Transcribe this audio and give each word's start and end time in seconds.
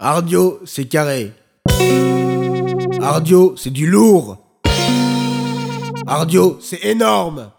Ardio, 0.00 0.60
c'est 0.64 0.84
carré. 0.84 1.32
Ardio, 3.02 3.56
c'est 3.56 3.72
du 3.72 3.88
lourd. 3.88 4.38
Ardio, 6.06 6.56
c'est 6.60 6.84
énorme. 6.84 7.50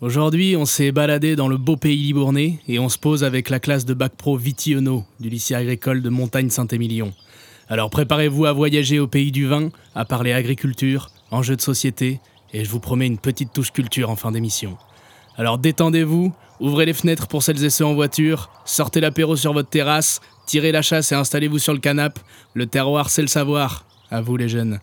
Aujourd'hui, 0.00 0.56
on 0.56 0.64
s'est 0.64 0.90
baladé 0.90 1.36
dans 1.36 1.46
le 1.46 1.56
beau 1.56 1.76
pays 1.76 1.96
libournais 1.96 2.58
et 2.66 2.80
on 2.80 2.88
se 2.88 2.98
pose 2.98 3.22
avec 3.22 3.48
la 3.48 3.60
classe 3.60 3.84
de 3.84 3.94
bac 3.94 4.14
pro 4.16 4.36
Vitiono 4.36 5.04
du 5.20 5.28
lycée 5.28 5.54
agricole 5.54 6.02
de 6.02 6.08
Montagne-Saint-Émilion. 6.08 7.14
Alors 7.68 7.90
préparez-vous 7.90 8.46
à 8.46 8.52
voyager 8.52 8.98
au 8.98 9.06
pays 9.06 9.30
du 9.30 9.46
vin, 9.46 9.68
à 9.94 10.04
parler 10.04 10.32
agriculture, 10.32 11.10
enjeux 11.30 11.54
de 11.54 11.62
société, 11.62 12.18
et 12.52 12.64
je 12.64 12.70
vous 12.70 12.80
promets 12.80 13.06
une 13.06 13.18
petite 13.18 13.52
touche 13.52 13.70
culture 13.70 14.10
en 14.10 14.16
fin 14.16 14.32
d'émission. 14.32 14.76
Alors 15.36 15.58
détendez-vous, 15.58 16.32
ouvrez 16.60 16.86
les 16.86 16.94
fenêtres 16.94 17.26
pour 17.26 17.42
celles 17.42 17.64
et 17.64 17.70
ceux 17.70 17.84
en 17.84 17.94
voiture, 17.94 18.50
sortez 18.64 19.00
l'apéro 19.00 19.36
sur 19.36 19.52
votre 19.52 19.68
terrasse, 19.68 20.20
tirez 20.46 20.72
la 20.72 20.82
chasse 20.82 21.12
et 21.12 21.14
installez-vous 21.14 21.58
sur 21.58 21.72
le 21.72 21.80
canapé. 21.80 22.20
Le 22.54 22.66
terroir, 22.66 23.10
c'est 23.10 23.22
le 23.22 23.28
savoir. 23.28 23.84
À 24.10 24.20
vous 24.20 24.36
les 24.36 24.48
jeunes. 24.48 24.80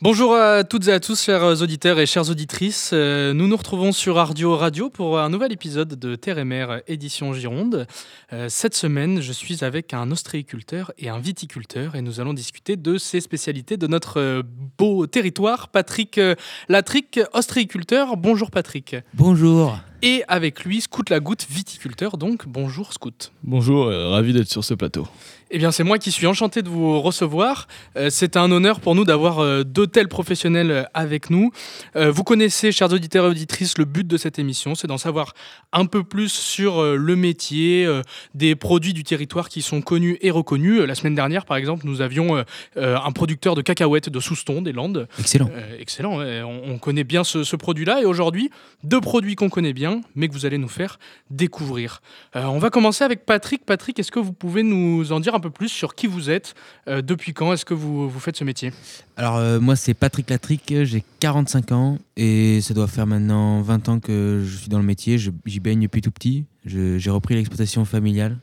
Bonjour 0.00 0.36
à 0.36 0.62
toutes 0.62 0.86
et 0.86 0.92
à 0.92 1.00
tous, 1.00 1.20
chers 1.20 1.60
auditeurs 1.60 1.98
et 1.98 2.06
chères 2.06 2.30
auditrices. 2.30 2.90
Euh, 2.92 3.32
Nous 3.32 3.48
nous 3.48 3.56
retrouvons 3.56 3.90
sur 3.90 4.16
Ardio 4.16 4.56
Radio 4.56 4.90
pour 4.90 5.18
un 5.18 5.28
nouvel 5.28 5.50
épisode 5.50 5.98
de 5.98 6.14
Terre 6.14 6.38
et 6.38 6.44
Mer 6.44 6.82
édition 6.86 7.32
Gironde. 7.32 7.88
Euh, 8.32 8.46
Cette 8.48 8.74
semaine, 8.74 9.20
je 9.20 9.32
suis 9.32 9.64
avec 9.64 9.92
un 9.94 10.12
ostréiculteur 10.12 10.92
et 10.98 11.08
un 11.08 11.18
viticulteur 11.18 11.96
et 11.96 12.00
nous 12.00 12.20
allons 12.20 12.32
discuter 12.32 12.76
de 12.76 12.96
ces 12.96 13.20
spécialités 13.20 13.76
de 13.76 13.88
notre 13.88 14.20
euh, 14.20 14.42
beau 14.78 15.08
territoire. 15.08 15.66
Patrick 15.66 16.20
Latric, 16.68 17.18
ostréiculteur. 17.32 18.16
Bonjour 18.16 18.52
Patrick. 18.52 18.94
Bonjour. 19.14 19.80
Et 20.00 20.22
avec 20.28 20.64
lui, 20.64 20.80
Scout 20.80 21.10
Lagoutte, 21.10 21.46
viticulteur. 21.50 22.18
Donc, 22.18 22.46
bonjour 22.46 22.92
Scout. 22.92 23.32
Bonjour, 23.42 23.86
euh, 23.86 24.10
ravi 24.10 24.32
d'être 24.32 24.48
sur 24.48 24.62
ce 24.62 24.74
plateau. 24.74 25.08
Eh 25.50 25.56
bien, 25.56 25.72
c'est 25.72 25.82
moi 25.82 25.98
qui 25.98 26.12
suis 26.12 26.26
enchanté 26.26 26.60
de 26.60 26.68
vous 26.68 27.00
recevoir. 27.00 27.66
Euh, 27.96 28.08
c'est 28.10 28.36
un 28.36 28.52
honneur 28.52 28.80
pour 28.80 28.94
nous 28.94 29.04
d'avoir 29.04 29.38
euh, 29.38 29.64
deux 29.64 29.86
tels 29.86 30.06
professionnels 30.08 30.70
euh, 30.70 30.82
avec 30.92 31.30
nous. 31.30 31.50
Euh, 31.96 32.12
vous 32.12 32.22
connaissez, 32.22 32.70
chers 32.70 32.92
auditeurs 32.92 33.24
et 33.24 33.28
auditrices, 33.28 33.78
le 33.78 33.86
but 33.86 34.06
de 34.06 34.18
cette 34.18 34.38
émission, 34.38 34.74
c'est 34.74 34.86
d'en 34.86 34.98
savoir 34.98 35.32
un 35.72 35.86
peu 35.86 36.04
plus 36.04 36.28
sur 36.28 36.80
euh, 36.80 36.96
le 36.96 37.16
métier, 37.16 37.86
euh, 37.86 38.02
des 38.34 38.54
produits 38.54 38.92
du 38.92 39.04
territoire 39.04 39.48
qui 39.48 39.62
sont 39.62 39.80
connus 39.80 40.18
et 40.20 40.30
reconnus. 40.30 40.80
Euh, 40.80 40.86
La 40.86 40.94
semaine 40.94 41.14
dernière, 41.14 41.46
par 41.46 41.56
exemple, 41.56 41.86
nous 41.86 42.02
avions 42.02 42.36
euh, 42.36 42.42
euh, 42.76 42.96
un 43.02 43.10
producteur 43.10 43.54
de 43.54 43.62
cacahuètes 43.62 44.10
de 44.10 44.20
Souston, 44.20 44.60
des 44.60 44.72
Landes. 44.72 45.08
Excellent. 45.18 45.50
Euh, 45.54 45.78
excellent, 45.80 46.20
on, 46.20 46.74
on 46.74 46.78
connaît 46.78 47.04
bien 47.04 47.24
ce, 47.24 47.42
ce 47.42 47.56
produit-là. 47.56 48.02
Et 48.02 48.04
aujourd'hui, 48.04 48.50
deux 48.84 49.00
produits 49.00 49.34
qu'on 49.34 49.48
connaît 49.48 49.72
bien, 49.72 49.87
mais 50.14 50.28
que 50.28 50.32
vous 50.32 50.46
allez 50.46 50.58
nous 50.58 50.68
faire 50.68 50.98
découvrir. 51.30 52.00
Euh, 52.36 52.44
on 52.44 52.58
va 52.58 52.70
commencer 52.70 53.04
avec 53.04 53.24
Patrick. 53.26 53.64
Patrick, 53.64 53.98
est-ce 53.98 54.10
que 54.10 54.18
vous 54.18 54.32
pouvez 54.32 54.62
nous 54.62 55.12
en 55.12 55.20
dire 55.20 55.34
un 55.34 55.40
peu 55.40 55.50
plus 55.50 55.68
sur 55.68 55.94
qui 55.94 56.06
vous 56.06 56.30
êtes 56.30 56.54
euh, 56.88 57.02
Depuis 57.02 57.32
quand 57.32 57.52
est-ce 57.52 57.64
que 57.64 57.74
vous, 57.74 58.08
vous 58.08 58.20
faites 58.20 58.36
ce 58.36 58.44
métier? 58.44 58.72
Alors 59.16 59.36
euh, 59.36 59.60
moi 59.60 59.76
c'est 59.76 59.94
Patrick 59.94 60.30
Latric, 60.30 60.62
j'ai 60.84 61.04
45 61.20 61.72
ans 61.72 61.98
et 62.16 62.60
ça 62.60 62.74
doit 62.74 62.86
faire 62.86 63.06
maintenant 63.06 63.60
20 63.62 63.88
ans 63.88 64.00
que 64.00 64.42
je 64.44 64.56
suis 64.56 64.68
dans 64.68 64.78
le 64.78 64.84
métier, 64.84 65.18
j'y 65.18 65.60
baigne 65.60 65.82
depuis 65.82 66.02
tout 66.02 66.10
petit. 66.10 66.44
J'ai 66.64 67.10
repris 67.10 67.34
l'exploitation 67.34 67.84
familiale 67.84 68.36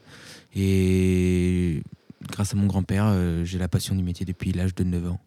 et 0.55 1.83
grâce 2.31 2.53
à 2.53 2.55
mon 2.57 2.65
grand-père, 2.65 3.13
j'ai 3.43 3.59
la 3.59 3.67
passion 3.67 3.93
du 3.95 4.03
métier 4.03 4.25
depuis 4.25 4.51
l'âge 4.51 4.73
de 4.73 4.83
9 4.83 5.11
ans. 5.11 5.19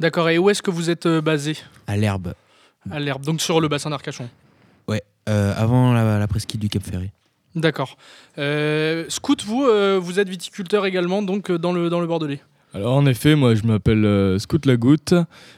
D'accord, 0.00 0.30
et 0.30 0.38
où 0.38 0.48
est-ce 0.48 0.62
que 0.62 0.70
vous 0.70 0.88
êtes 0.88 1.06
basé? 1.06 1.56
À 1.86 1.96
l'herbe, 1.98 2.34
À 2.90 2.98
l'herbe, 2.98 3.24
donc 3.24 3.42
sur 3.42 3.60
le 3.60 3.68
bassin 3.68 3.90
d'Arcachon. 3.90 4.28
Euh, 5.28 5.52
avant 5.56 5.92
la, 5.92 6.18
la 6.18 6.28
presqu'île 6.28 6.60
du 6.60 6.68
Cap 6.68 6.84
Ferré. 6.84 7.10
D'accord. 7.56 7.96
Euh, 8.38 9.06
Scout, 9.08 9.42
vous, 9.44 9.64
euh, 9.64 9.98
vous 10.00 10.20
êtes 10.20 10.28
viticulteur 10.28 10.86
également, 10.86 11.22
donc 11.22 11.50
euh, 11.50 11.58
dans 11.58 11.72
le, 11.72 11.88
dans 11.88 12.00
le 12.00 12.06
Bordelais. 12.06 12.40
Alors 12.74 12.94
en 12.94 13.06
effet, 13.06 13.34
moi 13.34 13.54
je 13.54 13.62
m'appelle 13.64 14.04
euh, 14.04 14.38
Scout 14.38 14.66
Lagoutte, 14.66 15.14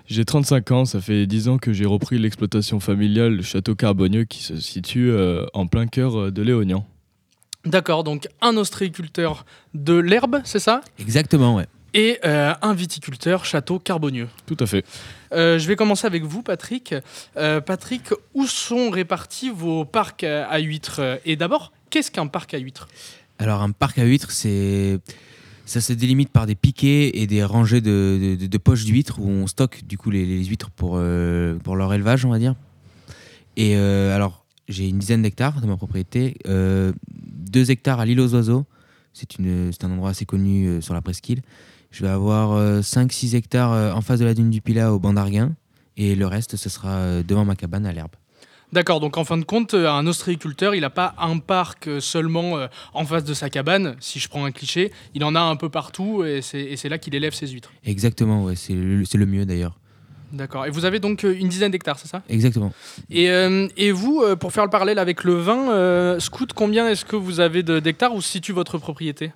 j'ai 0.06 0.25
35 0.25 0.71
ans, 0.71 0.84
ça 0.84 1.00
fait 1.00 1.27
10 1.27 1.49
ans 1.49 1.59
que 1.59 1.72
j'ai 1.72 1.87
repris 1.87 2.16
l'exploitation 2.19 2.78
familiale 2.78 3.34
le 3.34 3.43
château 3.43 3.75
Carbonieux 3.75 4.25
qui 4.25 4.43
se 4.43 4.56
situe 4.61 5.11
euh, 5.11 5.45
en 5.53 5.66
plein 5.66 5.87
cœur 5.87 6.31
de 6.31 6.43
Léognan. 6.43 6.87
D'accord, 7.65 8.05
donc 8.05 8.28
un 8.41 8.56
ostréiculteur 8.56 9.45
de 9.75 9.95
l'herbe, 9.95 10.41
c'est 10.45 10.60
ça? 10.60 10.81
Exactement, 11.00 11.56
ouais. 11.56 11.66
Et 11.94 12.19
euh, 12.25 12.53
un 12.60 12.75
viticulteur 12.75 13.44
château 13.44 13.78
carbonieux. 13.78 14.28
Tout 14.47 14.56
à 14.60 14.66
fait. 14.66 14.84
Euh, 15.32 15.59
je 15.59 15.66
vais 15.66 15.76
commencer 15.76 16.06
avec 16.06 16.22
vous, 16.22 16.43
Patrick. 16.43 16.94
Euh, 17.37 17.60
Patrick, 17.60 18.10
où 18.34 18.47
sont 18.47 18.91
répartis 18.91 19.50
vos 19.50 19.84
parcs 19.84 20.25
à 20.25 20.59
huîtres? 20.59 21.21
Et 21.25 21.37
d'abord, 21.37 21.72
qu'est-ce 21.91 22.10
qu'un 22.10 22.27
parc 22.27 22.53
à 22.54 22.59
huîtres? 22.59 22.88
Alors 23.38 23.62
un 23.62 23.71
parc 23.71 23.98
à 23.98 24.04
huîtres, 24.04 24.31
c'est 24.31 24.98
ça 25.65 25.81
se 25.81 25.93
délimite 25.93 26.31
par 26.31 26.47
des 26.47 26.54
piquets 26.54 27.19
et 27.19 27.27
des 27.27 27.44
rangées 27.44 27.81
de, 27.81 28.37
de- 28.41 28.47
de 28.47 28.59
poches 28.59 28.84
d'huîtres 28.84 29.19
où 29.21 29.28
on 29.28 29.47
stocke 29.47 29.87
du 29.87 29.98
coup 29.98 30.10
les, 30.10 30.25
les 30.25 30.44
huîtres 30.44 30.71
pour, 30.71 30.94
euh, 30.97 31.56
pour 31.59 31.77
leur 31.77 31.93
élevage, 31.93 32.25
on 32.25 32.31
va 32.31 32.38
dire. 32.38 32.54
Et 33.56 33.77
euh, 33.77 34.15
alors 34.16 34.44
j'ai 34.69 34.88
une 34.88 34.98
dizaine 34.98 35.22
d'hectares 35.22 35.60
de 35.60 35.66
ma 35.66 35.77
propriété, 35.77 36.37
euh, 36.47 36.93
deux 37.10 37.71
hectares 37.71 38.00
à 38.00 38.06
l'île 38.06 38.21
aux 38.21 38.34
oiseaux, 38.34 38.65
c'est 39.12 39.38
une 39.38 39.71
c'est 39.72 39.84
un 39.84 39.91
endroit 39.91 40.10
assez 40.10 40.25
connu 40.25 40.66
euh, 40.66 40.81
sur 40.81 40.94
la 40.94 41.03
presqu'île. 41.03 41.43
Je 41.91 42.04
vais 42.04 42.10
avoir 42.10 42.81
5-6 42.81 43.34
hectares 43.34 43.72
euh, 43.72 43.93
en 43.93 44.00
face 44.00 44.21
de 44.21 44.25
la 44.25 44.34
dune 44.34 44.50
du 44.50 44.60
Pilat 44.60 44.93
au 44.93 44.99
banc 44.99 45.12
d'Arguin 45.12 45.54
et 45.97 46.15
le 46.15 46.26
reste 46.26 46.56
ce 46.56 46.69
sera 46.69 46.91
euh, 46.91 47.22
devant 47.22 47.44
ma 47.44 47.56
cabane 47.56 47.87
à 47.87 47.93
l'herbe. 47.93 48.12
D'accord, 48.71 49.00
donc 49.00 49.16
en 49.16 49.25
fin 49.25 49.38
de 49.38 49.44
compte, 49.44 49.72
euh, 49.72 49.88
un 49.88 50.06
ostréiculteur, 50.06 50.75
il 50.75 50.82
n'a 50.82 50.91
pas 50.91 51.15
un 51.19 51.38
parc 51.38 51.88
euh, 51.88 52.00
seulement 52.00 52.59
euh, 52.59 52.66
en 52.93 53.06
face 53.06 53.25
de 53.25 53.32
sa 53.32 53.48
cabane, 53.48 53.97
si 53.98 54.19
je 54.19 54.28
prends 54.28 54.44
un 54.44 54.50
cliché, 54.50 54.93
il 55.15 55.25
en 55.25 55.34
a 55.34 55.41
un 55.41 55.56
peu 55.56 55.71
partout 55.71 56.22
et 56.22 56.43
c'est 56.43 56.88
là 56.88 56.98
qu'il 56.98 57.15
élève 57.15 57.32
ses 57.32 57.47
huîtres. 57.47 57.72
Exactement, 57.84 58.44
ouais, 58.44 58.56
c'est 58.56 58.75
le, 58.75 59.27
mieux 59.27 59.47
d'ailleurs. 59.47 59.78
D'accord, 60.32 60.66
et 60.66 60.71
vous 60.71 60.84
avez 60.84 61.00
donc 61.00 61.25
euh, 61.25 61.34
une 61.34 61.48
dizaine 61.48 61.72
d'hectares, 61.72 61.98
c'est 61.98 62.09
ça? 62.09 62.22
Exactement. 62.28 62.71
et, 63.09 63.31
euh, 63.31 63.66
et 63.78 63.93
vous, 63.93 64.21
euh, 64.22 64.37
pour 64.37 64.53
faire 64.53 64.65
le 64.65 64.71
parallèle 64.71 64.98
avec 64.98 65.25
le 65.25 65.34
vin, 65.34 65.71
euh, 65.71 66.21
Scout, 66.21 66.53
combien 66.53 66.87
est-ce 66.88 67.06
que 67.06 67.16
vous 67.16 67.41
avez 67.41 67.62
d'hectares 67.62 68.15
où 68.15 68.21
se 68.21 68.28
situe 68.28 68.53
votre 68.53 68.77
propriété? 68.77 69.32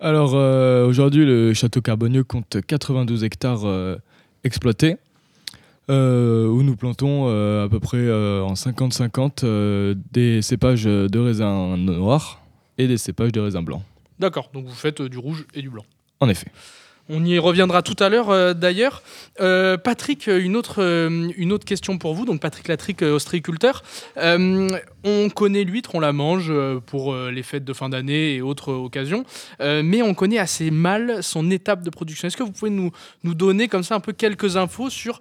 Alors 0.00 0.34
euh, 0.34 0.86
aujourd'hui 0.86 1.24
le 1.26 1.54
château 1.54 1.80
Carbonieux 1.80 2.22
compte 2.24 2.58
92 2.64 3.24
hectares 3.24 3.66
euh, 3.66 3.96
exploités. 4.44 4.96
euh, 5.90 6.46
où 6.46 6.62
nous 6.62 6.76
plantons 6.76 7.26
à 7.28 7.68
peu 7.68 7.80
près 7.80 8.10
en 8.10 8.52
50-50 8.54 9.40
euh, 9.44 9.94
des 10.12 10.42
cépages 10.42 10.84
de 10.84 11.18
raisin 11.18 11.76
noir 11.78 12.42
et 12.76 12.86
des 12.86 12.98
cépages 12.98 13.32
de 13.32 13.40
raisin 13.40 13.62
blanc. 13.62 13.82
D'accord, 14.18 14.50
donc 14.52 14.66
vous 14.66 14.74
faites 14.74 15.00
du 15.00 15.18
rouge 15.18 15.46
et 15.54 15.62
du 15.62 15.70
blanc. 15.70 15.84
En 16.20 16.28
effet. 16.28 16.48
On 17.10 17.24
y 17.24 17.38
reviendra 17.38 17.82
tout 17.82 17.96
à 18.00 18.08
l'heure 18.10 18.30
euh, 18.30 18.52
d'ailleurs. 18.54 19.02
Euh, 19.40 19.76
Patrick, 19.78 20.28
euh, 20.28 20.38
une 20.42 20.56
autre, 20.56 20.82
euh, 20.82 21.30
une 21.36 21.52
autre 21.52 21.64
question 21.64 21.96
pour 21.96 22.14
vous. 22.14 22.24
Donc 22.26 22.40
Patrick 22.40 22.68
Latric, 22.68 23.02
ostréiculteur. 23.02 23.82
On 24.16 25.30
connaît 25.34 25.64
l'huître, 25.64 25.94
on 25.94 26.00
la 26.00 26.12
mange 26.12 26.52
pour 26.86 27.14
les 27.16 27.42
fêtes 27.42 27.64
de 27.64 27.72
fin 27.72 27.88
d'année 27.88 28.34
et 28.34 28.42
autres 28.42 28.72
occasions. 28.72 29.24
Mais 29.60 30.02
on 30.02 30.12
connaît 30.14 30.38
assez 30.38 30.70
mal 30.70 31.22
son 31.22 31.50
étape 31.50 31.82
de 31.82 31.90
production. 31.90 32.28
Est-ce 32.28 32.36
que 32.36 32.42
vous 32.42 32.52
pouvez 32.52 32.70
nous, 32.70 32.90
nous 33.24 33.34
donner 33.34 33.68
comme 33.68 33.82
ça 33.84 33.94
un 33.94 34.00
peu 34.00 34.12
quelques 34.12 34.56
infos 34.56 34.90
sur 34.90 35.20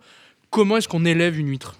comment 0.50 0.78
est-ce 0.78 0.88
qu'on 0.90 1.06
élève 1.06 1.40
une 1.40 1.48
huître? 1.50 1.75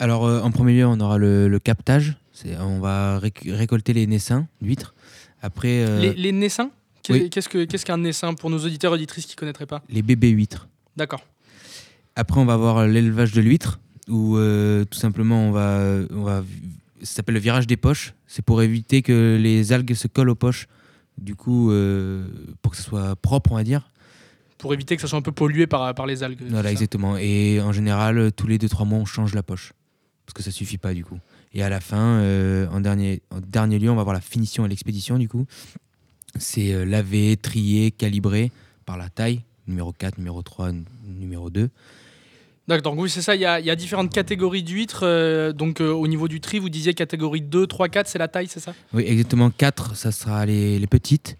Alors, 0.00 0.22
en 0.22 0.50
premier 0.50 0.72
lieu, 0.74 0.86
on 0.86 0.98
aura 1.00 1.18
le, 1.18 1.48
le 1.48 1.58
captage. 1.58 2.14
On 2.60 2.80
va 2.80 3.18
réc- 3.18 3.52
récolter 3.52 3.92
les 3.92 4.06
naissins 4.06 4.46
d'huîtres. 4.62 4.94
Après, 5.42 5.84
Les, 6.00 6.14
les... 6.14 6.32
naissins? 6.32 6.70
Oui. 7.12 7.30
Qu'est-ce 7.30 7.48
que- 7.48 7.64
qu'est-ce 7.64 7.84
qu'un 7.84 7.98
naissin 7.98 8.34
pour 8.34 8.50
nos 8.50 8.58
auditeurs 8.58 8.92
et 8.92 8.94
auditrices 8.96 9.26
qui 9.26 9.32
ne 9.34 9.38
connaîtraient 9.38 9.66
pas 9.66 9.82
bébés 9.88 10.30
huîtres. 10.30 10.68
D'accord. 10.96 11.22
Après, 12.16 12.40
on 12.40 12.44
va 12.44 12.54
avoir 12.54 12.86
l'élevage 12.86 13.32
de 13.32 13.40
l'huître, 13.40 13.80
où 14.08 14.36
euh, 14.36 14.84
tout 14.84 14.98
simplement, 14.98 15.48
on 15.48 15.50
va, 15.50 15.80
on 16.10 16.22
va, 16.22 16.44
ça 17.02 17.16
s'appelle 17.16 17.34
le 17.34 17.40
virage 17.40 17.66
des 17.66 17.76
poches. 17.76 18.14
C'est 18.26 18.44
pour 18.44 18.62
éviter 18.62 19.02
que 19.02 19.36
les 19.40 19.72
algues 19.72 19.94
se 19.94 20.06
collent 20.08 20.30
aux 20.30 20.34
poches. 20.36 20.66
Du 21.18 21.34
coup, 21.36 21.70
euh, 21.70 22.26
pour 22.62 22.72
que 22.72 22.78
ce 22.78 22.82
soit 22.84 23.16
propre, 23.16 23.52
on 23.52 23.56
va 23.56 23.64
dire. 23.64 23.90
Pour 24.58 24.72
éviter 24.74 24.96
que 24.96 25.02
ça 25.02 25.08
soit 25.08 25.18
un 25.18 25.22
peu 25.22 25.32
pollué 25.32 25.66
par, 25.66 25.94
par 25.94 26.06
les 26.06 26.22
algues. 26.22 26.42
Voilà, 26.48 26.70
exactement. 26.72 27.16
Et 27.16 27.60
en 27.60 27.72
général, 27.72 28.32
tous 28.32 28.46
les 28.46 28.58
2-3 28.58 28.86
mois, 28.86 28.98
on 28.98 29.04
change 29.04 29.34
la 29.34 29.42
poche. 29.42 29.72
Parce 30.26 30.34
que 30.34 30.42
ça 30.42 30.50
suffit 30.50 30.78
pas, 30.78 30.94
du 30.94 31.04
coup. 31.04 31.18
Et 31.52 31.62
à 31.62 31.68
la 31.68 31.80
fin, 31.80 32.18
euh, 32.20 32.66
en, 32.70 32.80
dernier, 32.80 33.22
en 33.30 33.40
dernier 33.40 33.78
lieu, 33.78 33.90
on 33.90 33.94
va 33.94 34.00
avoir 34.00 34.14
la 34.14 34.20
finition 34.20 34.64
et 34.64 34.68
l'expédition, 34.68 35.18
du 35.18 35.28
coup. 35.28 35.46
C'est 36.38 36.72
euh, 36.72 36.84
lavé, 36.84 37.36
trié, 37.36 37.90
calibré 37.90 38.50
par 38.86 38.96
la 38.98 39.08
taille, 39.08 39.40
numéro 39.66 39.92
4, 39.92 40.18
numéro 40.18 40.42
3, 40.42 40.70
n- 40.70 40.84
numéro 41.18 41.50
2. 41.50 41.70
D'accord, 42.66 42.92
donc 42.94 43.02
oui, 43.02 43.10
c'est 43.10 43.20
ça. 43.22 43.34
Il 43.34 43.40
y, 43.42 43.44
a, 43.44 43.60
il 43.60 43.66
y 43.66 43.70
a 43.70 43.76
différentes 43.76 44.12
catégories 44.12 44.62
d'huîtres. 44.62 45.00
euh, 45.04 45.52
donc, 45.52 45.80
euh, 45.80 45.90
au 45.92 46.06
niveau 46.06 46.28
du 46.28 46.40
tri, 46.40 46.58
vous 46.58 46.70
disiez 46.70 46.94
catégorie 46.94 47.42
2, 47.42 47.66
3, 47.66 47.88
4, 47.88 48.08
c'est 48.08 48.18
la 48.18 48.28
taille, 48.28 48.48
c'est 48.48 48.60
ça? 48.60 48.72
Oui, 48.94 49.04
exactement. 49.06 49.50
4, 49.50 49.94
ça 49.96 50.10
sera 50.12 50.46
les, 50.46 50.78
les 50.78 50.86
petites. 50.86 51.36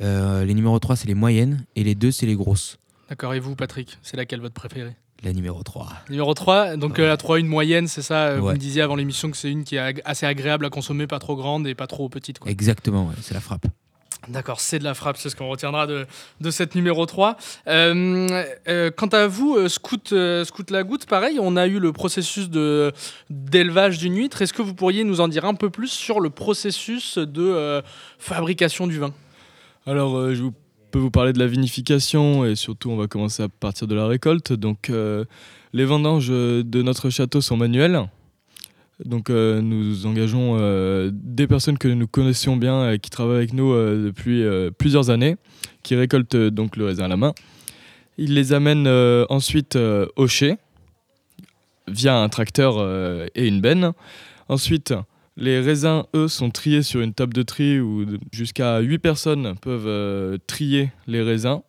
Euh, 0.00 0.44
les 0.44 0.54
numéros 0.54 0.78
3, 0.78 0.94
c'est 0.96 1.08
les 1.08 1.14
moyennes. 1.14 1.64
Et 1.76 1.82
les 1.84 1.94
2, 1.96 2.10
c'est 2.12 2.26
les 2.26 2.36
grosses. 2.36 2.78
D'accord, 3.08 3.34
et 3.34 3.40
vous, 3.40 3.56
Patrick, 3.56 3.98
c'est 4.02 4.16
laquelle 4.16 4.40
votre 4.40 4.54
préférée? 4.54 4.94
La 5.24 5.32
numéro 5.34 5.62
3. 5.62 5.88
Numéro 6.08 6.32
3, 6.32 6.76
donc 6.76 6.96
la 6.98 7.16
3, 7.18 7.40
une 7.40 7.46
moyenne, 7.48 7.88
c'est 7.88 8.00
ça 8.00 8.36
Vous 8.38 8.46
Ouais. 8.46 8.54
me 8.54 8.58
disiez 8.58 8.80
avant 8.80 8.94
l'émission 8.96 9.30
que 9.30 9.36
c'est 9.36 9.50
une 9.50 9.64
qui 9.64 9.76
est 9.76 10.00
assez 10.06 10.24
agréable 10.24 10.64
à 10.64 10.70
consommer, 10.70 11.06
pas 11.06 11.18
trop 11.18 11.36
grande 11.36 11.66
et 11.66 11.74
pas 11.74 11.86
trop 11.88 12.08
petite. 12.08 12.38
Quoi. 12.38 12.50
Exactement, 12.50 13.06
ouais, 13.08 13.14
c'est 13.20 13.34
la 13.34 13.40
frappe. 13.40 13.66
D'accord, 14.28 14.60
c'est 14.60 14.78
de 14.78 14.84
la 14.84 14.94
frappe, 14.94 15.16
c'est 15.16 15.30
ce 15.30 15.34
qu'on 15.36 15.48
retiendra 15.48 15.86
de, 15.86 16.06
de 16.40 16.50
cette 16.50 16.74
numéro 16.74 17.06
3. 17.06 17.36
Euh, 17.66 18.44
euh, 18.68 18.90
quant 18.90 19.06
à 19.08 19.26
vous, 19.26 19.56
euh, 19.56 19.68
Scout, 19.68 20.12
euh, 20.12 20.44
Scout 20.44 20.70
Lagoutte, 20.70 21.06
pareil, 21.06 21.38
on 21.40 21.56
a 21.56 21.66
eu 21.66 21.78
le 21.78 21.92
processus 21.92 22.50
de- 22.50 22.92
d'élevage 23.30 23.98
d'une 23.98 24.14
huître. 24.16 24.42
Est-ce 24.42 24.52
que 24.52 24.62
vous 24.62 24.74
pourriez 24.74 25.04
nous 25.04 25.20
en 25.20 25.28
dire 25.28 25.46
un 25.46 25.54
peu 25.54 25.70
plus 25.70 25.88
sur 25.90 26.20
le 26.20 26.28
processus 26.30 27.16
de 27.18 27.82
fabrication 28.18 28.86
du 28.86 28.98
vin? 28.98 29.12
Alors, 29.86 30.32
je 30.34 30.44
peux 30.90 30.98
vous 30.98 31.10
parler 31.10 31.32
de 31.32 31.38
la 31.38 31.46
vinification 31.46 32.44
et 32.44 32.56
surtout, 32.56 32.90
on 32.90 32.96
va 32.96 33.06
commencer 33.06 33.42
à 33.42 33.48
partir 33.48 33.86
de 33.86 33.94
la 33.94 34.06
récolte. 34.06 34.52
Donc, 34.52 34.92
les 35.72 35.84
vendanges 35.84 36.28
de 36.28 36.82
notre 36.82 37.08
château 37.10 37.40
sont 37.40 37.56
manuelles. 37.56 38.02
Donc, 39.04 39.30
euh, 39.30 39.60
nous 39.60 40.06
engageons 40.06 40.56
euh, 40.58 41.10
des 41.12 41.46
personnes 41.46 41.78
que 41.78 41.88
nous 41.88 42.06
connaissions 42.06 42.56
bien 42.56 42.92
et 42.92 42.98
qui 42.98 43.10
travaillent 43.10 43.38
avec 43.38 43.52
nous 43.52 43.72
euh, 43.72 44.06
depuis 44.06 44.42
euh, 44.42 44.70
plusieurs 44.70 45.10
années, 45.10 45.36
qui 45.82 45.94
récoltent 45.94 46.34
euh, 46.34 46.50
donc 46.50 46.76
le 46.76 46.86
raisin 46.86 47.04
à 47.04 47.08
la 47.08 47.16
main. 47.16 47.32
Ils 48.18 48.34
les 48.34 48.52
amènent 48.52 48.86
euh, 48.86 49.24
ensuite 49.30 49.76
euh, 49.76 50.06
au 50.16 50.26
chai 50.26 50.56
via 51.88 52.16
un 52.18 52.28
tracteur 52.28 52.76
euh, 52.78 53.26
et 53.34 53.48
une 53.48 53.60
benne. 53.60 53.92
Ensuite, 54.48 54.94
les 55.36 55.60
raisins, 55.60 56.02
eux, 56.14 56.28
sont 56.28 56.50
triés 56.50 56.82
sur 56.82 57.00
une 57.00 57.14
table 57.14 57.32
de 57.32 57.42
tri 57.42 57.80
où 57.80 58.04
jusqu'à 58.32 58.80
8 58.80 58.98
personnes 58.98 59.54
peuvent 59.60 59.86
euh, 59.86 60.36
trier 60.46 60.90
les 61.06 61.22
raisins. 61.22 61.60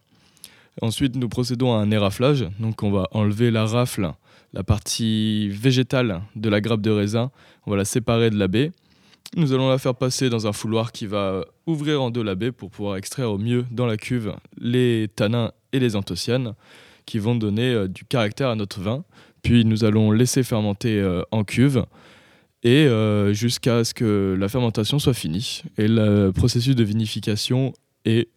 Ensuite, 0.81 1.15
nous 1.15 1.29
procédons 1.29 1.73
à 1.73 1.77
un 1.77 1.91
éraflage. 1.91 2.45
Donc, 2.59 2.83
on 2.83 2.91
va 2.91 3.07
enlever 3.11 3.51
la 3.51 3.65
rafle, 3.65 4.11
la 4.53 4.63
partie 4.63 5.49
végétale 5.49 6.21
de 6.35 6.49
la 6.49 6.61
grappe 6.61 6.81
de 6.81 6.91
raisin. 6.91 7.31
On 7.65 7.71
va 7.71 7.77
la 7.77 7.85
séparer 7.85 8.29
de 8.29 8.37
la 8.37 8.47
baie. 8.47 8.71
Nous 9.37 9.53
allons 9.53 9.69
la 9.69 9.77
faire 9.77 9.95
passer 9.95 10.29
dans 10.29 10.45
un 10.45 10.51
fouloir 10.51 10.91
qui 10.91 11.05
va 11.05 11.45
ouvrir 11.65 12.01
en 12.01 12.09
deux 12.09 12.23
la 12.23 12.35
baie 12.35 12.51
pour 12.51 12.69
pouvoir 12.69 12.97
extraire 12.97 13.31
au 13.31 13.37
mieux 13.37 13.65
dans 13.71 13.85
la 13.85 13.95
cuve 13.95 14.35
les 14.57 15.07
tanins 15.15 15.51
et 15.71 15.79
les 15.79 15.95
anthocyanes 15.95 16.53
qui 17.05 17.17
vont 17.17 17.35
donner 17.35 17.73
euh, 17.73 17.87
du 17.87 18.03
caractère 18.03 18.49
à 18.49 18.55
notre 18.55 18.81
vin. 18.81 19.03
Puis 19.41 19.65
nous 19.65 19.85
allons 19.85 20.11
laisser 20.11 20.43
fermenter 20.43 20.99
euh, 20.99 21.23
en 21.31 21.43
cuve 21.43 21.85
et 22.63 22.85
euh, 22.85 23.33
jusqu'à 23.33 23.83
ce 23.83 23.93
que 23.93 24.35
la 24.37 24.49
fermentation 24.49 24.99
soit 24.99 25.13
finie. 25.13 25.63
Et 25.77 25.87
le 25.87 26.31
processus 26.31 26.75
de 26.75 26.83
vinification 26.83 27.73
est, 28.05 28.29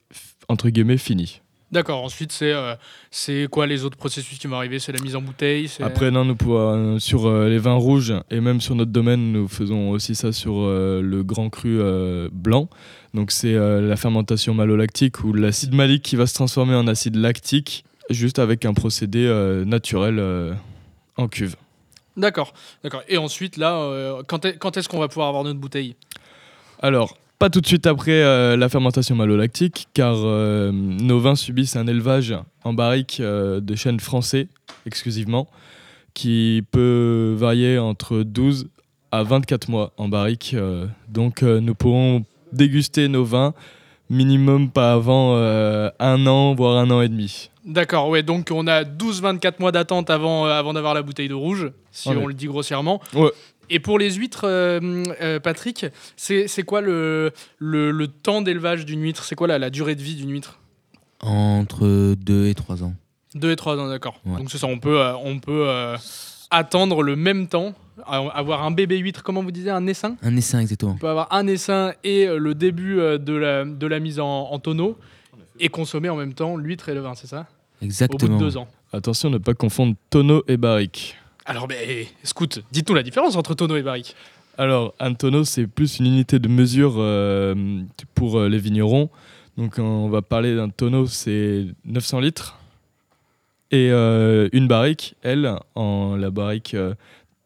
entre 0.49 0.70
guillemets, 0.70 0.96
fini. 0.96 1.40
D'accord, 1.75 2.05
ensuite, 2.05 2.31
c'est 2.31 2.53
euh, 2.53 2.76
c'est 3.11 3.49
quoi 3.50 3.67
les 3.67 3.85
autres 3.85 3.97
processus 3.97 4.38
qui 4.38 4.47
vont 4.47 4.55
arriver? 4.55 4.79
C'est 4.79 4.93
la 4.93 5.00
mise 5.00 5.17
en 5.17 5.21
bouteille 5.21 5.69
Après, 5.81 6.12
non, 6.12 6.25
nous 6.25 6.37
pouvons, 6.37 7.00
sur 7.00 7.26
euh, 7.26 7.49
les 7.49 7.59
vins 7.59 7.75
rouges 7.75 8.15
et 8.31 8.41
même 8.41 8.61
sur 8.61 8.76
notre 8.76 8.93
domaine, 8.93 9.32
nous 9.32 9.49
faisons 9.49 9.91
aussi 9.91 10.15
ça 10.15 10.31
sur 10.31 10.55
euh, 10.55 11.03
le 11.03 11.25
grand 11.25 11.50
cru 11.50 11.81
euh, 11.81 12.29
blanc. 12.31 12.69
Donc, 13.12 13.32
c'est 13.32 13.55
euh, 13.55 13.81
la 13.81 13.97
fermentation 13.97 14.55
malolactique 14.55 15.25
ou 15.25 15.32
l'acide 15.32 15.75
malique 15.75 16.05
qui 16.05 16.15
va 16.15 16.29
se 16.29 16.35
transformer 16.35 16.76
en 16.76 16.87
acide 16.87 17.17
lactique 17.17 17.85
juste 18.09 18.38
avec 18.38 18.65
un 18.67 18.73
procédé 18.73 19.26
euh, 19.26 19.65
naturel 19.65 20.21
euh, 20.21 20.55
en 21.17 21.26
cuve. 21.26 21.56
D'accord, 22.17 22.55
d'accord. 22.85 23.03
Et 23.09 23.19
ensuite, 23.19 23.56
là, 23.56 23.75
euh, 23.79 24.23
quand 24.29 24.76
est-ce 24.76 24.88
qu'on 24.88 25.00
va 25.00 25.09
pouvoir 25.09 25.26
avoir 25.26 25.43
notre 25.43 25.59
bouteille? 25.59 25.97
Alors, 26.81 27.17
pas 27.38 27.50
tout 27.50 27.60
de 27.60 27.66
suite 27.66 27.86
après 27.86 28.22
euh, 28.22 28.56
la 28.56 28.69
fermentation 28.69 29.14
malolactique, 29.16 29.88
car 29.92 30.14
euh, 30.16 30.70
nos 30.72 31.19
vins 31.20 31.34
subissent 31.34 31.76
un 31.76 31.86
élevage 31.86 32.34
en 32.64 32.72
barrique 32.72 33.19
euh, 33.20 33.60
de 33.60 33.75
chêne 33.75 34.00
français 34.00 34.48
exclusivement, 34.86 35.48
qui 36.14 36.62
peut 36.70 37.34
varier 37.36 37.78
entre 37.78 38.22
12 38.22 38.69
à 39.12 39.22
24 39.22 39.69
mois 39.69 39.92
en 39.96 40.08
barrique. 40.08 40.56
donc, 41.08 41.42
nous 41.42 41.75
pourrons 41.75 42.25
déguster 42.52 43.08
nos 43.08 43.25
vins 43.25 43.54
minimum 44.10 44.70
pas 44.70 44.92
avant 44.92 45.37
un 45.37 46.26
an, 46.26 46.54
voire 46.54 46.78
un 46.78 46.90
an 46.90 47.00
et 47.00 47.08
demi. 47.08 47.50
D'accord, 47.64 48.08
ouais, 48.10 48.22
donc 48.22 48.50
on 48.52 48.66
a 48.66 48.82
12-24 48.84 49.54
mois 49.58 49.72
d'attente 49.72 50.10
avant, 50.10 50.44
avant 50.44 50.75
d'avoir 50.75 50.92
la 50.94 51.00
bouteille 51.02 51.28
de 51.28 51.34
rouge, 51.34 51.70
si 51.90 52.10
Ouais. 52.10 52.16
on 52.20 52.26
le 52.26 52.34
dit 52.34 52.46
grossièrement. 52.46 53.00
Ouais. 53.14 53.30
Et 53.70 53.81
pour 53.81 53.99
les 53.99 54.12
huîtres, 54.12 54.44
euh, 54.44 54.81
euh, 55.20 55.40
Patrick, 55.40 55.87
c'est 56.16 56.49
c'est 56.49 56.62
quoi 56.62 56.81
le, 56.81 57.32
le, 57.58 57.90
le 57.90 58.08
temps 58.08 58.43
d'élevage 58.43 58.84
d'une 58.84 59.02
huître? 59.02 59.25
C'est 59.25 59.34
quoi 59.34 59.46
la, 59.49 59.58
la 59.58 59.70
durée 59.70 59.94
de 59.94 60.02
vie 60.02 60.14
d'une 60.16 60.31
huître? 60.32 60.58
Entre 61.20 62.14
2 62.14 62.46
et 62.49 62.55
3 62.55 62.82
ans. 62.82 62.94
2 63.34 63.50
et 63.52 63.56
3 63.56 63.78
ans, 63.78 63.88
d'accord. 63.88 64.20
Ouais. 64.26 64.38
Donc 64.38 64.50
c'est 64.50 64.58
ça, 64.58 64.66
on 64.66 64.78
peut, 64.78 65.00
euh, 65.00 65.14
on 65.16 65.38
peut 65.38 65.64
euh, 65.69 65.96
attendre 66.50 67.02
le 67.02 67.16
même 67.16 67.46
temps, 67.49 67.72
à- 68.06 68.19
avoir 68.19 68.62
un 68.64 68.70
bébé 68.70 68.99
huître, 68.99 69.22
comment 69.22 69.43
vous 69.43 69.50
disiez, 69.50 69.70
un 69.70 69.87
essaim? 69.87 70.16
Un 70.22 70.37
essaim, 70.37 70.61
exactement. 70.61 70.93
On 70.93 70.99
peut 70.99 71.08
avoir 71.08 71.32
un 71.32 71.46
essaim 71.46 71.93
et 72.05 72.26
le 72.26 72.55
début 72.55 72.96
de, 72.96 73.32
la, 73.34 73.64
de 73.64 73.87
la 73.87 74.00
mise 74.00 74.20
en, 74.20 74.50
en 74.50 74.58
tonneau 74.58 74.99
et 75.58 75.69
consommer 75.69 76.08
en 76.11 76.16
même 76.16 76.34
temps 76.34 76.56
l'huître 76.56 76.88
et 76.88 76.94
le 76.94 77.00
vin, 77.00 77.14
c'est 77.14 77.26
ça? 77.26 77.40
Au 77.40 77.40
bout 77.40 77.81
de 77.81 77.84
Exactement. 77.87 78.38
deux 78.38 78.56
ans. 78.56 78.69
Attention, 78.93 79.31
ne 79.31 79.38
pas 79.38 79.55
confondre 79.55 79.94
tonneau 80.11 80.44
et 80.46 80.56
barrique. 80.56 81.16
Alors, 81.46 81.69
ben, 81.69 82.06
Scout, 82.23 82.62
dites-nous 82.73 82.94
la 82.94 83.02
différence 83.02 83.37
entre 83.37 83.52
tonneau 83.55 83.76
et 83.76 83.82
barrique. 83.82 84.17
Alors, 84.56 84.94
un 84.99 85.12
tonneau, 85.12 85.44
c'est 85.44 85.67
plus 85.67 85.99
une 85.99 86.06
unité 86.06 86.38
de 86.38 86.49
mesure 86.49 86.94
euh, 86.96 87.82
pour 88.14 88.38
euh, 88.38 88.49
les 88.49 88.56
vignerons. 88.58 89.11
Donc, 89.58 89.79
on 89.79 90.08
va 90.08 90.23
parler 90.23 90.56
d'un 90.56 90.70
tonneau, 90.70 91.06
c'est 91.06 91.67
900 91.85 92.20
litres. 92.20 92.58
Et 93.70 93.91
euh, 93.91 94.49
une 94.52 94.69
barrique, 94.69 95.17
elle, 95.23 95.55
en 95.75 96.17
la 96.17 96.31
barrique 96.31 96.75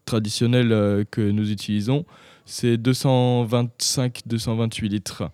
traditionnelle 0.04 1.04
que 1.10 1.20
nous 1.20 1.50
utilisons, 1.50 2.04
c'est 2.44 2.76
225-228 2.76 4.88
litres. 4.88 5.24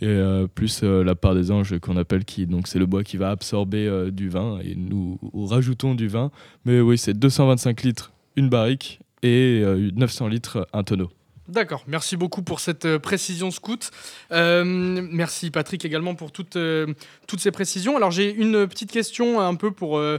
Et 0.00 0.18
plus 0.56 0.82
la 0.82 1.14
part 1.14 1.36
des 1.36 1.52
anges 1.52 1.78
qu'on 1.78 1.96
appelle 1.96 2.24
qui, 2.24 2.46
donc 2.46 2.66
c'est 2.66 2.80
le 2.80 2.86
bois 2.86 3.04
qui 3.04 3.16
va 3.16 3.30
absorber 3.30 4.10
du 4.10 4.28
vin 4.28 4.58
et 4.58 4.74
nous 4.74 5.20
rajoutons 5.32 5.94
du 5.94 6.08
vin. 6.08 6.32
Mais 6.64 6.80
oui, 6.80 6.98
c'est 6.98 7.14
225 7.14 7.84
litres 7.84 8.10
une 8.36 8.48
barrique 8.48 9.00
et 9.22 9.60
euh, 9.62 9.90
900 9.94 10.28
litres 10.28 10.68
un 10.72 10.82
tonneau. 10.82 11.10
D'accord, 11.46 11.84
merci 11.86 12.16
beaucoup 12.16 12.40
pour 12.42 12.58
cette 12.60 12.86
euh, 12.86 12.98
précision 12.98 13.50
scout. 13.50 13.90
Euh, 14.32 14.64
merci 14.64 15.50
Patrick 15.50 15.84
également 15.84 16.14
pour 16.14 16.32
toutes, 16.32 16.56
euh, 16.56 16.86
toutes 17.26 17.40
ces 17.40 17.50
précisions. 17.50 17.96
Alors 17.98 18.10
j'ai 18.10 18.34
une 18.34 18.66
petite 18.66 18.90
question 18.90 19.40
un 19.40 19.54
peu 19.54 19.70
pour, 19.70 19.98
euh, 19.98 20.18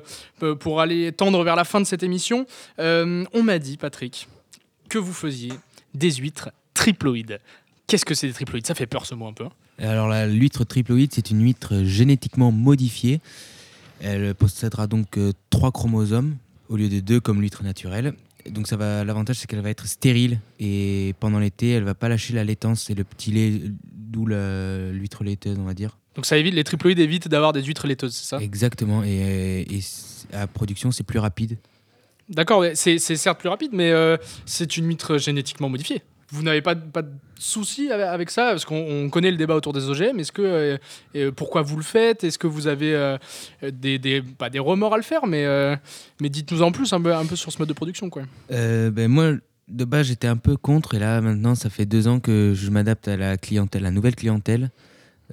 pour 0.60 0.82
aller 0.82 1.12
tendre 1.12 1.44
vers 1.44 1.56
la 1.56 1.64
fin 1.64 1.82
de 1.82 1.86
cette 1.86 2.04
émission. 2.04 2.46
Euh, 2.80 3.26
on 3.34 3.42
m'a 3.42 3.58
dit, 3.58 3.78
Patrick, 3.78 4.28
que 4.88 5.00
vous 5.00 5.14
faisiez 5.14 5.52
des 5.96 6.12
huîtres 6.12 6.52
triploïdes. 6.76 7.40
Qu'est-ce 7.88 8.06
que 8.06 8.14
c'est 8.14 8.28
des 8.28 8.34
triploïdes? 8.34 8.68
Ça 8.68 8.76
fait 8.76 8.86
peur 8.88 9.06
ce 9.08 9.16
mot 9.16 9.28
un 9.28 9.34
peu. 9.34 9.46
hein. 9.46 9.52
Alors 9.80 10.08
la 10.08 10.28
l'huître 10.28 10.64
triploïde, 10.64 11.12
c'est 11.14 11.32
une 11.32 11.42
huître 11.44 11.84
génétiquement 11.84 12.52
modifiée. 12.52 13.20
Elle 14.00 14.36
possédera 14.36 14.86
donc 14.86 15.18
euh, 15.18 15.32
trois 15.50 15.72
chromosomes 15.72 16.36
au 16.70 16.78
lieu 16.78 16.90
de 16.90 17.00
deux 17.00 17.20
comme 17.20 17.42
l'huître 17.42 17.64
naturelle. 17.64 18.14
Donc 18.50 18.68
ça 18.68 18.78
va, 18.78 19.04
l'avantage 19.04 19.38
c'est 19.38 19.48
qu'elle 19.48 19.62
va 19.62 19.72
être 19.72 19.88
stérile 19.88 20.40
et 20.60 21.16
pendant 21.20 21.40
l'été, 21.40 21.72
elle 21.72 21.84
va 21.84 21.96
pas 21.96 22.10
lâcher 22.10 22.34
la 22.34 22.44
laitance 22.44 22.90
et 22.90 22.94
le 22.94 23.04
petit 23.04 23.32
lait, 23.32 23.62
d'où 23.92 24.28
l'huître 24.28 25.24
laiteuse, 25.24 25.58
on 25.60 25.64
va 25.64 25.74
dire. 25.74 25.98
Donc 26.16 26.26
ça 26.26 26.38
évite, 26.38 26.54
les 26.54 26.64
triploïdes 26.64 27.00
évitent 27.00 27.28
d'avoir 27.28 27.54
des 27.54 27.64
huîtres 27.64 27.88
laiteuses, 27.88 28.14
c'est 28.16 28.26
ça? 28.26 28.38
Exactement. 28.42 29.04
Et, 29.04 29.66
à 30.32 30.48
production, 30.48 30.92
c'est 30.92 31.04
plus 31.04 31.20
rapide. 31.20 31.58
D'accord, 32.30 32.60
ouais, 32.60 32.74
c'est 32.76 32.98
certes 33.00 33.40
plus 33.40 33.50
rapide, 33.50 33.72
mais 33.74 33.92
euh, 33.92 34.18
c'est 34.46 34.78
une 34.78 34.88
huître 34.88 35.18
génétiquement 35.18 35.70
modifiée. 35.70 36.02
Vous 36.36 36.44
n'avez 36.44 36.62
pas, 36.62 36.76
pas 36.76 37.02
de 37.02 37.12
soucis 37.40 37.92
avec, 37.92 38.30
ça 38.30 38.50
Parce 38.52 38.66
qu'on 38.66 38.76
on 39.06 39.10
connaît 39.10 39.32
le 39.32 39.38
débat 39.38 39.56
autour 39.56 39.74
des 39.74 39.90
OGM. 39.90 40.20
Est-ce 40.20 40.32
que, 40.32 40.78
euh, 41.16 41.32
pourquoi 41.32 41.62
vous 41.62 41.78
le 41.78 41.84
faites? 41.84 42.24
Est-ce 42.24 42.38
que 42.38 42.48
vous 42.48 42.68
avez 42.68 42.94
euh, 42.94 43.18
des, 43.64 43.98
des- 44.00 44.22
pas 44.22 44.50
des 44.50 44.60
remords 44.60 44.94
à 44.94 44.98
le 44.98 45.04
faire, 45.04 45.26
mais, 45.28 45.46
euh, 45.46 45.76
mais 46.22 46.30
dites-nous 46.30 46.62
en 46.62 46.72
plus 46.72 46.92
un 46.94 47.02
peu, 47.02 47.14
un 47.14 47.26
peu 47.26 47.36
sur 47.36 47.52
ce 47.52 47.60
mode 47.60 47.70
de 47.70 47.74
production. 47.74 48.10
Quoi. 48.10 48.24
Ben 48.50 49.08
moi, 49.08 49.32
de 49.68 49.86
base, 49.86 50.08
j'étais 50.08 50.28
un 50.28 50.38
peu 50.38 50.58
contre 50.58 50.94
et 50.96 51.00
là, 51.00 51.22
maintenant, 51.22 51.56
ça 51.56 51.70
fait 51.70 51.86
deux 51.86 52.08
ans 52.08 52.20
que 52.20 52.54
je 52.56 52.70
m'adapte 52.70 53.08
à 53.08 53.18
la 53.18 53.38
clientèle, 53.38 53.84
la 53.84 53.92
nouvelle 53.92 54.16
clientèle. 54.16 54.70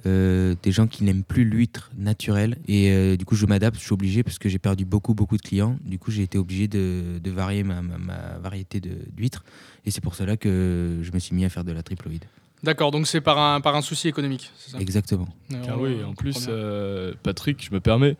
Euh, 0.05 0.55
des 0.63 0.71
gens 0.71 0.87
qui 0.87 1.03
n'aiment 1.03 1.23
plus 1.23 1.45
l'huître 1.45 1.91
naturelle 1.97 2.57
et 2.67 2.91
euh, 2.91 3.15
du 3.15 3.25
coup 3.25 3.35
je 3.35 3.45
m'adapte, 3.45 3.77
je 3.79 3.83
suis 3.83 3.93
obligé 3.93 4.23
parce 4.23 4.39
que 4.39 4.49
j'ai 4.49 4.59
perdu 4.59 4.85
beaucoup 4.85 5.13
beaucoup 5.13 5.37
de 5.37 5.41
clients. 5.41 5.77
Du 5.85 5.99
coup 5.99 6.09
j'ai 6.11 6.23
été 6.23 6.37
obligé 6.37 6.67
de, 6.67 7.19
de 7.23 7.31
varier 7.31 7.63
ma, 7.63 7.81
ma- 7.81 7.97
ma 7.97 8.37
variété 8.39 8.79
de- 8.79 8.97
d'huîtres 9.15 9.43
et 9.85 9.91
c'est 9.91 10.01
pour 10.01 10.15
cela 10.15 10.35
que 10.37 10.99
je 11.01 11.11
me 11.11 11.19
suis 11.19 11.35
mis 11.35 11.45
à 11.45 11.49
faire 11.49 11.63
de 11.63 11.71
la 11.71 11.83
triploïde. 11.83 12.25
D'accord, 12.63 12.91
donc 12.91 13.07
c'est 13.07 13.19
par 13.21 13.37
un, 13.39 13.59
par 13.61 13.75
un 13.75 13.81
souci 13.81 14.07
économique, 14.07 14.49
c'est 14.57 14.71
ça? 14.71 14.79
Exactement. 14.79 15.27
Car 15.65 15.79
oui, 15.81 16.01
en 16.03 16.13
plus, 16.13 16.47
euh, 16.49 17.13
Patrick, 17.21 17.63
je 17.63 17.73
me 17.73 17.81
permets, 17.81 18.15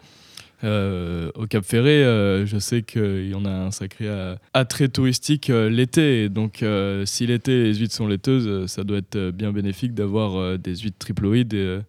Euh, 0.64 1.30
au 1.36 1.46
Cap 1.46 1.66
Ferré, 1.66 2.04
euh, 2.04 2.46
je 2.46 2.58
sais 2.58 2.84
qu'il 2.84 3.28
y 3.28 3.36
en 3.36 3.44
a 3.46 3.52
un 3.52 3.72
sacré 3.72 4.08
attrait 4.54 4.88
touristique 4.88 5.50
euh, 5.50 5.70
l'été. 5.70 6.30
Donc, 6.30 6.64
si 7.06 7.28
l'été 7.28 7.64
les 7.64 7.76
huîtres 7.76 7.96
sont 7.96 8.08
laiteuses, 8.08 8.68
ça 8.68 8.84
doit 8.84 8.98
être 8.98 9.32
bien 9.32 9.52
bénéfique 9.52 9.94
d'avoir 9.94 10.58
des 10.58 10.76
huîtres 10.76 10.98
triploïdes 11.00 11.84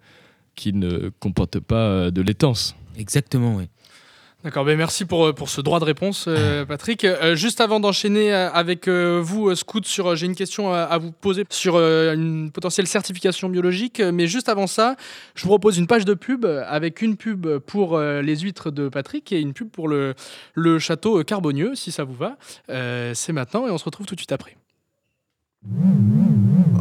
qui 0.55 0.73
ne 0.73 1.11
comportent 1.21 1.61
pas 1.61 2.11
de 2.11 2.23
laitance. 2.23 2.77
Exactement, 2.97 3.57
oui. 3.57 3.69
D'accord, 4.45 4.67
ben 4.67 4.77
merci 4.77 5.07
pour, 5.07 5.25
euh, 5.25 5.33
pour 5.33 5.49
ce 5.49 5.63
droit 5.63 5.81
de 5.81 5.87
réponse, 5.87 6.27
euh, 6.29 6.65
Patrick. 6.69 7.05
Euh, 7.05 7.35
juste 7.35 7.63
avant 7.63 7.81
d'enchaîner 7.81 8.31
avec 8.31 8.89
euh, 8.89 9.19
vous, 9.25 9.55
Scout, 9.55 9.87
sur, 9.87 10.15
j'ai 10.17 10.27
une 10.27 10.35
question 10.35 10.71
à, 10.71 10.81
à 10.81 10.99
vous 10.99 11.13
poser 11.13 11.45
sur 11.49 11.79
une 11.79 12.51
potentielle 12.53 12.87
certification 12.87 13.49
biologique. 13.49 14.01
Mais 14.01 14.27
juste 14.27 14.51
avant 14.51 14.67
ça, 14.67 14.97
je 15.35 15.45
vous 15.45 15.49
propose 15.49 15.79
une 15.79 15.87
page 15.87 16.05
de 16.05 16.13
pub 16.13 16.45
avec 16.45 17.01
une 17.01 17.17
pub 17.17 17.59
pour 17.61 17.99
les 17.99 18.37
huîtres 18.37 18.71
de 18.71 18.91
Patrick 18.91 19.33
et 19.33 19.41
une 19.41 19.55
pub 19.55 19.71
pour 19.71 19.89
le, 19.89 20.15
le 20.53 20.79
château 20.79 21.25
Carbonieux, 21.25 21.75
si 21.75 21.91
ça 21.91 22.05
vous 22.05 22.15
va. 22.15 22.37
Euh, 22.69 23.13
C'est 23.15 23.33
maintenant 23.33 23.67
et 23.67 23.71
on 23.71 23.79
se 23.79 23.85
retrouve 23.85 24.07
tout 24.07 24.15
de 24.15 24.21
suite 24.21 24.33
après. 24.33 24.59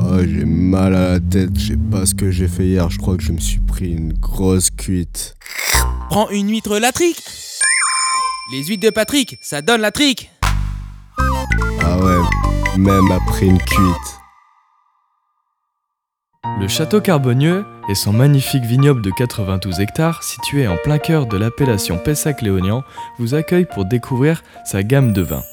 Oh, 0.05 0.17
j'ai 0.19 0.43
mal 0.43 0.93
à 0.95 1.11
la 1.13 1.19
tête, 1.21 1.57
je 1.57 1.67
sais 1.67 1.77
pas 1.77 2.05
ce 2.05 2.13
que 2.13 2.29
j'ai 2.29 2.49
fait 2.49 2.65
hier, 2.65 2.89
je 2.89 2.97
crois 2.97 3.15
que 3.15 3.23
je 3.23 3.31
me 3.31 3.39
suis 3.39 3.61
pris 3.61 3.93
une 3.93 4.11
grosse 4.11 4.69
cuite. 4.69 5.35
Prends 6.09 6.29
une 6.29 6.49
huître 6.49 6.77
latrique. 6.77 7.23
Les 8.51 8.65
huîtres 8.65 8.85
de 8.85 8.89
Patrick, 8.89 9.37
ça 9.41 9.61
donne 9.61 9.79
la 9.79 9.91
trique. 9.91 10.29
Ah 11.17 11.97
ouais, 11.97 12.77
même 12.77 13.09
après 13.09 13.45
une 13.45 13.57
cuite. 13.57 14.19
Le 16.59 16.67
château 16.67 16.99
Carbonieux 16.99 17.63
et 17.87 17.95
son 17.95 18.11
magnifique 18.11 18.65
vignoble 18.65 19.01
de 19.01 19.11
92 19.11 19.79
hectares, 19.79 20.23
situé 20.23 20.67
en 20.67 20.75
plein 20.75 20.97
cœur 20.97 21.25
de 21.25 21.37
l'appellation 21.37 21.97
Pessac-Léognan, 21.97 22.83
vous 23.17 23.33
accueille 23.33 23.65
pour 23.65 23.85
découvrir 23.85 24.43
sa 24.65 24.83
gamme 24.83 25.13
de 25.13 25.21
vins. 25.21 25.43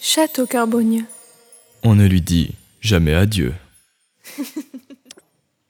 Château 0.00 0.46
Carbonieux. 0.46 1.06
On 1.82 1.96
ne 1.96 2.06
lui 2.06 2.20
dit 2.20 2.54
jamais 2.80 3.14
adieu. 3.14 3.52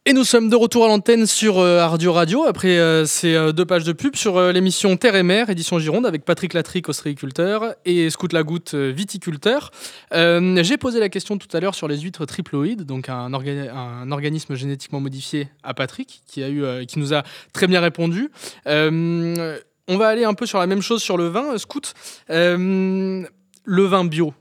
Et 0.06 0.12
nous 0.12 0.24
sommes 0.24 0.50
de 0.50 0.56
retour 0.56 0.84
à 0.84 0.88
l'antenne 0.88 1.26
sur 1.26 1.58
euh, 1.58 1.78
Ardio 1.78 2.12
Radio 2.12 2.44
après 2.44 2.76
euh, 2.76 3.06
ces 3.06 3.34
euh, 3.34 3.52
deux 3.52 3.64
pages 3.64 3.84
de 3.84 3.92
pub 3.94 4.16
sur 4.16 4.36
euh, 4.36 4.52
l'émission 4.52 4.98
Terre 4.98 5.16
et 5.16 5.22
Mer, 5.22 5.48
édition 5.48 5.78
Gironde, 5.78 6.04
avec 6.04 6.26
Patrick 6.26 6.52
Latric, 6.52 6.90
ostréiculteur, 6.90 7.74
et 7.86 8.10
Scout 8.10 8.34
Lagoutte, 8.34 8.74
viticulteur. 8.74 9.70
J'ai 10.12 10.76
posé 10.76 11.00
la 11.00 11.08
question 11.08 11.38
tout 11.38 11.48
à 11.56 11.60
l'heure 11.60 11.74
sur 11.74 11.88
les 11.88 11.96
huîtres 11.96 12.26
triploïdes, 12.26 12.82
donc 12.82 13.08
un, 13.08 13.30
orga- 13.30 13.70
un 13.72 14.12
organisme 14.12 14.54
génétiquement 14.54 15.00
modifié 15.00 15.48
à 15.62 15.72
Patrick, 15.72 16.20
qui, 16.26 16.42
a 16.42 16.50
eu, 16.50 16.84
qui 16.84 16.98
nous 16.98 17.14
a 17.14 17.22
très 17.54 17.66
bien 17.66 17.80
répondu. 17.80 18.30
On 18.66 19.96
va 19.96 20.08
aller 20.08 20.24
un 20.24 20.34
peu 20.34 20.44
sur 20.44 20.58
la 20.58 20.66
même 20.66 20.82
chose 20.82 21.02
sur 21.02 21.16
le 21.16 21.28
vin, 21.28 21.56
Scout. 21.56 21.94
Le 22.28 23.26
vin 23.64 24.04
bio, 24.04 24.34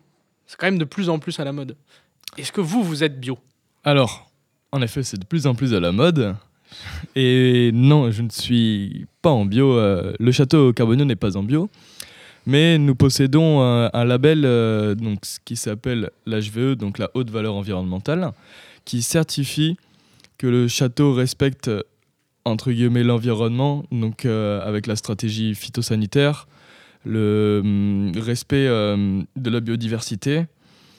c'est 0.46 0.58
quand 0.58 0.68
même 0.68 0.78
de 0.78 0.84
plus 0.84 1.08
en 1.08 1.20
plus 1.20 1.40
à 1.40 1.46
la 1.46 1.54
mode. 1.54 1.78
Est-ce 2.38 2.52
que 2.52 2.60
vous, 2.60 2.84
vous 2.84 3.06
êtes 3.06 3.18
bio? 3.18 3.38
Alors, 3.86 4.30
en 4.74 4.82
effet, 4.82 5.04
c'est 5.04 5.18
de 5.18 5.26
plus 5.26 5.48
en 5.48 5.56
plus 5.56 5.74
à 5.74 5.80
la 5.80 5.92
mode. 5.92 6.36
Et 7.16 7.70
non, 7.74 8.12
je 8.12 8.24
ne 8.24 8.30
suis 8.30 9.06
pas 9.22 9.30
en 9.30 9.46
bio. 9.46 9.78
euh, 9.78 10.14
le 10.20 10.32
château 10.32 10.74
Carbonieux 10.74 11.06
n'est 11.06 11.16
pas 11.16 11.38
en 11.38 11.44
bio. 11.44 11.70
Mais 12.46 12.78
nous 12.78 12.96
possédons 12.96 13.62
un, 13.62 13.90
un 13.94 14.04
label 14.04 14.44
euh, 14.44 14.96
donc, 14.96 15.20
qui 15.46 15.56
s'appelle 15.56 16.10
l'HVE, 16.26 16.76
donc 16.76 16.98
la 16.98 17.10
haute 17.14 17.30
valeur 17.30 17.54
environnementale, 17.56 18.32
qui 18.84 19.02
certifie 19.02 19.78
que 20.38 20.48
le 20.48 20.68
château 20.68 21.14
respecte 21.14 21.70
euh, 21.70 21.84
entre 22.44 22.72
guillemets 22.72 23.04
l'environnement, 23.04 23.86
donc 23.92 24.26
euh, 24.26 24.60
avec 24.68 24.88
la 24.88 24.96
stratégie 24.96 25.56
phytosanitaire, 25.56 26.48
le 27.06 27.62
hum, 27.64 28.12
respect 28.18 28.68
euh, 28.68 29.22
de 29.36 29.50
la 29.50 29.60
biodiversité. 29.60 30.46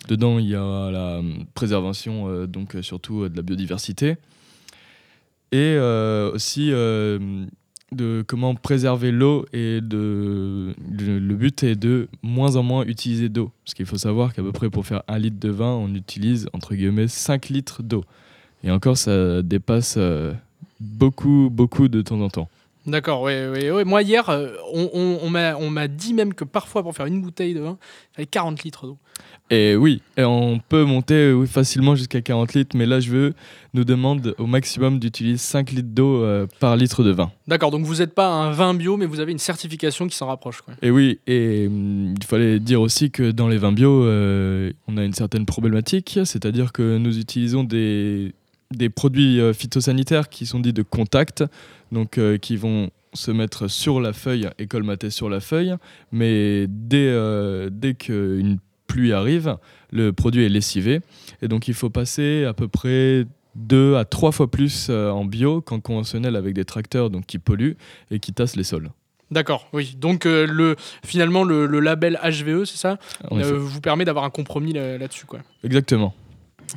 Dedans, 0.08 0.38
il 0.38 0.48
y 0.48 0.54
a 0.54 0.90
la 0.90 1.22
préservation, 1.54 2.28
euh, 2.28 2.46
donc 2.46 2.76
euh, 2.76 2.82
surtout 2.82 3.22
euh, 3.22 3.28
de 3.30 3.36
la 3.36 3.42
biodiversité, 3.42 4.16
et 5.50 5.78
aussi 6.34 6.70
de 6.70 8.24
comment 8.26 8.56
préserver 8.56 9.12
l'eau 9.12 9.46
et 9.52 9.80
de 9.80 10.74
le, 10.90 11.34
but 11.36 11.62
est 11.62 11.76
de 11.76 12.08
moins 12.22 12.56
en 12.56 12.64
moins 12.64 12.84
utiliser 12.84 13.28
d'eau, 13.28 13.52
parce 13.64 13.74
qu'il 13.74 13.86
faut 13.86 13.98
savoir 13.98 14.34
qu'à 14.34 14.42
peu 14.42 14.50
près 14.50 14.68
pour 14.68 14.84
faire 14.84 15.04
un 15.06 15.16
litre 15.16 15.38
de 15.38 15.50
vin, 15.50 15.70
on 15.70 15.94
utilise 15.94 16.48
entre 16.54 16.74
guillemets 16.74 17.06
5 17.06 17.50
litres 17.50 17.84
d'eau, 17.84 18.02
et 18.64 18.72
encore 18.72 18.96
ça 18.96 19.42
dépasse 19.42 19.96
beaucoup 20.80 21.50
beaucoup 21.52 21.86
de 21.86 22.02
temps 22.02 22.20
en 22.20 22.30
temps. 22.30 22.48
D'accord, 22.86 23.22
ouais, 23.22 23.48
ouais, 23.48 23.70
ouais. 23.70 23.84
Moi, 23.84 24.02
hier, 24.02 24.28
euh, 24.28 24.48
on, 24.72 24.90
on- 24.92 25.18
on 25.22 25.30
m'a 25.30 25.56
on 25.56 25.70
m'a 25.70 25.88
dit 25.88 26.12
même 26.12 26.34
que 26.34 26.44
parfois, 26.44 26.82
pour 26.82 26.94
faire 26.94 27.06
une 27.06 27.22
bouteille 27.22 27.54
de 27.54 27.60
vin, 27.60 27.78
il 28.12 28.16
fallait 28.16 28.26
40 28.26 28.62
litres 28.62 28.86
d'eau. 28.86 28.98
Et 29.50 29.76
oui, 29.76 30.02
et 30.16 30.24
on 30.24 30.58
peut 30.58 30.84
monter 30.84 31.32
oui, 31.32 31.46
facilement 31.46 31.94
jusqu'à 31.94 32.20
40 32.20 32.54
litres, 32.54 32.76
mais 32.76 32.86
là, 32.86 33.00
je 33.00 33.10
veux 33.10 33.34
nous 33.74 33.84
demande 33.84 34.34
au 34.38 34.46
maximum 34.46 34.98
d'utiliser 34.98 35.36
5 35.38 35.70
litres 35.72 35.88
d'eau 35.92 36.22
euh, 36.22 36.46
par 36.60 36.76
litre 36.76 37.02
de 37.04 37.10
vin. 37.10 37.30
D'accord, 37.46 37.70
donc 37.70 37.84
vous 37.84 37.96
n'êtes 37.96 38.14
pas 38.14 38.26
un 38.28 38.50
vin 38.50 38.74
bio, 38.74 38.96
mais 38.96 39.06
vous 39.06 39.20
avez 39.20 39.32
une 39.32 39.38
certification 39.38 40.06
qui 40.06 40.16
s'en 40.16 40.26
rapproche. 40.26 40.60
Quoi. 40.62 40.74
Et 40.82 40.90
oui, 40.90 41.20
et 41.26 41.66
hum, 41.68 42.14
il 42.18 42.24
fallait 42.24 42.58
dire 42.58 42.80
aussi 42.80 43.10
que 43.10 43.30
dans 43.30 43.48
les 43.48 43.58
vins 43.58 43.72
bio, 43.72 44.04
euh, 44.04 44.72
on 44.88 44.96
a 44.96 45.04
une 45.04 45.12
certaine 45.14 45.46
problématique, 45.46 46.18
c'est-à-dire 46.24 46.72
que 46.72 46.96
nous 46.98 47.18
utilisons 47.18 47.64
des, 47.64 48.34
des 48.70 48.88
produits 48.90 49.40
euh, 49.40 49.52
phytosanitaires 49.52 50.28
qui 50.28 50.46
sont 50.46 50.60
dits 50.60 50.72
de 50.72 50.82
contact, 50.82 51.44
donc 51.92 52.18
euh, 52.18 52.38
qui 52.38 52.56
vont 52.56 52.90
se 53.12 53.30
mettre 53.30 53.68
sur 53.68 54.00
la 54.00 54.12
feuille 54.12 54.48
et 54.58 54.66
colmater 54.66 55.10
sur 55.10 55.28
la 55.28 55.40
feuille, 55.40 55.74
mais 56.10 56.66
dès, 56.68 57.06
euh, 57.08 57.68
dès 57.70 57.94
qu'une 57.94 58.58
pluie 58.86 59.12
arrive, 59.12 59.56
le 59.92 60.12
produit 60.12 60.44
est 60.44 60.48
lessivé, 60.48 61.00
et 61.42 61.48
donc 61.48 61.68
il 61.68 61.74
faut 61.74 61.90
passer 61.90 62.44
à 62.44 62.52
peu 62.54 62.66
près 62.68 63.26
deux 63.54 63.94
à 63.94 64.04
trois 64.04 64.32
fois 64.32 64.50
plus 64.50 64.90
en 64.90 65.24
bio 65.24 65.60
qu'en 65.60 65.78
conventionnel 65.78 66.34
avec 66.34 66.54
des 66.54 66.64
tracteurs 66.64 67.08
donc, 67.10 67.24
qui 67.26 67.38
polluent 67.38 67.76
et 68.10 68.18
qui 68.18 68.32
tassent 68.32 68.56
les 68.56 68.64
sols. 68.64 68.90
D'accord, 69.30 69.68
oui. 69.72 69.96
Donc 69.98 70.26
euh, 70.26 70.46
le, 70.46 70.76
finalement, 71.04 71.44
le, 71.44 71.66
le 71.66 71.80
label 71.80 72.18
HVE, 72.22 72.64
c'est 72.64 72.76
ça, 72.76 72.98
euh, 73.32 73.56
vous 73.56 73.80
permet 73.80 74.04
d'avoir 74.04 74.24
un 74.24 74.30
compromis 74.30 74.72
là- 74.72 74.98
là-dessus. 74.98 75.24
quoi. 75.26 75.38
Exactement. 75.64 76.14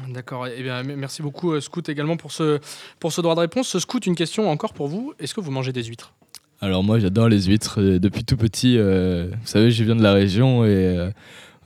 D'accord, 0.09 0.47
eh 0.47 0.61
bien, 0.63 0.83
merci 0.83 1.21
beaucoup, 1.21 1.53
euh, 1.53 1.61
Scout, 1.61 1.89
également 1.89 2.17
pour 2.17 2.31
ce, 2.31 2.59
pour 2.99 3.11
ce 3.11 3.21
droit 3.21 3.35
de 3.35 3.41
réponse. 3.41 3.77
Scout, 3.77 4.05
une 4.05 4.15
question 4.15 4.49
encore 4.49 4.73
pour 4.73 4.87
vous. 4.87 5.13
Est-ce 5.19 5.33
que 5.33 5.41
vous 5.41 5.51
mangez 5.51 5.73
des 5.73 5.83
huîtres? 5.83 6.13
Alors 6.59 6.83
moi 6.83 6.97
j'adore 6.97 7.29
les 7.29 7.43
huîtres 7.43 7.79
euh, 7.79 7.99
depuis 7.99 8.23
tout 8.23 8.37
petit. 8.37 8.77
euh, 8.77 9.29
vous 9.29 9.47
savez, 9.47 9.69
je 9.69 9.83
viens 9.83 9.95
de 9.95 10.01
la 10.01 10.13
région 10.13 10.65
et 10.65 10.69
euh, 10.69 11.11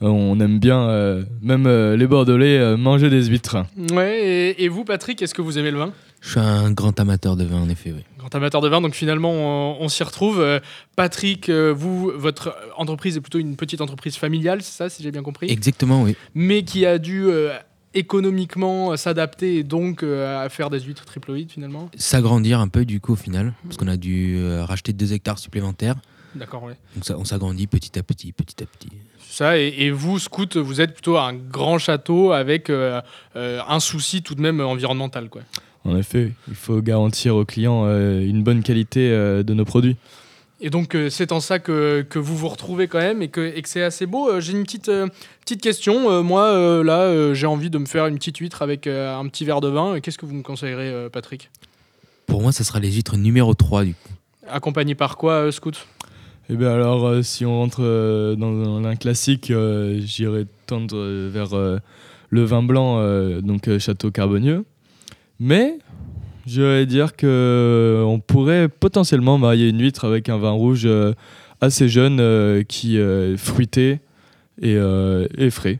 on 0.00 0.38
aime 0.40 0.58
bien, 0.58 0.82
euh, 0.82 1.24
même 1.40 1.66
euh, 1.66 1.96
les 1.96 2.06
Bordelais, 2.06 2.58
euh, 2.58 2.76
manger 2.76 3.08
des 3.08 3.24
huîtres. 3.24 3.64
Ouais, 3.92 4.20
et, 4.22 4.64
et 4.64 4.68
vous, 4.68 4.84
Patrick, 4.84 5.22
est-ce 5.22 5.32
que 5.32 5.40
vous 5.40 5.58
aimez 5.58 5.70
le 5.70 5.78
vin? 5.78 5.92
Je 6.20 6.30
suis 6.30 6.40
un 6.40 6.70
grand 6.72 6.98
amateur 7.00 7.36
de 7.36 7.44
vin, 7.44 7.62
en 7.62 7.68
effet, 7.68 7.92
oui. 7.92 8.02
Grand 8.18 8.34
amateur 8.34 8.60
de 8.60 8.68
vin, 8.68 8.80
donc 8.80 8.94
finalement 8.94 9.32
on, 9.32 9.78
on 9.80 9.88
s'y 9.88 10.04
retrouve. 10.04 10.44
Patrick, 10.94 11.48
vous, 11.50 12.12
votre 12.14 12.54
entreprise 12.76 13.16
est 13.16 13.20
plutôt 13.20 13.38
une 13.38 13.56
petite 13.56 13.80
entreprise 13.80 14.16
familiale, 14.16 14.62
c'est 14.62 14.76
ça, 14.76 14.88
si 14.88 15.02
j'ai 15.02 15.10
bien 15.10 15.22
compris? 15.22 15.50
Exactement, 15.50 16.02
oui. 16.02 16.16
Mais 16.34 16.64
qui 16.64 16.84
a 16.84 16.98
dû 16.98 17.24
euh, 17.24 17.52
économiquement 17.94 18.92
euh, 18.92 18.96
s'adapter 18.96 19.56
et 19.56 19.62
donc 19.62 20.02
euh, 20.02 20.44
à 20.44 20.48
faire 20.48 20.70
des 20.70 20.80
huîtres 20.80 21.04
triploïdes 21.04 21.50
finalement 21.50 21.90
S'agrandir 21.96 22.60
un 22.60 22.68
peu, 22.68 22.84
du 22.84 23.00
coup, 23.00 23.12
au 23.12 23.16
final, 23.16 23.54
parce 23.64 23.76
qu'on 23.76 23.88
a 23.88 23.96
dû 23.96 24.36
euh, 24.36 24.64
racheter 24.64 24.92
deux 24.92 25.12
hectares 25.12 25.38
supplémentaires. 25.38 25.96
D'accord, 26.34 26.62
ouais. 26.62 26.76
Donc 26.94 27.04
ça, 27.04 27.16
on 27.18 27.24
s'agrandit 27.24 27.66
petit 27.66 27.98
à 27.98 28.02
petit, 28.02 28.32
petit 28.32 28.62
à 28.62 28.66
petit. 28.66 28.88
Ça, 29.28 29.58
et, 29.58 29.68
et 29.78 29.90
vous, 29.90 30.18
Scout, 30.18 30.56
vous 30.56 30.80
êtes 30.80 30.92
plutôt 30.92 31.18
un 31.18 31.34
grand 31.34 31.78
château 31.78 32.32
avec 32.32 32.70
euh, 32.70 33.00
euh, 33.36 33.60
un 33.68 33.80
souci 33.80 34.22
tout 34.22 34.34
de 34.34 34.40
même 34.40 34.60
environnemental, 34.60 35.28
quoi. 35.28 35.42
En 35.84 35.96
effet, 35.96 36.32
il 36.48 36.54
faut 36.54 36.80
garantir 36.80 37.34
aux 37.34 37.44
clients 37.44 37.84
euh, 37.86 38.20
une 38.20 38.42
bonne 38.42 38.62
qualité 38.62 39.10
euh, 39.10 39.42
de 39.42 39.52
nos 39.52 39.64
produits. 39.64 39.96
Et 40.64 40.70
donc, 40.70 40.94
euh, 40.94 41.10
c'est 41.10 41.32
en 41.32 41.40
ça 41.40 41.58
que, 41.58 42.06
que 42.08 42.20
vous 42.20 42.36
vous 42.36 42.48
retrouvez 42.48 42.86
quand 42.86 43.00
même 43.00 43.20
et 43.20 43.28
que, 43.28 43.40
et 43.40 43.60
que 43.62 43.68
c'est 43.68 43.82
assez 43.82 44.06
beau. 44.06 44.30
Euh, 44.30 44.40
j'ai 44.40 44.52
une 44.52 44.62
petite, 44.62 44.88
euh, 44.88 45.08
petite 45.40 45.60
question. 45.60 46.08
Euh, 46.08 46.22
moi, 46.22 46.44
euh, 46.44 46.84
là, 46.84 47.00
euh, 47.00 47.34
j'ai 47.34 47.48
envie 47.48 47.68
de 47.68 47.78
me 47.78 47.84
faire 47.86 48.06
une 48.06 48.14
petite 48.14 48.38
huître 48.38 48.62
avec 48.62 48.86
euh, 48.86 49.12
un 49.12 49.26
petit 49.26 49.44
verre 49.44 49.60
de 49.60 49.66
vin. 49.66 49.98
Qu'est-ce 49.98 50.18
que 50.18 50.24
vous 50.24 50.36
me 50.36 50.42
conseillerez, 50.42 50.88
euh, 50.88 51.08
Patrick? 51.08 51.50
Pour 52.26 52.42
moi, 52.42 52.52
ça 52.52 52.62
sera 52.62 52.78
les 52.78 52.92
huîtres 52.92 53.16
numéro 53.16 53.54
3, 53.54 53.84
du 53.84 53.94
coup. 53.94 54.12
Accompagné 54.48 54.94
par 54.94 55.16
quoi, 55.16 55.32
euh, 55.32 55.50
Scout? 55.50 55.84
Et 56.48 56.54
bien 56.54 56.72
alors, 56.72 57.06
euh, 57.06 57.22
si 57.22 57.44
on 57.44 57.58
rentre 57.58 57.82
euh, 57.82 58.36
dans, 58.36 58.52
dans 58.52 58.84
un 58.84 58.94
classique, 58.96 59.50
euh, 59.50 60.00
j'irai 60.00 60.46
tendre 60.66 60.96
euh, 60.96 61.28
vers 61.32 61.56
euh, 61.56 61.78
le 62.30 62.44
vin 62.44 62.62
blanc, 62.62 62.98
euh, 63.00 63.40
donc 63.40 63.66
euh, 63.66 63.80
Château 63.80 64.12
Carbonieux. 64.12 64.64
Mais 65.40 65.78
je 66.46 66.62
vais 66.62 66.86
dire 66.86 67.14
que 67.16 67.26
euh, 67.26 68.02
on 68.04 68.18
pourrait 68.20 68.68
potentiellement 68.68 69.38
marier 69.38 69.68
une 69.68 69.80
huître 69.80 70.04
avec 70.04 70.28
un 70.28 70.38
vin 70.38 70.50
rouge 70.50 70.82
euh, 70.86 71.12
assez 71.60 71.88
jeune, 71.88 72.18
euh, 72.20 72.62
qui 72.62 72.96
est 72.98 73.36
fruité 73.36 74.00
et, 74.60 74.76
et 75.38 75.50
frais. 75.50 75.78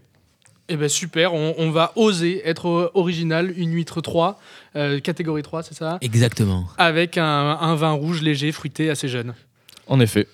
Eh 0.69 0.77
ben 0.77 0.89
super, 0.89 1.35
on, 1.35 1.55
on 1.59 1.71
va 1.71 1.93
oser 1.97 2.41
être 2.49 2.91
original, 2.95 3.53
une 3.59 3.73
huître 3.75 4.01
3, 4.01 4.41
euh, 4.77 5.01
catégorie 5.01 5.43
3, 5.43 5.65
c'est 5.65 5.75
ça? 5.75 5.99
Exactement. 6.01 6.67
Avec 6.79 7.19
un, 7.19 7.25
un 7.25 7.75
vin 7.75 7.91
rouge 7.91 8.23
léger, 8.23 8.53
fruité, 8.53 8.89
assez 8.89 9.09
jeune. 9.09 9.35
En 9.89 10.01
effet. 10.01 10.27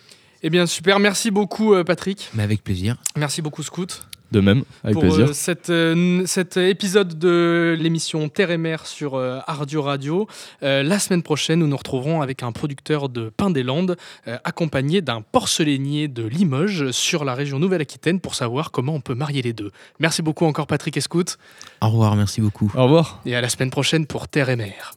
Eh 0.43 0.51
bien 0.51 0.67
super, 0.67 1.01
merci 1.01 1.33
beaucoup 1.33 1.75
Patrick, 1.83 2.31
Mais 2.35 2.45
avec 2.45 2.63
plaisir. 2.63 2.97
merci 3.17 3.43
beaucoup 3.43 3.63
Scout. 3.65 4.05
De 4.31 4.41
même, 4.41 4.63
avec 4.85 4.93
pour 4.93 5.03
plaisir. 5.05 5.29
euh, 5.29 5.33
cette, 5.33 5.71
euh, 5.71 6.23
cet 6.27 6.59
épisode 6.59 7.19
de 7.19 7.75
l'émission 7.81 8.29
Terre 8.29 8.51
et 8.51 8.59
Mer 8.59 8.87
sur 8.87 9.15
euh, 9.15 9.39
Ardio 9.47 9.81
Radio. 9.81 10.27
Euh, 10.63 10.83
la 10.83 10.99
semaine 10.99 11.23
prochaine, 11.23 11.61
nous 11.61 11.67
nous 11.67 11.77
retrouverons 11.79 12.21
avec 12.21 12.43
un 12.43 12.53
producteur 12.53 13.09
de 13.09 13.31
pain 13.35 13.49
des 13.49 13.63
Landes, 13.63 13.97
euh, 14.27 14.37
accompagné 14.45 15.01
d'un 15.01 15.23
porcelainier 15.23 16.09
de 16.09 16.25
Limoges 16.27 16.91
sur 16.91 17.25
la 17.25 17.35
région 17.35 17.59
Nouvelle-Aquitaine 17.59 18.21
pour 18.21 18.35
savoir 18.35 18.71
comment 18.71 18.93
on 18.95 19.01
peut 19.01 19.15
marier 19.15 19.41
les 19.41 19.55
deux. 19.55 19.71
Merci 19.99 20.21
beaucoup 20.21 20.45
encore 20.45 20.67
Patrick 20.67 20.97
et 20.99 21.01
Scout, 21.01 21.39
Au 21.81 21.89
revoir, 21.89 22.15
merci 22.15 22.43
beaucoup. 22.43 22.71
Au 22.77 22.85
revoir. 22.85 23.21
et 23.25 23.35
à 23.35 23.41
la 23.41 23.49
semaine 23.49 23.71
prochaine 23.71 24.05
pour 24.07 24.29
Terre 24.29 24.51
et 24.51 24.57
Mer. 24.57 24.93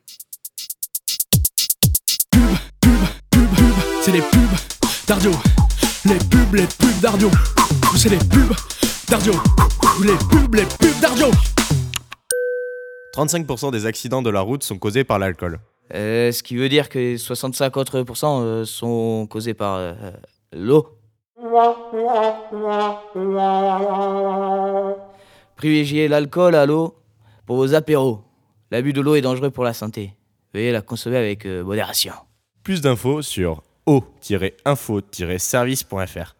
C'est 4.01 4.11
les 4.11 4.21
pubs 4.21 4.57
d'Ardio. 5.07 5.31
Les 6.05 6.15
pubs, 6.17 6.55
les 6.55 6.65
pubs 6.65 6.99
d'Ardio. 7.01 7.29
C'est 7.95 8.09
les 8.09 8.17
pubs 8.17 8.53
d'Ardio. 9.09 9.33
Les 10.03 10.13
pubs, 10.29 10.55
les 10.55 10.65
pubs 10.65 10.99
d'Ardio. 11.01 11.27
35% 13.15 13.71
des 13.71 13.85
accidents 13.85 14.21
de 14.21 14.29
la 14.29 14.41
route 14.41 14.63
sont 14.63 14.77
causés 14.77 15.03
par 15.03 15.19
l'alcool. 15.19 15.59
Euh, 15.93 16.31
ce 16.31 16.41
qui 16.43 16.55
veut 16.55 16.69
dire 16.69 16.87
que 16.89 17.17
65 17.17 17.75
autres 17.77 18.01
pourcents, 18.03 18.41
euh, 18.41 18.65
sont 18.65 19.27
causés 19.29 19.53
par 19.53 19.75
euh, 19.75 19.93
l'eau. 20.53 20.87
Privilégiez 25.55 26.07
l'alcool 26.07 26.55
à 26.55 26.65
l'eau 26.65 26.95
pour 27.45 27.57
vos 27.57 27.73
apéros. 27.73 28.21
L'abus 28.71 28.93
de 28.93 29.01
l'eau 29.01 29.15
est 29.15 29.21
dangereux 29.21 29.51
pour 29.51 29.65
la 29.65 29.73
santé. 29.73 30.13
Veuillez 30.53 30.71
la 30.71 30.81
consommer 30.81 31.17
avec 31.17 31.45
euh, 31.45 31.61
modération. 31.63 32.13
Plus 32.63 32.81
d'infos 32.81 33.21
sur 33.21 33.63
o-info-service.fr. 33.85 36.35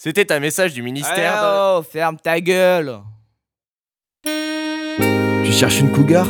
C'était 0.00 0.30
un 0.30 0.38
message 0.38 0.74
du 0.74 0.82
ministère 0.82 1.42
de... 1.42 1.78
oh, 1.80 1.82
ferme 1.82 2.18
ta 2.18 2.40
gueule 2.40 3.00
Tu 4.22 5.50
cherches 5.50 5.80
une 5.80 5.90
cougar? 5.90 6.28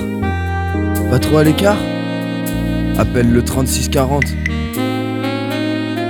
Pas 1.10 1.18
trop 1.18 1.36
à 1.36 1.44
l'écart? 1.44 1.76
Appelle 2.98 3.30
le 3.30 3.44
3640. 3.44 4.24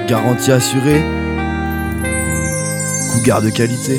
Garantie 0.07 0.53
assurée. 0.53 1.03
Cougar 3.13 3.43
de 3.43 3.51
qualité. 3.51 3.99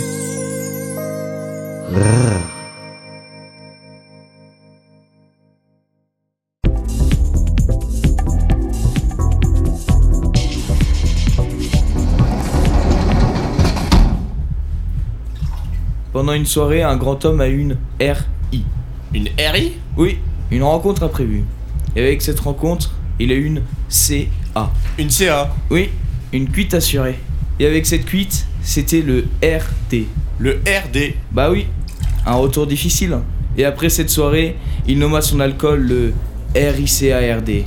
Pendant 16.29 16.41
une 16.41 16.45
soirée, 16.45 16.83
un 16.83 16.95
grand 16.95 17.25
homme 17.25 17.41
a 17.41 17.47
une 17.47 17.75
RI. 17.99 18.63
Une 19.15 19.29
RI 19.51 19.71
Oui, 19.97 20.19
une 20.51 20.61
rencontre 20.61 21.01
a 21.01 21.09
prévu. 21.09 21.43
Et 21.95 22.03
avec 22.03 22.21
cette 22.21 22.39
rencontre, 22.39 22.91
il 23.19 23.31
a 23.31 23.33
une 23.33 23.63
CA. 23.87 24.69
Une 24.99 25.09
CA 25.09 25.51
Oui, 25.71 25.89
une 26.31 26.47
cuite 26.47 26.75
assurée. 26.75 27.17
Et 27.59 27.65
avec 27.65 27.87
cette 27.87 28.05
cuite, 28.05 28.45
c'était 28.61 29.01
le 29.01 29.25
RT. 29.41 30.05
Le 30.37 30.61
RD 30.67 31.15
Bah 31.31 31.49
oui, 31.49 31.65
un 32.27 32.35
retour 32.35 32.67
difficile. 32.67 33.17
Et 33.57 33.65
après 33.65 33.89
cette 33.89 34.11
soirée, 34.11 34.55
il 34.87 34.99
nomma 34.99 35.23
son 35.23 35.39
alcool 35.39 35.81
le 35.81 36.13
RICARD. 36.53 37.63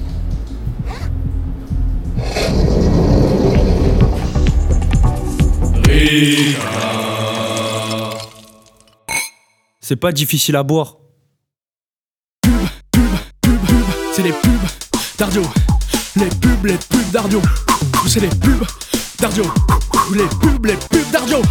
C'est 9.93 9.97
pas 9.97 10.11
difficile 10.11 10.57
à 10.57 10.63
boire. 10.63 10.97
C'est 14.14 14.23
les 14.23 14.33
pubs 14.33 14.51
d'Ardio. 15.19 15.43
Les 16.16 16.31
pubs, 16.31 16.64
les 16.64 16.79
pubs 16.79 17.11
d'Ardio. 17.12 17.43
C'est 18.09 18.21
les 18.21 18.31
pubs 18.31 18.64
d'Ardio. 19.21 19.45
Les 20.14 20.25
pubs, 20.40 20.64
les 20.64 20.77
pubs 20.77 21.11
d'Ardio. 21.12 21.43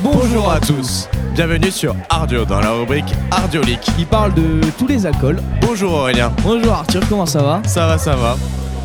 Bonjour 0.00 0.48
à 0.52 0.60
tous 0.60 1.08
Bienvenue 1.34 1.72
sur 1.72 1.96
Ardio 2.08 2.44
dans 2.44 2.60
la 2.60 2.70
rubrique 2.70 3.12
Ardiolique. 3.32 3.80
qui 3.80 4.04
parle 4.04 4.32
de 4.32 4.60
tous 4.78 4.86
les 4.86 5.04
alcools. 5.06 5.40
Bonjour 5.60 5.92
Aurélien. 5.92 6.32
Bonjour 6.44 6.72
Arthur, 6.72 7.02
comment 7.08 7.26
ça 7.26 7.42
va? 7.42 7.62
Ça 7.66 7.88
va, 7.88 7.98
ça 7.98 8.14
va. 8.14 8.36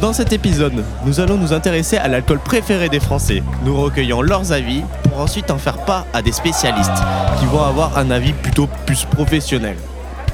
Dans 0.01 0.11
cet 0.11 0.33
épisode, 0.33 0.83
nous 1.05 1.19
allons 1.19 1.37
nous 1.37 1.53
intéresser 1.53 1.97
à 1.97 2.07
l'alcool 2.07 2.39
préféré 2.39 2.89
des 2.89 2.99
Français. 2.99 3.43
Nous 3.63 3.79
recueillons 3.79 4.23
leurs 4.23 4.51
avis 4.53 4.81
pour 5.03 5.19
ensuite 5.19 5.51
en 5.51 5.59
faire 5.59 5.77
part 5.85 6.07
à 6.13 6.23
des 6.23 6.31
spécialistes 6.31 6.91
qui 7.39 7.45
vont 7.45 7.61
avoir 7.61 7.95
un 7.95 8.09
avis 8.09 8.33
plutôt 8.33 8.67
plus 8.87 9.05
professionnel. 9.05 9.77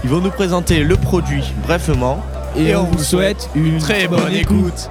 Ils 0.06 0.10
vont 0.10 0.22
nous 0.22 0.32
présenter 0.32 0.80
le 0.84 0.96
produit 0.96 1.44
brièvement 1.64 2.24
Et, 2.56 2.74
on 2.74 2.86
vous 2.86 3.04
souhaite 3.04 3.50
une 3.54 3.80
très 3.80 4.08
bonne 4.08 4.34
écoute. 4.34 4.90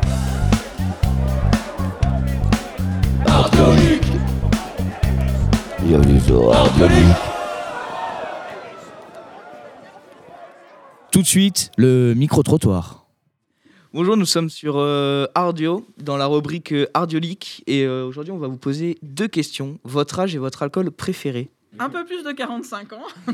Tout 11.11 11.23
de 11.23 11.27
suite, 11.27 11.71
le 11.79 12.13
micro-trottoir. 12.15 13.07
Bonjour, 13.95 14.19
nous 14.19 14.27
sommes 14.27 14.51
sur 14.51 14.75
euh, 14.77 15.25
Ardio, 15.35 15.87
dans 15.97 16.19
la 16.19 16.27
rubrique 16.27 16.73
euh, 16.73 16.87
Ardiolique. 16.93 17.65
Et 17.67 17.85
euh, 17.87 18.05
aujourd'hui, 18.05 18.33
on 18.33 18.39
va 18.39 18.49
vous 18.49 18.59
poser 18.59 18.99
deux 19.03 19.29
questions. 19.29 19.79
Votre 19.85 20.21
âge 20.21 20.35
et 20.35 20.39
votre 20.39 20.63
alcool 20.63 20.91
préféré. 20.91 21.49
Un 21.79 21.89
peu 21.89 22.05
plus 22.05 22.23
de 22.23 22.33
45 22.33 22.93
ans. 22.93 22.99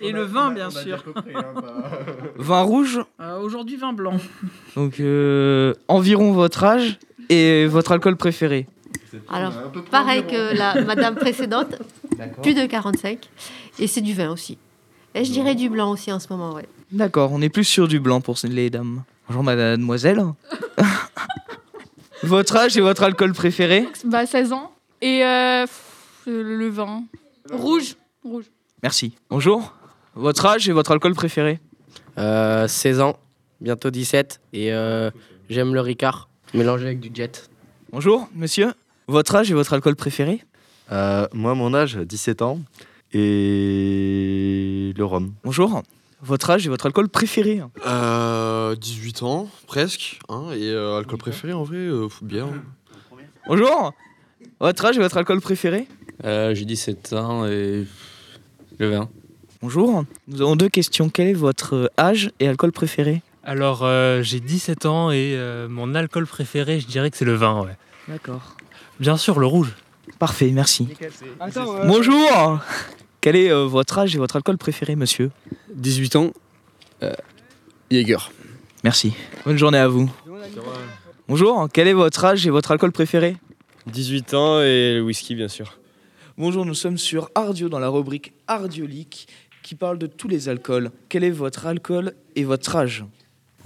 Et 0.00 0.12
le 0.12 0.22
vin, 0.22 0.52
bien 0.52 0.70
sûr. 0.70 1.02
Vin 2.36 2.62
rouge, 2.62 3.00
Euh, 3.20 3.38
Aujourd'hui, 3.40 3.76
vin 3.76 3.92
blanc. 3.92 4.16
donc 4.76 5.00
euh, 5.00 5.74
environ 5.88 6.32
votre 6.32 6.62
âge 6.62 6.98
et 7.28 7.66
votre 7.66 7.90
alcool 7.92 8.16
préféré. 8.16 8.66
Alors, 9.28 9.52
pareil 9.90 10.24
que 10.26 10.56
la 10.56 10.82
madame 10.82 11.14
précédente, 11.16 11.76
plus 12.42 12.54
de 12.54 12.66
45. 12.66 13.18
Et 13.78 13.86
c'est 13.86 14.00
du 14.00 14.14
vin 14.14 14.30
aussi. 14.30 14.58
Et 15.14 15.24
je 15.24 15.32
dirais 15.32 15.54
du 15.54 15.68
blanc 15.68 15.90
aussi 15.90 16.12
en 16.12 16.20
ce 16.20 16.28
moment, 16.30 16.54
ouais. 16.54 16.68
D'accord, 16.90 17.32
on 17.32 17.42
est 17.42 17.48
plus 17.48 17.64
sur 17.64 17.88
du 17.88 18.00
blanc 18.00 18.20
pour 18.20 18.36
les 18.44 18.70
dames. 18.70 19.02
Bonjour 19.28 19.42
mademoiselle. 19.42 20.22
votre 22.22 22.56
âge 22.56 22.76
et 22.76 22.80
votre 22.80 23.02
alcool 23.02 23.32
préféré? 23.32 23.86
Bah, 24.04 24.26
16 24.26 24.52
ans. 24.52 24.72
Et 25.00 25.24
euh, 25.24 25.62
pff, 25.62 26.22
le 26.26 26.68
vin. 26.68 27.04
Rouge. 27.50 27.96
Rouge. 28.24 28.44
Merci. 28.82 29.14
Bonjour. 29.30 29.74
Votre 30.14 30.46
âge 30.46 30.68
et 30.68 30.72
votre 30.72 30.92
alcool 30.92 31.14
préféré? 31.14 31.60
Euh, 32.18 32.66
16 32.66 33.00
ans, 33.00 33.18
bientôt 33.60 33.90
17, 33.90 34.40
et 34.52 34.72
euh, 34.72 35.10
j'aime 35.48 35.74
le 35.74 35.80
Ricard, 35.80 36.28
mélangé 36.54 36.86
avec 36.86 37.00
du 37.00 37.10
jet. 37.14 37.48
Bonjour, 37.92 38.28
monsieur. 38.34 38.72
Votre 39.08 39.36
âge 39.36 39.50
et 39.50 39.54
votre 39.54 39.72
alcool 39.72 39.96
préféré 39.96 40.42
Euh, 40.92 41.26
moi, 41.32 41.54
mon 41.54 41.74
âge, 41.74 41.96
17 41.96 42.42
ans. 42.42 42.60
Et 43.12 44.92
le 44.96 45.04
rhum. 45.04 45.32
Bonjour. 45.44 45.82
Votre 46.20 46.50
âge 46.50 46.66
et 46.66 46.68
votre 46.68 46.86
alcool 46.86 47.08
préféré 47.08 47.62
Euh, 47.86 48.74
18 48.76 49.22
ans, 49.22 49.48
presque. 49.66 50.18
Hein, 50.28 50.50
et 50.54 50.68
euh, 50.70 50.98
alcool 50.98 51.18
préféré, 51.18 51.52
en 51.54 51.62
vrai, 51.62 51.76
euh, 51.78 52.08
bien. 52.22 52.48
Bonjour. 53.46 53.92
Votre 54.60 54.84
âge 54.86 54.96
et 54.98 55.00
votre 55.00 55.16
alcool 55.16 55.40
préféré 55.40 55.86
Euh, 56.24 56.54
J'ai 56.54 56.64
17 56.66 57.12
ans 57.14 57.46
et 57.46 57.86
le 58.78 58.90
vin. 58.90 59.08
Bonjour. 59.62 60.04
Nous 60.26 60.42
avons 60.42 60.56
deux 60.56 60.68
questions. 60.68 61.08
Quel 61.08 61.28
est 61.28 61.32
votre 61.32 61.90
âge 61.98 62.30
et 62.40 62.48
alcool 62.48 62.72
préféré 62.72 63.22
Alors, 63.42 63.80
euh, 63.84 64.22
j'ai 64.22 64.40
17 64.40 64.84
ans 64.86 65.10
et 65.10 65.32
euh, 65.34 65.66
mon 65.68 65.94
alcool 65.94 66.26
préféré, 66.26 66.78
je 66.80 66.86
dirais 66.86 67.10
que 67.10 67.16
c'est 67.16 67.24
le 67.24 67.34
vin, 67.34 67.62
ouais. 67.62 67.76
D'accord. 68.08 68.56
Bien 69.00 69.16
sûr, 69.16 69.38
le 69.38 69.46
rouge. 69.46 69.74
Parfait, 70.18 70.50
merci. 70.50 70.88
Bonjour. 71.86 72.60
Quel 73.20 73.36
est 73.36 73.50
euh, 73.50 73.66
votre 73.66 73.98
âge 73.98 74.14
et 74.14 74.18
votre 74.18 74.36
alcool 74.36 74.58
préféré, 74.58 74.96
monsieur 74.96 75.30
18 75.74 76.16
ans, 76.16 76.32
euh, 77.02 77.12
Jaeger. 77.90 78.32
Merci. 78.84 79.12
Bonne 79.44 79.56
journée 79.56 79.78
à 79.78 79.88
vous. 79.88 80.10
Bonjour. 81.28 81.68
Quel 81.72 81.88
est 81.88 81.92
votre 81.92 82.24
âge 82.24 82.46
et 82.46 82.50
votre 82.50 82.70
alcool 82.70 82.92
préféré 82.92 83.36
18 83.86 84.34
ans 84.34 84.60
et 84.60 84.94
le 84.94 85.02
whisky, 85.02 85.34
bien 85.34 85.48
sûr. 85.48 85.78
Bonjour, 86.36 86.64
nous 86.64 86.74
sommes 86.74 86.98
sur 86.98 87.30
Ardio 87.34 87.68
dans 87.68 87.78
la 87.78 87.88
rubrique 87.88 88.32
Ardiolique 88.46 89.28
qui 89.62 89.74
parle 89.74 89.98
de 89.98 90.06
tous 90.06 90.28
les 90.28 90.48
alcools. 90.48 90.90
Quel 91.08 91.24
est 91.24 91.30
votre 91.30 91.66
alcool 91.66 92.14
et 92.36 92.44
votre 92.44 92.76
âge 92.76 93.04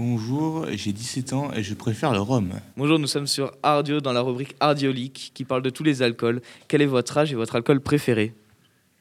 Bonjour, 0.05 0.67
j'ai 0.73 0.93
17 0.93 1.33
ans 1.33 1.53
et 1.55 1.63
je 1.63 1.75
préfère 1.75 2.13
le 2.13 2.19
rhum. 2.19 2.51
Bonjour, 2.77 2.99
nous 2.99 3.07
sommes 3.07 3.29
sur 3.29 3.53
Ardio 3.63 4.01
dans 4.01 4.13
la 4.13 4.21
rubrique 4.21 4.57
Ardiolique 4.59 5.31
qui 5.33 5.45
parle 5.45 5.63
de 5.63 5.71
tous 5.71 5.85
les 5.85 6.03
alcools. 6.03 6.41
Quel 6.67 6.83
est 6.83 6.87
votre 6.87 7.17
âge 7.19 7.31
et 7.31 7.37
votre 7.37 7.55
alcool 7.55 7.81
préféré? 7.81 8.35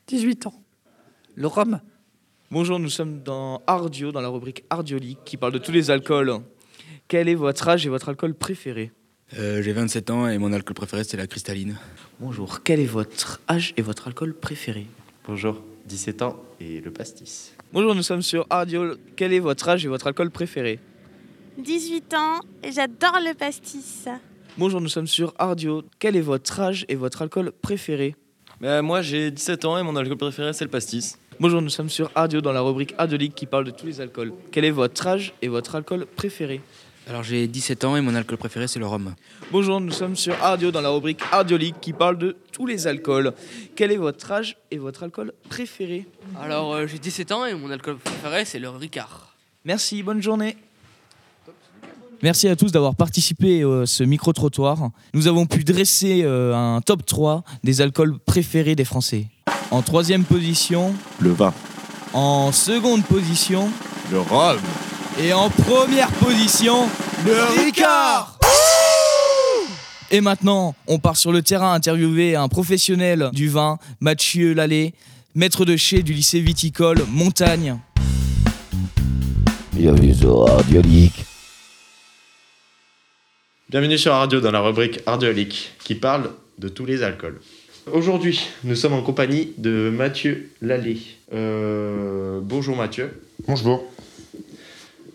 18 0.05 0.45
ans. 0.45 0.53
Le 1.33 1.47
rhum? 1.47 1.81
Bonjour, 2.51 2.77
nous 2.77 2.91
sommes 2.91 3.23
dans 3.23 3.63
Ardio 3.65 4.11
dans 4.11 4.21
la 4.21 4.27
rubrique 4.27 4.63
Ardiolique 4.69 5.17
qui 5.25 5.37
parle 5.37 5.53
de 5.53 5.57
tous 5.57 5.71
les 5.71 5.89
alcools. 5.89 6.39
Quel 7.07 7.29
est 7.29 7.35
votre 7.35 7.67
âge 7.67 7.83
et 7.87 7.89
votre 7.89 8.09
alcool 8.09 8.35
préféré? 8.35 8.91
Euh, 9.39 9.63
J'ai 9.63 9.73
27 9.73 10.11
ans 10.11 10.27
et 10.27 10.37
mon 10.37 10.53
alcool 10.53 10.75
préféré 10.75 11.03
c'est 11.03 11.17
la 11.17 11.25
cristalline. 11.25 11.79
Bonjour, 12.19 12.61
quel 12.61 12.79
est 12.79 12.85
votre 12.85 13.41
âge 13.49 13.73
et 13.75 13.81
votre 13.81 14.05
alcool 14.07 14.35
préféré? 14.35 14.85
Bonjour, 15.27 15.63
17 15.87 16.21
ans 16.21 16.35
et 16.59 16.79
le 16.79 16.91
pastis. 16.91 17.53
Bonjour, 17.73 17.95
nous 17.95 18.03
sommes 18.03 18.21
sur 18.21 18.45
Ardio. 18.51 18.93
Quel 19.15 19.33
est 19.33 19.39
votre 19.39 19.67
âge 19.67 19.83
et 19.83 19.87
votre 19.87 20.05
alcool 20.05 20.29
préféré? 20.29 20.79
18 21.57 22.13
ans 22.13 22.39
et 22.63 22.71
j'adore 22.71 23.19
le 23.19 23.33
pastis. 23.33 24.07
Bonjour, 24.57 24.81
nous 24.81 24.89
sommes 24.89 25.07
sur 25.07 25.33
Ardio. 25.37 25.83
Quel 25.99 26.15
est 26.15 26.21
votre 26.21 26.59
âge 26.59 26.85
et 26.87 26.95
votre 26.95 27.21
alcool 27.21 27.51
préféré? 27.51 28.15
Bah, 28.59 28.81
moi 28.81 29.01
j'ai 29.01 29.31
17 29.31 29.65
ans 29.65 29.77
et 29.77 29.83
mon 29.83 29.95
alcool 29.95 30.17
préféré 30.17 30.53
c'est 30.53 30.63
le 30.63 30.69
pastis. 30.69 31.17
Bonjour, 31.39 31.61
nous 31.61 31.69
sommes 31.69 31.89
sur 31.89 32.11
Ardio 32.15 32.41
dans 32.41 32.51
la 32.51 32.61
rubrique 32.61 32.93
Ardiolique 32.97 33.35
qui 33.35 33.45
parle 33.45 33.65
de 33.65 33.71
tous 33.71 33.85
les 33.85 33.99
alcools. 33.99 34.33
Quel 34.51 34.65
est 34.65 34.71
votre 34.71 35.07
âge 35.07 35.33
et 35.41 35.47
votre 35.47 35.75
alcool 35.75 36.05
préféré? 36.15 36.61
Alors 37.07 37.23
j'ai 37.23 37.47
17 37.47 37.83
ans 37.83 37.95
et 37.97 38.01
mon 38.01 38.15
alcool 38.15 38.37
préféré 38.37 38.67
c'est 38.67 38.79
le 38.79 38.85
rhum. 38.85 39.15
Bonjour, 39.51 39.81
nous 39.81 39.91
sommes 39.91 40.15
sur 40.15 40.35
Ardio 40.41 40.71
dans 40.71 40.81
la 40.81 40.89
rubrique 40.89 41.21
Ardiolique 41.31 41.81
qui 41.81 41.91
parle 41.93 42.17
de 42.17 42.37
tous 42.51 42.65
les 42.65 42.87
alcools. 42.87 43.33
Quel 43.75 43.91
est 43.91 43.97
votre 43.97 44.31
âge 44.31 44.57
et 44.69 44.77
votre 44.77 45.03
alcool 45.03 45.33
préféré? 45.49 46.05
Alors 46.39 46.73
euh, 46.73 46.87
j'ai 46.87 46.99
17 46.99 47.31
ans 47.31 47.45
et 47.45 47.53
mon 47.55 47.71
alcool 47.71 47.97
préféré 47.97 48.45
c'est 48.45 48.59
le 48.59 48.69
Ricard. 48.69 49.35
Merci, 49.65 50.01
bonne 50.03 50.21
journée. 50.21 50.55
Merci 52.23 52.47
à 52.47 52.55
tous 52.55 52.71
d'avoir 52.71 52.95
participé 52.95 53.63
à 53.63 53.85
ce 53.85 54.03
micro-trottoir. 54.03 54.91
Nous 55.13 55.27
avons 55.27 55.47
pu 55.47 55.63
dresser 55.63 56.21
euh, 56.23 56.53
un 56.55 56.79
top 56.81 57.03
3 57.05 57.43
des 57.63 57.81
alcools 57.81 58.19
préférés 58.19 58.75
des 58.75 58.85
Français. 58.85 59.25
En 59.71 59.81
troisième 59.81 60.23
position, 60.23 60.93
Le 61.19 61.31
vin. 61.31 61.53
en 62.13 62.51
seconde 62.51 63.03
position 63.05 63.69
Le 64.11 64.19
rhum. 64.19 64.57
et 65.19 65.33
en 65.33 65.49
première 65.49 66.11
position, 66.11 66.87
le 67.25 67.63
Ricard 67.65 68.37
Et 70.11 70.21
maintenant, 70.21 70.75
on 70.87 70.99
part 70.99 71.17
sur 71.17 71.31
le 71.31 71.41
terrain 71.41 71.73
interviewer 71.73 72.35
un 72.35 72.49
professionnel 72.49 73.29
du 73.33 73.49
vin, 73.49 73.79
Mathieu 73.99 74.53
Lallet, 74.53 74.93
maître 75.33 75.65
de 75.65 75.75
chez 75.75 76.03
du 76.03 76.13
lycée 76.13 76.41
viticole 76.41 77.03
Montagne. 77.09 77.77
Bienvenue 79.73 80.13
sur. 80.13 80.45
Bienvenue 83.71 83.97
sur 83.97 84.11
Radio 84.11 84.41
dans 84.41 84.51
la 84.51 84.59
rubrique 84.59 84.99
Ardiolique 85.05 85.71
qui 85.85 85.95
parle 85.95 86.31
de 86.59 86.67
tous 86.67 86.85
les 86.85 87.03
alcools. 87.03 87.39
Aujourd'hui, 87.89 88.37
nous 88.65 88.75
sommes 88.75 88.91
en 88.91 89.01
compagnie 89.01 89.53
de 89.57 89.89
Mathieu 89.89 90.51
Lallet. 90.61 90.97
Euh, 91.31 92.41
bonjour 92.43 92.75
Mathieu. 92.75 93.21
Bonjour. 93.47 93.89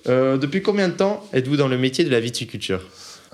Euh, 0.09 0.39
depuis 0.39 0.63
combien 0.63 0.89
de 0.89 0.95
temps 0.95 1.23
êtes-vous 1.35 1.59
dans 1.59 1.69
le 1.69 1.77
métier 1.77 2.03
de 2.03 2.09
la 2.09 2.19
viticulture? 2.19 2.81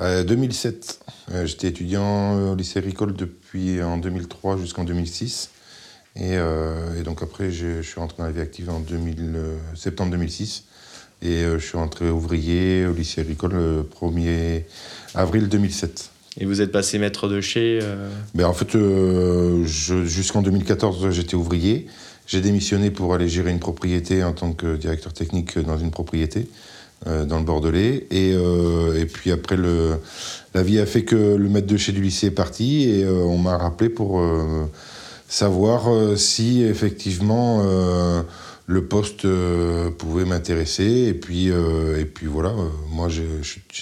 Euh, 0.01 0.25
2007. 0.25 0.99
Euh, 1.31 1.47
J'étais 1.47 1.69
étudiant 1.69 2.51
au 2.51 2.57
lycée 2.57 2.81
Ricole 2.81 3.15
depuis 3.15 3.81
en 3.81 3.99
2003 3.99 4.57
jusqu'en 4.57 4.83
2006. 4.83 5.51
Et, 6.17 6.37
euh, 6.37 6.99
et 6.99 7.03
donc 7.05 7.23
après, 7.23 7.51
je, 7.51 7.81
suis 7.81 7.99
rentré 7.99 8.19
dans 8.19 8.25
la 8.25 8.33
vie 8.33 8.41
active 8.41 8.69
en 8.71 8.81
2000, 8.81 9.33
euh, 9.35 9.57
septembre 9.75 10.11
2006. 10.11 10.65
Et 11.23 11.45
euh, 11.45 11.59
je 11.59 11.67
suis 11.67 11.79
rentré 11.79 12.11
ouvrier 12.11 12.87
au 12.87 12.93
lycée 12.93 13.23
Ricole 13.23 13.53
le 13.53 13.89
1er 14.01 14.65
avril 15.15 15.49
2007. 15.49 16.13
Et 16.41 16.47
vous 16.47 16.63
êtes 16.63 16.73
passé 16.73 16.99
maître 16.99 17.29
de 17.29 17.41
chez 17.41 17.81
euh, 17.83 18.09
Ben, 18.35 18.47
en 18.47 18.55
fait, 18.55 18.75
euh, 18.75 19.65
jusqu'en 19.65 20.41
2014, 20.43 21.11
j'étais 21.11 21.35
ouvrier. 21.35 21.87
J'ai 22.27 22.41
démissionné 22.41 22.91
pour 22.91 23.13
aller 23.15 23.29
gérer 23.29 23.51
une 23.51 23.59
propriété 23.59 24.25
en 24.25 24.33
tant 24.33 24.53
que 24.53 24.77
directeur 24.77 25.13
technique 25.13 25.59
dans 25.59 25.77
une 25.77 25.91
propriété 25.91 26.49
euh, 27.07 27.27
dans 27.27 27.39
le 27.39 27.45
Bordelais. 27.45 28.07
Et, 28.11 28.31
et 28.31 29.07
puis 29.07 29.31
après, 29.31 29.57
le, 29.57 29.99
la 30.55 30.63
vie 30.63 30.79
a 30.79 30.87
fait 30.87 31.05
que 31.05 31.35
le 31.35 31.49
maître 31.49 31.67
de 31.67 31.77
chez 31.77 31.93
du 31.93 32.01
lycée 32.01 32.29
est 32.29 32.31
parti 32.31 32.89
et 32.89 33.07
on 33.07 33.37
m'a 33.37 33.59
rappelé 33.59 33.91
pour 33.91 34.23
savoir 35.29 35.89
si 36.17 36.63
effectivement 36.63 37.63
le 38.67 38.85
poste 38.87 39.25
euh, 39.25 39.91
pouvait 39.91 40.25
m'intéresser. 40.25 41.07
Et 41.09 41.15
puis, 41.15 41.51
euh, 41.51 41.99
et 42.01 42.05
puis 42.05 42.27
voilà, 42.27 42.51
euh, 42.51 42.69
moi 42.91 43.09
j'ai 43.09 43.27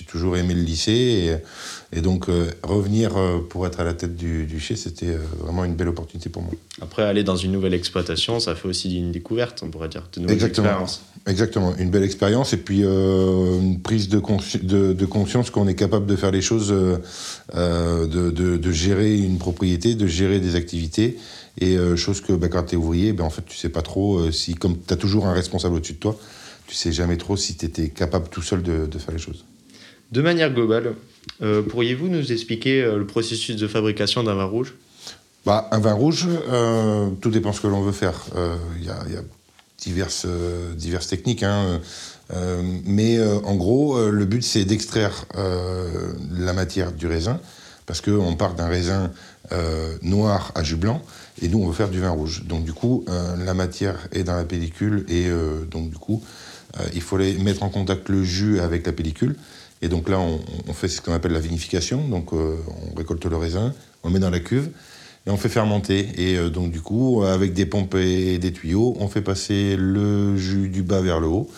toujours 0.06 0.36
aimé 0.36 0.54
le 0.54 0.62
lycée. 0.62 1.38
Et, 1.92 1.98
et 1.98 2.00
donc 2.00 2.26
revenir 2.62 3.12
pour 3.48 3.66
être 3.66 3.80
à 3.80 3.84
la 3.84 3.94
tête 3.94 4.16
du, 4.16 4.46
du 4.46 4.60
c'était 4.60 5.16
vraiment 5.40 5.64
une 5.64 5.74
belle 5.74 5.88
opportunité 5.88 6.28
pour 6.30 6.42
moi. 6.42 6.52
Après, 6.80 7.02
aller 7.02 7.24
dans 7.24 7.36
une 7.36 7.50
nouvelle 7.52 7.74
exploitation, 7.74 8.38
ça 8.40 8.54
fait 8.54 8.68
aussi 8.68 8.96
une 8.96 9.10
découverte, 9.12 9.62
on 9.64 9.68
pourrait 9.70 9.88
dire, 9.88 10.08
de 10.14 10.20
nouvelles 10.20 10.34
Exactement. 10.36 10.66
expériences. 10.68 11.02
Exactement, 11.26 11.74
une 11.76 11.90
belle 11.90 12.04
expérience 12.04 12.52
et 12.54 12.56
puis 12.56 12.82
une 12.84 13.80
prise 13.82 14.08
de, 14.08 14.18
consci- 14.20 14.64
de, 14.64 14.92
de 14.94 15.06
conscience 15.06 15.50
qu'on 15.50 15.66
est 15.68 15.74
capable 15.74 16.06
de 16.06 16.16
faire 16.16 16.30
les 16.30 16.40
choses, 16.40 16.68
de, 17.52 18.30
de- 18.30 18.56
de 18.56 18.70
gérer 18.72 19.18
une 19.18 19.38
propriété, 19.38 19.94
de 19.94 20.06
gérer 20.06 20.40
des 20.40 20.54
activités. 20.54 21.18
Et 21.60 21.76
euh, 21.76 21.96
chose 21.96 22.20
que 22.20 22.32
bah, 22.32 22.48
quand 22.48 22.62
tu 22.64 22.74
es 22.74 22.76
ouvrier, 22.76 23.12
ben, 23.12 23.24
en 23.24 23.30
fait, 23.30 23.44
tu 23.46 23.56
sais 23.56 23.68
pas 23.68 23.82
trop 23.82 24.18
euh, 24.18 24.32
si, 24.32 24.54
comme 24.54 24.78
tu 24.80 24.92
as 24.92 24.96
toujours 24.96 25.26
un 25.26 25.32
responsable 25.32 25.76
au-dessus 25.76 25.94
de 25.94 25.98
toi, 25.98 26.18
tu 26.66 26.74
sais 26.74 26.92
jamais 26.92 27.16
trop 27.16 27.36
si 27.36 27.56
tu 27.56 27.66
étais 27.66 27.88
capable 27.88 28.28
tout 28.28 28.42
seul 28.42 28.62
de, 28.62 28.86
de 28.86 28.98
faire 28.98 29.12
les 29.14 29.20
choses. 29.20 29.44
De 30.12 30.22
manière 30.22 30.52
globale, 30.52 30.94
euh, 31.42 31.62
pourriez-vous 31.62 32.08
nous 32.08 32.32
expliquer 32.32 32.82
le 32.82 33.06
processus 33.06 33.56
de 33.56 33.68
fabrication 33.68 34.22
d'un 34.22 34.34
vin 34.34 34.44
rouge? 34.44 34.74
Bah, 35.46 35.68
un 35.72 35.78
vin 35.78 35.92
rouge, 35.92 36.26
tout 37.20 37.30
dépend 37.30 37.52
ce 37.52 37.60
que 37.60 37.66
l'on 37.66 37.80
veut 37.80 37.92
faire. 37.92 38.26
Il 38.78 38.84
y, 38.84 38.90
a, 38.90 38.98
il 39.06 39.14
y 39.14 39.16
a 39.16 39.22
diverses, 39.78 40.26
diverses 40.76 41.08
techniques, 41.08 41.42
hein, 41.42 41.80
euh, 42.32 42.62
mais 42.84 43.18
euh, 43.18 43.40
en 43.44 43.56
gros, 43.56 43.96
euh, 43.96 44.10
le 44.10 44.24
but 44.24 44.42
c'est 44.42 44.64
d'extraire 44.64 45.24
la 45.34 46.52
matière 46.52 46.92
du 46.92 47.06
raisin, 47.06 47.40
parce 47.86 48.00
qu'on 48.00 48.36
part 48.36 48.54
d'un 48.54 48.68
raisin 48.68 49.10
euh, 49.53 49.96
noir 50.03 50.53
à 50.55 50.62
jus 50.62 50.76
blanc, 50.76 51.03
et 51.42 51.48
nous 51.48 51.62
on 51.62 51.66
veut 51.66 51.74
faire 51.74 51.88
du 51.88 52.00
vin 52.00 52.11
rouge. 52.11 52.44
Donc 52.44 52.64
du 52.64 52.72
coup, 52.72 53.05
euh, 53.09 53.37
la 53.44 53.55
matière 53.55 54.09
est 54.12 54.22
dans 54.22 54.37
la 54.37 54.44
pellicule, 54.44 55.05
et 55.09 55.29
euh, 55.29 55.64
donc 55.64 55.90
du 55.90 55.96
coup, 55.96 56.22
il 56.94 57.03
faut 57.03 57.18
mettre 57.18 57.64
en 57.64 57.68
contact 57.68 58.09
le 58.09 58.22
jus 58.22 58.61
avec 58.61 58.87
la 58.87 58.92
pellicule. 58.92 59.35
Et 59.83 59.88
donc 59.88 60.09
là, 60.09 60.20
on, 60.20 60.40
on 60.68 60.72
fait 60.72 60.87
ce 60.87 61.00
qu'on 61.00 61.12
appelle 61.12 61.33
la 61.33 61.40
vinification. 61.40 62.07
Donc 62.07 62.33
on 62.33 62.59
récolte 62.96 63.24
le 63.26 63.37
raisin, 63.37 63.74
on 64.05 64.09
le 64.09 64.14
met 64.14 64.20
dans 64.20 64.31
la 64.31 64.38
cuve 64.38 64.70
et 65.26 65.31
on 65.31 65.37
fait 65.37 65.48
fermenter. 65.48 66.09
Et 66.16 66.48
donc 66.48 66.70
du 66.70 66.81
coup, 66.81 67.24
avec 67.24 67.55
des 67.55 67.66
pompes 67.66 67.96
et 67.96 68.38
des 68.38 68.53
tuyaux, 68.53 68.96
on 69.00 69.09
fait 69.09 69.20
passer 69.20 69.74
le 69.76 70.37
jus 70.37 70.68
du 70.68 70.85
bas 70.85 71.00
vers 71.00 71.18
le 71.18 71.26
haut. 71.26 71.50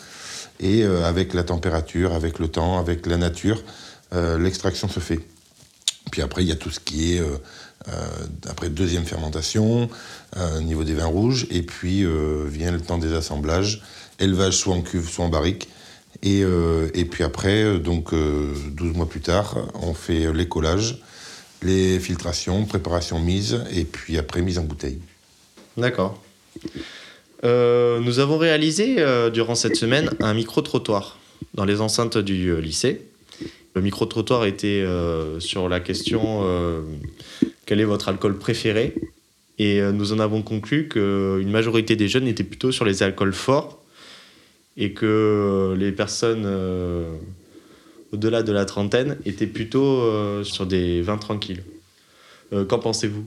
Et 0.61 0.83
avec 0.83 1.35
la 1.35 1.43
température, 1.43 2.15
avec 2.15 2.39
le 2.39 2.49
temps, 2.49 2.79
avec 2.79 3.07
la 3.07 3.19
nature, 3.19 3.63
l'extraction 4.13 4.89
se 4.89 5.01
fait. 5.01 5.21
Puis 6.11 6.23
après, 6.23 6.43
il 6.43 6.49
y 6.49 6.53
a 6.53 6.57
tout 6.57 6.71
ce 6.71 6.81
qui 6.81 7.17
est 7.17 7.23
après 8.49 8.69
deuxième 8.69 9.05
fermentation, 9.05 9.89
euh, 10.37 10.59
au 10.59 10.63
niveau 10.63 10.85
des 10.85 10.95
vins 10.95 11.07
rouges, 11.07 11.47
et 11.51 11.63
puis 11.63 12.05
euh, 12.05 12.45
vient 12.49 12.71
le 12.71 12.81
temps 12.81 12.99
des 12.99 13.13
assemblages, 13.13 13.83
élevage 14.19 14.57
soit 14.57 14.75
en 14.75 14.83
cuve, 14.83 15.09
soit 15.09 15.25
en 15.25 15.29
barrique. 15.29 15.69
Et, 16.23 16.43
euh, 16.45 16.89
et 16.95 17.05
puis 17.05 17.25
après, 17.25 17.63
euh, 17.63 17.79
donc 17.79 18.13
euh, 18.13 18.55
12 18.73 18.97
mois 18.97 19.09
plus 19.09 19.21
tard, 19.21 19.57
on 19.83 19.95
fait 19.95 20.33
les 20.33 20.47
collages, 20.47 20.99
les 21.63 21.99
filtrations, 21.99 22.65
préparation 22.65 23.19
mise, 23.19 23.65
et 23.73 23.85
puis 23.85 24.19
après 24.19 24.43
mise 24.43 24.59
en 24.59 24.65
bouteille. 24.65 25.01
D'accord. 25.77 26.23
Euh, 27.45 27.99
nous 28.01 28.19
avons 28.21 28.39
réalisé 28.39 28.97
euh, 28.99 29.31
durant 29.31 29.55
cette 29.55 29.77
semaine 29.77 30.11
un 30.21 30.35
micro-trottoir 30.35 31.19
dans 31.55 31.65
les 31.65 31.81
enceintes 31.81 32.19
du 32.19 32.49
euh, 32.51 32.61
lycée. 32.61 33.03
Le 33.75 33.81
micro-trottoir 33.81 34.45
était 34.45 34.83
euh, 34.83 35.41
sur 35.41 35.69
la 35.69 35.81
question 35.81 36.41
euh, 36.43 36.83
quel 37.67 37.81
est 37.81 37.85
votre 37.85 38.09
alcool 38.09 38.39
préféré? 38.39 38.95
Et 39.59 39.81
euh, 39.81 39.93
nous 39.93 40.13
en 40.13 40.19
avons 40.19 40.43
conclu 40.43 40.89
qu'une 40.89 41.51
majorité 41.51 41.97
des 41.97 42.09
jeunes 42.09 42.27
étaient 42.27 42.45
plutôt 42.45 42.73
sur 42.73 42.85
les 42.85 43.03
alcools 43.03 43.33
forts 43.33 43.83
et 44.77 44.93
que 44.93 45.75
les 45.79 45.93
personnes 45.93 46.47
au-delà 48.13 48.43
de 48.43 48.53
la 48.53 48.65
trentaine 48.65 49.19
étaient 49.27 49.47
plutôt 49.47 50.45
sur 50.45 50.65
des 50.65 51.03
vins 51.03 51.19
tranquilles. 51.19 51.63
Qu'en 52.51 52.79
pensez-vous? 52.79 53.27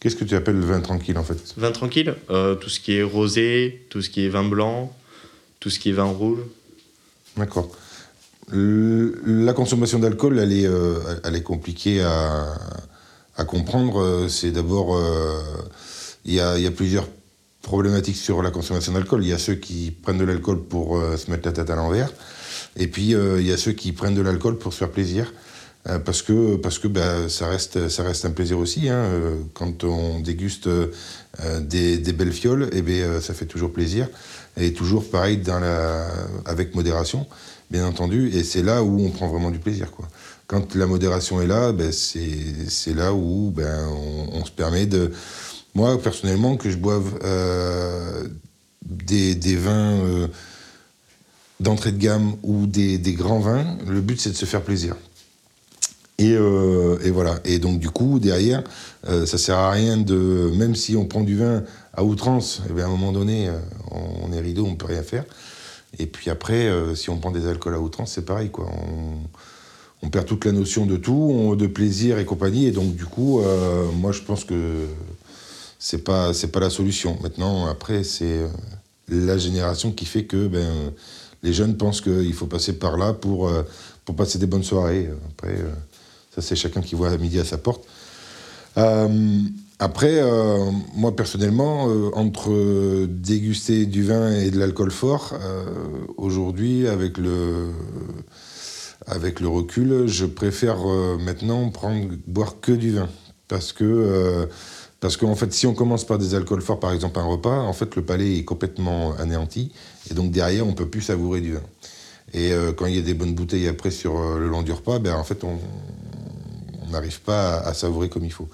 Qu'est-ce 0.00 0.16
que 0.16 0.24
tu 0.24 0.34
appelles 0.34 0.58
le 0.58 0.64
vin 0.64 0.80
tranquille 0.80 1.18
en 1.18 1.24
fait? 1.24 1.54
Vin 1.58 1.72
tranquille, 1.72 2.14
euh, 2.30 2.54
tout 2.54 2.70
ce 2.70 2.80
qui 2.80 2.94
est 2.94 3.02
rosé, 3.02 3.84
tout 3.90 4.00
ce 4.00 4.08
qui 4.08 4.24
est 4.24 4.30
vin 4.30 4.44
blanc, 4.44 4.96
tout 5.60 5.68
ce 5.68 5.78
qui 5.78 5.90
est 5.90 5.92
vin 5.92 6.04
rouge. 6.04 6.40
D'accord. 7.36 7.70
La 8.52 9.52
consommation 9.52 10.00
d'alcool, 10.00 10.38
elle 10.38 10.52
est, 10.52 10.66
euh, 10.66 10.98
elle 11.24 11.36
est 11.36 11.42
compliquée 11.42 12.02
à, 12.02 13.44
comprendre. 13.46 14.02
Euh, 14.02 14.28
C'est 14.28 14.50
d'abord, 14.50 14.96
euh, 14.96 15.40
il 16.24 16.34
y, 16.34 16.40
a, 16.40 16.70
plusieurs 16.70 17.08
problématique 17.62 18.16
sur 18.16 18.42
la 18.42 18.50
consommation 18.50 18.92
d'alcool. 18.92 19.22
Il 19.22 19.28
y 19.28 19.32
a 19.32 19.38
ceux 19.38 19.54
qui 19.54 19.90
prennent 19.90 20.18
de 20.18 20.24
l'alcool 20.24 20.62
pour 20.62 21.00
se 21.16 21.30
mettre 21.30 21.46
la 21.46 21.52
tête 21.52 21.70
à 21.70 21.76
l'envers, 21.76 22.10
et 22.76 22.86
puis 22.86 23.10
il 23.12 23.46
y 23.46 23.52
a 23.52 23.56
ceux 23.56 23.72
qui 23.72 23.92
prennent 23.92 24.14
de 24.14 24.22
l'alcool 24.22 24.58
pour 24.58 24.72
se 24.72 24.78
faire 24.78 24.90
plaisir. 24.90 25.32
parce 26.04 26.22
que, 26.22 26.56
parce 26.56 26.78
que 26.78 26.88
bah, 26.88 27.28
ça, 27.28 27.48
reste, 27.48 27.88
ça 27.88 28.02
reste 28.02 28.24
un 28.24 28.30
plaisir 28.30 28.58
aussi. 28.58 28.88
hein. 28.88 29.04
Quand 29.54 29.84
on 29.84 30.20
déguste 30.20 30.68
des, 31.60 32.12
belles 32.12 32.32
fioles, 32.32 32.68
eh 32.72 32.82
bien, 32.82 33.20
ça 33.20 33.34
fait 33.34 33.46
toujours 33.46 33.72
plaisir. 33.72 34.08
Et 34.56 34.72
toujours 34.72 35.08
pareil 35.08 35.40
avec 36.46 36.74
modération, 36.74 37.26
bien 37.70 37.86
entendu. 37.86 38.30
Et 38.34 38.44
c'est 38.44 38.62
là 38.62 38.82
où 38.82 39.00
on 39.00 39.10
prend 39.10 39.28
vraiment 39.28 39.50
du 39.50 39.58
plaisir. 39.58 39.90
Quoi. 39.90 40.08
Quand 40.46 40.74
la 40.74 40.86
modération 40.86 41.40
est 41.40 41.46
là, 41.46 41.72
ben, 41.72 41.92
c'est 41.92 42.94
là 42.94 43.14
où 43.14 43.52
ben, 43.54 43.88
on, 44.32 44.44
se 44.44 44.50
permet 44.50 44.86
de. 44.86 45.12
Moi, 45.74 46.00
personnellement, 46.02 46.56
que 46.56 46.70
je 46.70 46.76
boive 46.76 47.20
euh, 47.22 48.26
des, 48.84 49.36
des 49.36 49.54
vins 49.54 50.00
euh, 50.00 50.26
d'entrée 51.60 51.92
de 51.92 51.98
gamme 51.98 52.34
ou 52.42 52.66
des, 52.66 52.98
des 52.98 53.12
grands 53.12 53.38
vins, 53.38 53.78
le 53.86 54.00
but 54.00 54.20
c'est 54.20 54.30
de 54.30 54.36
se 54.36 54.46
faire 54.46 54.62
plaisir. 54.62 54.96
Et, 56.18 56.34
euh, 56.34 56.98
et 57.04 57.10
voilà. 57.10 57.38
Et 57.44 57.60
donc, 57.60 57.78
du 57.78 57.88
coup, 57.88 58.18
derrière, 58.18 58.64
euh, 59.08 59.24
ça 59.24 59.38
sert 59.38 59.56
à 59.56 59.70
rien 59.70 59.96
de. 59.96 60.50
Même 60.56 60.74
si 60.74 60.96
on 60.96 61.06
prend 61.06 61.22
du 61.22 61.36
vin 61.36 61.62
à 61.94 62.02
outrance, 62.02 62.62
eh 62.68 62.72
bien, 62.72 62.84
à 62.84 62.88
un 62.88 62.90
moment 62.90 63.12
donné, 63.12 63.48
on, 63.90 64.32
est 64.32 64.40
rideau, 64.40 64.66
on 64.66 64.74
peut 64.74 64.86
rien 64.86 65.02
faire. 65.02 65.24
Et 65.98 66.06
puis 66.06 66.30
après, 66.30 66.68
euh, 66.68 66.94
si 66.94 67.10
on 67.10 67.18
prend 67.18 67.30
des 67.30 67.46
alcools 67.46 67.74
à 67.74 67.80
outrance, 67.80 68.12
c'est 68.12 68.24
pareil, 68.24 68.50
quoi. 68.50 68.70
On, 70.02 70.08
perd 70.08 70.26
toute 70.26 70.44
la 70.44 70.52
notion 70.52 70.86
de 70.86 70.96
tout, 70.96 71.54
de 71.58 71.66
plaisir 71.66 72.18
et 72.18 72.24
compagnie. 72.24 72.66
Et 72.66 72.72
donc, 72.72 72.96
du 72.96 73.04
coup, 73.04 73.40
euh, 73.40 73.86
moi, 73.92 74.12
je 74.12 74.22
pense 74.22 74.44
que 74.44 74.86
c'est 75.78 76.02
pas, 76.02 76.32
c'est 76.32 76.48
pas 76.48 76.58
la 76.58 76.70
solution. 76.70 77.18
Maintenant, 77.22 77.66
après, 77.66 78.02
c'est 78.02 78.38
euh, 78.38 78.48
la 79.08 79.38
génération 79.38 79.92
qui 79.92 80.06
fait 80.06 80.24
que 80.24 80.48
ben, 80.48 80.92
les 81.42 81.52
jeunes 81.52 81.76
pensent 81.76 82.00
qu'il 82.00 82.32
faut 82.32 82.46
passer 82.46 82.72
par 82.72 82.96
là 82.96 83.12
pour, 83.12 83.50
pour 84.04 84.16
passer 84.16 84.38
des 84.38 84.46
bonnes 84.46 84.64
soirées. 84.64 85.10
Après, 85.32 85.56
ça, 86.34 86.40
c'est 86.40 86.56
chacun 86.56 86.80
qui 86.80 86.94
voit 86.94 87.10
à 87.10 87.16
midi 87.16 87.38
à 87.38 87.44
sa 87.44 87.58
porte. 87.58 87.84
Après, 89.82 90.20
euh, 90.20 90.70
moi 90.94 91.16
personnellement, 91.16 91.88
euh, 91.88 92.10
entre 92.12 93.06
déguster 93.06 93.86
du 93.86 94.04
vin 94.04 94.30
et 94.30 94.50
de 94.50 94.58
l'alcool 94.58 94.90
fort, 94.90 95.32
euh, 95.32 95.64
aujourd'hui, 96.18 96.86
avec 96.86 97.16
le, 97.16 97.70
avec 99.06 99.40
le 99.40 99.48
recul, 99.48 100.06
je 100.06 100.26
préfère 100.26 100.84
maintenant 101.18 101.70
prendre, 101.70 102.08
boire 102.26 102.60
que 102.60 102.72
du 102.72 102.92
vin. 102.92 103.08
Parce 103.48 103.72
que, 103.72 104.46
parce 105.00 105.16
qu'en 105.16 105.34
fait, 105.34 105.52
si 105.52 105.66
on 105.66 105.72
commence 105.72 106.04
par 106.04 106.18
des 106.18 106.34
alcools 106.34 106.60
forts, 106.60 106.78
par 106.78 106.92
exemple 106.92 107.18
un 107.18 107.24
repas, 107.24 107.60
en 107.60 107.72
fait, 107.72 107.96
le 107.96 108.02
palais 108.02 108.36
est 108.36 108.44
complètement 108.44 109.14
anéanti. 109.16 109.72
Et 110.10 110.14
donc 110.14 110.30
derrière, 110.30 110.66
on 110.66 110.74
peut 110.74 110.86
plus 110.88 111.00
savourer 111.00 111.40
du 111.40 111.54
vin. 111.54 111.62
Et 112.34 112.52
quand 112.76 112.86
il 112.86 112.96
y 112.96 112.98
a 112.98 113.02
des 113.02 113.14
bonnes 113.14 113.34
bouteilles 113.34 113.66
après 113.66 113.90
sur 113.90 114.38
le 114.38 114.46
long 114.46 114.62
du 114.62 114.72
repas, 114.72 114.98
ben, 114.98 115.14
en 115.14 115.24
fait, 115.24 115.42
on 115.42 115.58
n'arrive 116.92 117.22
pas 117.22 117.58
à 117.60 117.72
savourer 117.72 118.10
comme 118.10 118.26
il 118.26 118.32
faut. 118.32 118.48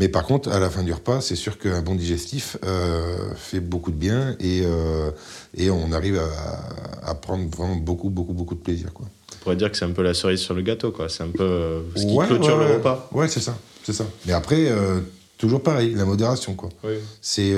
Mais 0.00 0.08
par 0.08 0.24
contre, 0.24 0.48
à 0.50 0.58
la 0.58 0.70
fin 0.70 0.82
du 0.82 0.94
repas, 0.94 1.20
c'est 1.20 1.36
sûr 1.36 1.58
qu'un 1.58 1.82
bon 1.82 1.94
digestif 1.94 2.56
euh, 2.64 3.34
fait 3.36 3.60
beaucoup 3.60 3.90
de 3.90 3.96
bien 3.96 4.34
et, 4.40 4.62
euh, 4.64 5.10
et 5.54 5.68
on 5.68 5.92
arrive 5.92 6.18
à, 6.18 7.10
à 7.10 7.14
prendre 7.14 7.46
vraiment 7.54 7.76
beaucoup, 7.76 8.08
beaucoup, 8.08 8.32
beaucoup 8.32 8.54
de 8.54 8.60
plaisir. 8.60 8.94
Quoi. 8.94 9.04
On 9.34 9.36
pourrait 9.42 9.56
dire 9.56 9.70
que 9.70 9.76
c'est 9.76 9.84
un 9.84 9.90
peu 9.90 10.02
la 10.02 10.14
cerise 10.14 10.40
sur 10.40 10.54
le 10.54 10.62
gâteau, 10.62 10.90
quoi. 10.90 11.10
C'est 11.10 11.22
un 11.22 11.28
peu 11.28 11.42
euh, 11.42 11.82
ce 11.96 12.06
qui 12.06 12.14
Ouais, 12.14 12.26
clôture 12.26 12.56
ouais, 12.56 12.68
le 12.68 12.74
repas. 12.76 13.10
Ouais, 13.12 13.28
c'est 13.28 13.40
ça, 13.40 13.54
c'est 13.84 13.92
ça. 13.92 14.06
Mais 14.24 14.32
après, 14.32 14.72
toujours 15.36 15.62
pareil, 15.62 15.92
la 15.94 16.06
modération, 16.06 16.54
quoi. 16.54 16.70
Oui. 16.82 16.94
C'est 17.20 17.54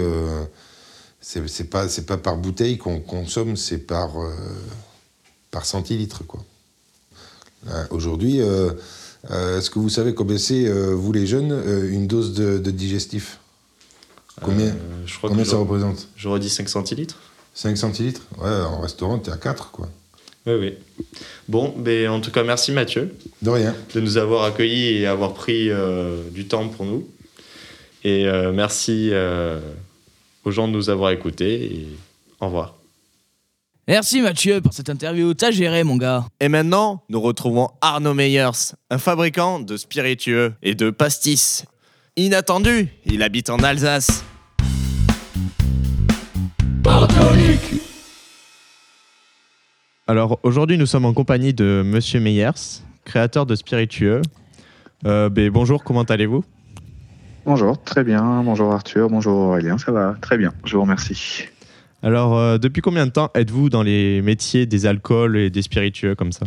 c'est 1.20 1.70
pas 1.70 1.88
c'est 1.88 2.06
pas 2.06 2.16
par 2.16 2.36
bouteille 2.36 2.76
qu'on 2.76 2.98
consomme, 2.98 3.56
c'est 3.56 3.78
par 3.78 4.10
par 5.52 5.64
centilitre, 5.64 6.24
quoi. 6.26 6.40
Aujourd'hui, 7.90 8.40
est-ce 9.30 9.70
que 9.70 9.78
vous 9.78 9.88
savez 9.88 10.14
combien 10.14 10.38
c'est, 10.38 10.66
euh, 10.66 10.94
vous 10.94 11.12
les 11.12 11.26
jeunes, 11.26 11.52
euh, 11.52 11.90
une 11.90 12.06
dose 12.06 12.34
de, 12.34 12.58
de 12.58 12.70
digestif? 12.70 13.38
Combien, 14.40 14.66
Euh, 14.66 14.72
je 15.06 15.16
crois 15.18 15.28
combien 15.30 15.44
que 15.44 15.50
ça 15.50 15.56
représente? 15.56 16.08
J'aurais 16.16 16.40
dit 16.40 16.50
5 16.50 16.68
centilitres. 16.68 17.18
5 17.54 17.76
centilitres? 17.76 18.22
Ouais, 18.38 18.48
en 18.50 18.80
restaurant, 18.80 19.18
t'es 19.18 19.30
à 19.30 19.36
4, 19.36 19.70
quoi. 19.70 19.88
Oui, 20.46 20.54
oui. 20.54 20.74
Bon, 21.48 21.72
ben, 21.76 22.08
en 22.08 22.20
tout 22.20 22.32
cas, 22.32 22.42
merci 22.42 22.72
Mathieu. 22.72 23.14
De 23.42 23.50
rien. 23.50 23.76
De 23.94 24.00
nous 24.00 24.16
avoir 24.16 24.42
accueillis 24.44 24.98
et 24.98 25.06
avoir 25.06 25.34
pris 25.34 25.70
euh, 25.70 26.22
du 26.30 26.48
temps 26.48 26.68
pour 26.68 26.84
nous. 26.84 27.06
Et 28.02 28.26
euh, 28.26 28.50
merci 28.52 29.10
euh, 29.12 29.60
aux 30.44 30.50
gens 30.50 30.66
de 30.66 30.72
nous 30.72 30.90
avoir 30.90 31.12
écoutés. 31.12 31.62
Et 31.64 31.88
au 32.40 32.46
revoir. 32.46 32.74
Merci 33.88 34.22
Mathieu 34.22 34.60
pour 34.60 34.72
cette 34.72 34.88
interview. 34.88 35.34
T'as 35.34 35.50
géré, 35.50 35.82
mon 35.82 35.96
gars. 35.96 36.24
Et 36.38 36.48
maintenant, 36.48 37.02
nous 37.08 37.20
retrouvons 37.20 37.68
Arnaud 37.80 38.14
Meyers, 38.14 38.76
un 38.90 38.98
fabricant 38.98 39.58
de 39.58 39.76
spiritueux 39.76 40.54
et 40.62 40.76
de 40.76 40.90
pastis. 40.90 41.64
Inattendu, 42.16 42.88
il 43.06 43.24
habite 43.24 43.50
en 43.50 43.58
Alsace. 43.58 44.24
Alors 50.06 50.38
aujourd'hui, 50.44 50.78
nous 50.78 50.86
sommes 50.86 51.04
en 51.04 51.12
compagnie 51.12 51.52
de 51.52 51.82
Monsieur 51.84 52.20
Meyers, 52.20 52.82
créateur 53.04 53.46
de 53.46 53.56
spiritueux. 53.56 54.22
Euh, 55.06 55.28
ben, 55.28 55.50
bonjour, 55.50 55.82
comment 55.82 56.02
allez-vous? 56.02 56.44
Bonjour, 57.44 57.82
très 57.82 58.04
bien. 58.04 58.44
Bonjour 58.44 58.72
Arthur, 58.72 59.08
bonjour 59.08 59.36
Aurélien, 59.36 59.76
ça 59.76 59.90
va 59.90 60.14
très 60.20 60.38
bien, 60.38 60.52
je 60.64 60.76
vous 60.76 60.82
remercie. 60.82 61.48
Alors, 62.02 62.36
euh, 62.36 62.58
depuis 62.58 62.82
combien 62.82 63.06
de 63.06 63.12
temps 63.12 63.30
êtes-vous 63.34 63.70
dans 63.70 63.82
les 63.82 64.22
métiers 64.22 64.66
des 64.66 64.86
alcools 64.86 65.36
et 65.36 65.50
des 65.50 65.62
spiritueux 65.62 66.14
comme 66.14 66.32
ça? 66.32 66.46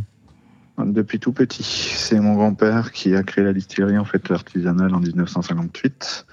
Depuis 0.78 1.20
tout 1.20 1.32
petit, 1.32 1.64
c'est 1.64 2.20
mon 2.20 2.34
grand-père 2.34 2.92
qui 2.92 3.16
a 3.16 3.24
créé 3.24 3.46
la 3.46 3.54
distillerie 3.54 3.98
en 3.98 4.04
fait 4.04 4.30
artisanale 4.30 4.94
en 4.94 5.00
1958. 5.00 6.26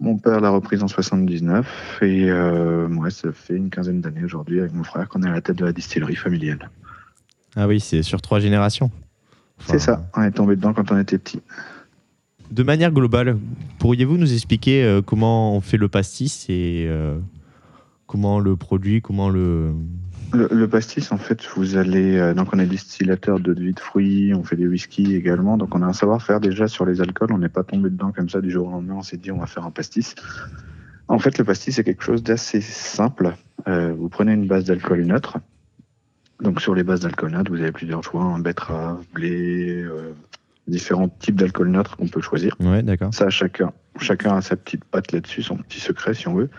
Mon 0.00 0.18
père 0.18 0.40
l'a 0.40 0.50
reprise 0.50 0.82
en 0.82 0.88
79 0.88 1.98
et 2.02 2.30
euh, 2.30 2.86
moi 2.86 3.10
ça 3.10 3.32
fait 3.32 3.56
une 3.56 3.70
quinzaine 3.70 4.00
d'années 4.00 4.22
aujourd'hui 4.22 4.60
avec 4.60 4.72
mon 4.74 4.84
frère 4.84 5.08
qu'on 5.08 5.22
est 5.22 5.28
à 5.28 5.32
la 5.32 5.40
tête 5.40 5.56
de 5.56 5.64
la 5.64 5.72
distillerie 5.72 6.14
familiale. 6.14 6.70
Ah 7.56 7.66
oui, 7.66 7.80
c'est 7.80 8.02
sur 8.02 8.20
trois 8.20 8.38
générations. 8.38 8.90
C'est 9.66 9.80
ça, 9.80 10.08
on 10.14 10.22
est 10.22 10.30
tombé 10.30 10.54
dedans 10.54 10.72
quand 10.74 10.92
on 10.92 10.98
était 10.98 11.18
petit. 11.18 11.40
De 12.50 12.62
manière 12.62 12.92
globale, 12.92 13.38
pourriez-vous 13.78 14.18
nous 14.18 14.32
expliquer 14.32 14.84
euh, 14.84 15.02
comment 15.02 15.56
on 15.56 15.60
fait 15.60 15.78
le 15.78 15.88
pastis 15.88 16.46
et 16.48 16.86
euh, 16.88 17.18
comment 18.08 18.36
on 18.36 18.38
le 18.40 18.56
produit, 18.56 19.00
comment 19.00 19.28
le... 19.30 19.72
Le, 20.32 20.48
le 20.50 20.68
pastis, 20.68 21.10
en 21.12 21.16
fait, 21.16 21.46
vous 21.56 21.76
allez. 21.76 22.18
euh, 22.18 22.34
donc, 22.34 22.48
on 22.52 22.58
est 22.58 22.66
distillateur 22.66 23.40
de 23.40 23.52
vie 23.52 23.72
de 23.72 23.80
fruits, 23.80 24.34
on 24.34 24.42
fait 24.42 24.56
des 24.56 24.66
whisky 24.66 25.14
également. 25.14 25.56
Donc, 25.56 25.74
on 25.74 25.80
a 25.80 25.86
un 25.86 25.94
savoir-faire 25.94 26.40
déjà 26.40 26.68
sur 26.68 26.84
les 26.84 27.00
alcools. 27.00 27.32
On 27.32 27.38
n'est 27.38 27.48
pas 27.48 27.62
tombé 27.62 27.88
dedans 27.88 28.12
comme 28.12 28.28
ça 28.28 28.40
du 28.40 28.50
jour 28.50 28.66
au 28.66 28.70
lendemain. 28.72 28.96
On 28.98 29.02
s'est 29.02 29.16
dit, 29.16 29.30
on 29.30 29.38
va 29.38 29.46
faire 29.46 29.64
un 29.64 29.70
pastis. 29.70 30.14
En 31.06 31.18
fait, 31.18 31.38
le 31.38 31.44
pastis, 31.44 31.76
c'est 31.76 31.84
quelque 31.84 32.02
chose 32.02 32.22
d'assez 32.22 32.60
simple. 32.60 33.36
Euh, 33.68 33.94
vous 33.96 34.10
prenez 34.10 34.32
une 34.34 34.46
base 34.46 34.64
d'alcool 34.64 35.02
neutre. 35.06 35.38
Donc, 36.42 36.60
sur 36.60 36.74
les 36.74 36.82
bases 36.82 37.00
d'alcool 37.00 37.30
neutre, 37.30 37.50
vous 37.50 37.60
avez 37.60 37.72
plusieurs 37.72 38.04
choix 38.04 38.22
un 38.22 38.38
betterave, 38.38 39.02
blé, 39.14 39.82
euh, 39.82 40.12
différents 40.66 41.08
types 41.08 41.36
d'alcool 41.36 41.70
neutre 41.70 41.96
qu'on 41.96 42.08
peut 42.08 42.20
choisir. 42.20 42.54
Ouais, 42.60 42.82
d'accord. 42.82 43.14
Ça, 43.14 43.30
chacun, 43.30 43.72
chacun 43.98 44.36
a 44.36 44.42
sa 44.42 44.56
petite 44.56 44.84
patte 44.84 45.12
là-dessus, 45.12 45.42
son 45.42 45.56
petit 45.56 45.80
secret, 45.80 46.12
si 46.12 46.28
on 46.28 46.34
veut. 46.34 46.50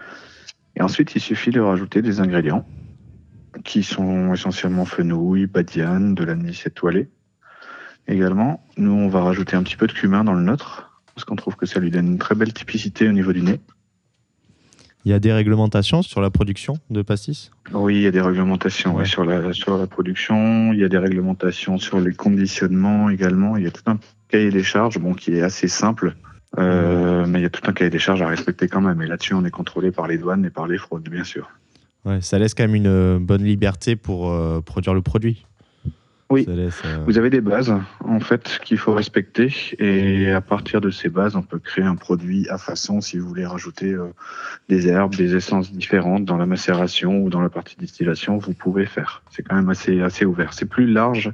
Et 0.80 0.82
ensuite, 0.84 1.14
il 1.16 1.22
suffit 1.22 1.52
de 1.52 1.60
rajouter 1.60 2.02
des 2.02 2.22
ingrédients 2.22 2.66
qui 3.66 3.84
sont 3.84 4.34
essentiellement 4.34 4.86
fenouil, 4.86 5.46
badiane, 5.46 6.16
de 6.16 6.24
l'anis 6.24 6.66
étoilé. 6.66 7.10
Également, 8.08 8.66
nous, 8.78 8.92
on 8.92 9.10
va 9.10 9.22
rajouter 9.22 9.58
un 9.58 9.64
petit 9.64 9.76
peu 9.76 9.88
de 9.88 9.92
cumin 9.92 10.24
dans 10.24 10.34
le 10.34 10.42
nôtre, 10.42 11.02
parce 11.14 11.26
qu'on 11.26 11.36
trouve 11.36 11.58
que 11.58 11.66
ça 11.66 11.80
lui 11.80 11.92
donne 11.92 12.08
une 12.08 12.18
très 12.18 12.34
belle 12.34 12.54
typicité 12.54 13.08
au 13.08 13.12
niveau 13.12 13.34
du 13.34 13.42
nez. 13.42 13.60
Il 15.06 15.12
y 15.12 15.14
a 15.14 15.20
des 15.20 15.34
réglementations 15.34 16.02
sur 16.02 16.22
la 16.22 16.30
production 16.30 16.78
de 16.90 17.02
pastis? 17.02 17.52
Oui, 17.74 17.98
il 17.98 18.02
y 18.02 18.08
a 18.08 18.12
des 18.12 18.22
réglementations 18.22 18.96
ouais, 18.96 19.06
sur, 19.06 19.26
la, 19.26 19.54
sur 19.54 19.78
la 19.78 19.88
production, 19.88 20.72
il 20.74 20.80
y 20.80 20.84
a 20.84 20.90
des 20.90 20.98
réglementations 20.98 21.78
sur 21.78 22.00
les 22.00 22.14
conditionnements 22.14 23.10
également, 23.10 23.58
il 23.58 23.64
y 23.64 23.68
a 23.68 23.72
tout 23.72 23.84
un 23.88 24.00
cahier 24.28 24.50
des 24.50 24.64
charges 24.64 25.00
bon, 25.00 25.14
qui 25.14 25.34
est 25.36 25.42
assez 25.42 25.68
simple, 25.68 26.16
euh, 26.58 27.26
mais 27.28 27.40
il 27.40 27.44
y 27.44 27.46
a 27.46 27.50
tout 27.50 27.62
un 27.70 27.74
cahier 27.74 27.90
des 27.90 28.00
charges 28.00 28.22
à 28.22 28.28
respecter 28.28 28.68
quand 28.68 28.82
même. 28.82 29.02
Et 29.02 29.08
là-dessus, 29.08 29.34
on 29.34 29.46
est 29.46 29.52
contrôlé 29.52 29.92
par 29.92 30.08
les 30.08 30.18
douanes 30.18 30.46
et 30.46 30.50
par 30.50 30.68
les 30.68 30.78
fraudes, 30.78 31.08
bien 31.10 31.24
sûr. 31.24 31.50
Ouais, 32.06 32.22
ça 32.22 32.40
laisse 32.40 32.54
quand 32.54 32.64
même 32.64 32.76
une 32.76 32.88
euh, 32.88 33.20
bonne 33.20 33.44
liberté 33.44 33.96
pour 33.96 34.32
euh, 34.32 34.62
produire 34.62 34.94
le 34.94 35.02
produit. 35.02 35.46
Oui, 36.32 36.46
laisse, 36.48 36.82
euh, 36.86 37.04
vous 37.08 37.18
avez 37.18 37.32
des 37.32 37.42
bases 37.42 37.74
en 38.06 38.20
fait 38.20 38.60
qu'il 38.64 38.78
faut 38.78 38.94
respecter 38.94 39.52
et 39.80 40.30
à 40.30 40.42
partir 40.42 40.80
de 40.80 40.92
ces 40.92 41.10
bases, 41.10 41.36
on 41.36 41.42
peut 41.42 41.58
créer 41.58 41.84
un 41.84 41.96
produit 41.96 42.48
à 42.50 42.60
façon 42.60 43.02
si 43.02 43.18
vous 43.18 43.28
voulez 43.28 43.48
rajouter 43.48 43.96
des 44.70 44.88
herbes, 44.88 45.16
des 45.16 45.36
essences 45.36 45.72
différentes 45.72 46.26
dans 46.26 46.38
la 46.38 46.46
macération 46.46 47.20
ou 47.24 47.32
dans 47.32 47.42
la 47.42 47.50
partie 47.50 47.76
distillation, 47.78 48.38
vous 48.38 48.54
pouvez 48.54 48.86
faire. 48.86 49.24
C'est 49.32 49.42
quand 49.42 49.56
même 49.56 49.70
assez 49.70 50.02
assez 50.02 50.24
ouvert. 50.24 50.54
C'est 50.54 50.68
plus 50.68 50.86
large 50.86 51.32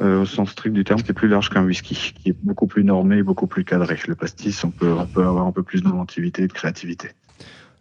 euh, 0.00 0.22
au 0.22 0.26
sens 0.26 0.50
strict 0.50 0.74
du 0.74 0.84
terme, 0.84 1.00
c'est 1.04 1.12
plus 1.12 1.28
large 1.28 1.50
qu'un 1.50 1.64
whisky, 1.64 1.94
qui 1.94 2.30
est 2.30 2.36
beaucoup 2.42 2.66
plus 2.66 2.84
normé, 2.84 3.22
beaucoup 3.22 3.46
plus 3.46 3.64
cadré. 3.64 3.96
Le 4.08 4.14
pastis, 4.14 4.62
on 4.64 4.70
peut 4.70 4.92
on 4.92 5.06
peut 5.06 5.24
avoir 5.24 5.46
un 5.46 5.52
peu 5.52 5.62
plus 5.62 5.82
d'inventivité 5.82 6.42
et 6.42 6.46
de 6.48 6.52
créativité. 6.52 7.08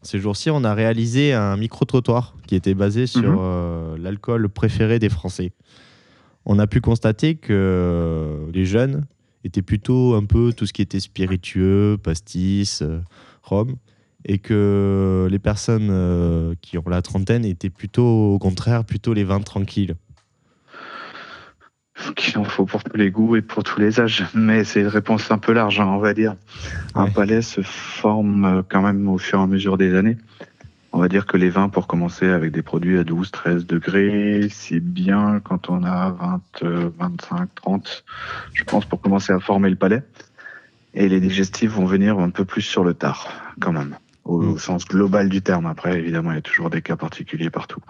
Ces 0.02 0.20
jours-ci, 0.20 0.50
on 0.50 0.64
a 0.66 0.74
réalisé 0.74 1.34
un 1.34 1.56
micro-trottoir 1.58 2.36
qui 2.46 2.56
était 2.56 2.74
basé 2.74 3.08
sur 3.08 3.22
Mhm. 3.24 3.38
euh, 3.40 3.98
l'alcool 3.98 4.50
préféré 4.50 5.00
des 5.00 5.10
Français. 5.10 5.54
On 6.46 6.60
a 6.60 6.68
pu 6.68 6.82
constater 6.82 7.36
que 7.36 8.50
les 8.54 8.66
jeunes 8.66 9.06
étaient 9.46 9.62
plutôt 9.62 10.16
un 10.16 10.26
peu 10.26 10.52
tout 10.52 10.66
ce 10.66 10.74
qui 10.74 10.82
était 10.82 11.00
spiritueux, 11.00 11.98
pastis, 12.02 12.82
euh, 12.82 13.00
rhum, 13.44 13.76
et 14.26 14.40
que 14.40 15.28
les 15.32 15.40
personnes 15.40 15.88
euh, 15.90 16.54
qui 16.62 16.78
ont 16.78 16.84
la 16.88 17.02
trentaine 17.02 17.44
étaient 17.46 17.70
plutôt, 17.70 18.34
au 18.34 18.40
contraire, 18.40 18.84
plutôt 18.86 19.14
les 19.14 19.24
vins 19.24 19.40
tranquilles. 19.42 19.96
Qu'il 22.12 22.38
en 22.38 22.44
faut 22.44 22.66
pour 22.66 22.84
tous 22.84 22.98
les 22.98 23.12
goûts 23.12 23.36
et 23.36 23.42
pour 23.42 23.64
tous 23.64 23.80
les 23.80 24.00
âges. 24.00 24.26
Mais 24.34 24.64
c'est 24.64 24.82
une 24.82 24.88
réponse 24.88 25.32
un 25.32 25.38
peu 25.38 25.54
large, 25.54 25.80
hein, 25.80 25.88
on 25.88 26.00
va 26.00 26.14
dire. 26.14 26.36
Un 26.96 27.10
palais 27.10 27.42
se 27.42 27.62
forme 27.62 28.46
euh, 28.46 28.62
quand 28.68 28.82
même 28.82 29.08
au 29.08 29.18
fur 29.18 29.40
et 29.40 29.44
à 29.44 29.48
mesure 29.48 29.78
des 29.78 29.96
années. 29.96 30.18
On 30.92 31.00
va 31.00 31.08
dire 31.08 31.26
que 31.26 31.38
les 31.38 31.50
vins, 31.50 31.70
pour 31.70 31.88
commencer, 31.88 32.28
avec 32.28 32.52
des 32.52 32.62
produits 32.62 33.00
à 33.00 33.04
12, 33.04 33.32
13 33.32 33.66
degrés, 33.66 34.48
c'est 34.52 34.80
bien 34.80 35.42
quand 35.44 35.70
on 35.70 35.84
a 35.84 36.12
20, 36.12 36.42
euh, 36.64 36.90
25, 37.00 37.50
30, 37.56 38.04
je 38.54 38.64
pense, 38.64 38.86
pour 38.86 39.02
commencer 39.02 39.34
à 39.34 39.40
former 39.40 39.72
le 39.72 39.76
palais. 39.76 40.04
Et 40.94 41.10
les 41.10 41.20
digestifs 41.20 41.72
vont 41.72 41.86
venir 41.86 42.20
un 42.20 42.30
peu 42.30 42.46
plus 42.46 42.62
sur 42.62 42.84
le 42.84 42.94
tard, 42.94 43.28
quand 43.60 43.74
même, 43.74 43.96
au, 44.24 44.44
au 44.44 44.58
sens 44.60 44.86
global 44.86 45.30
du 45.30 45.42
terme. 45.42 45.66
Après, 45.66 45.98
évidemment, 45.98 46.32
il 46.32 46.36
y 46.36 46.38
a 46.38 46.44
toujours 46.44 46.70
des 46.70 46.84
cas 46.84 46.96
particuliers 46.96 47.50
partout. 47.50 47.82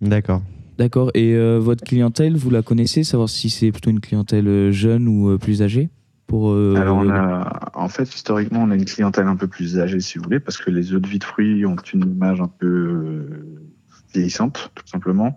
D'accord. 0.00 0.42
D'accord. 0.78 1.10
Et 1.14 1.34
euh, 1.34 1.58
votre 1.58 1.84
clientèle, 1.84 2.36
vous 2.36 2.50
la 2.50 2.62
connaissez 2.62 3.02
Savoir 3.02 3.28
si 3.28 3.50
c'est 3.50 3.72
plutôt 3.72 3.90
une 3.90 4.00
clientèle 4.00 4.46
euh, 4.46 4.70
jeune 4.70 5.08
ou 5.08 5.30
euh, 5.30 5.38
plus 5.38 5.60
âgée 5.62 5.90
pour, 6.28 6.50
euh, 6.52 6.74
Alors, 6.76 6.98
on 6.98 7.08
a, 7.08 7.70
en 7.74 7.88
fait, 7.88 8.14
historiquement, 8.14 8.60
on 8.62 8.70
a 8.70 8.74
une 8.74 8.84
clientèle 8.84 9.26
un 9.26 9.34
peu 9.34 9.48
plus 9.48 9.78
âgée, 9.78 9.98
si 9.98 10.18
vous 10.18 10.24
voulez, 10.24 10.40
parce 10.40 10.58
que 10.58 10.70
les 10.70 10.94
eaux 10.94 10.98
de 10.98 11.08
vie 11.08 11.18
de 11.18 11.24
fruits 11.24 11.64
ont 11.64 11.76
une 11.94 12.02
image 12.02 12.42
un 12.42 12.48
peu 12.48 12.66
euh, 12.66 13.64
vieillissante, 14.12 14.70
tout 14.74 14.86
simplement. 14.86 15.36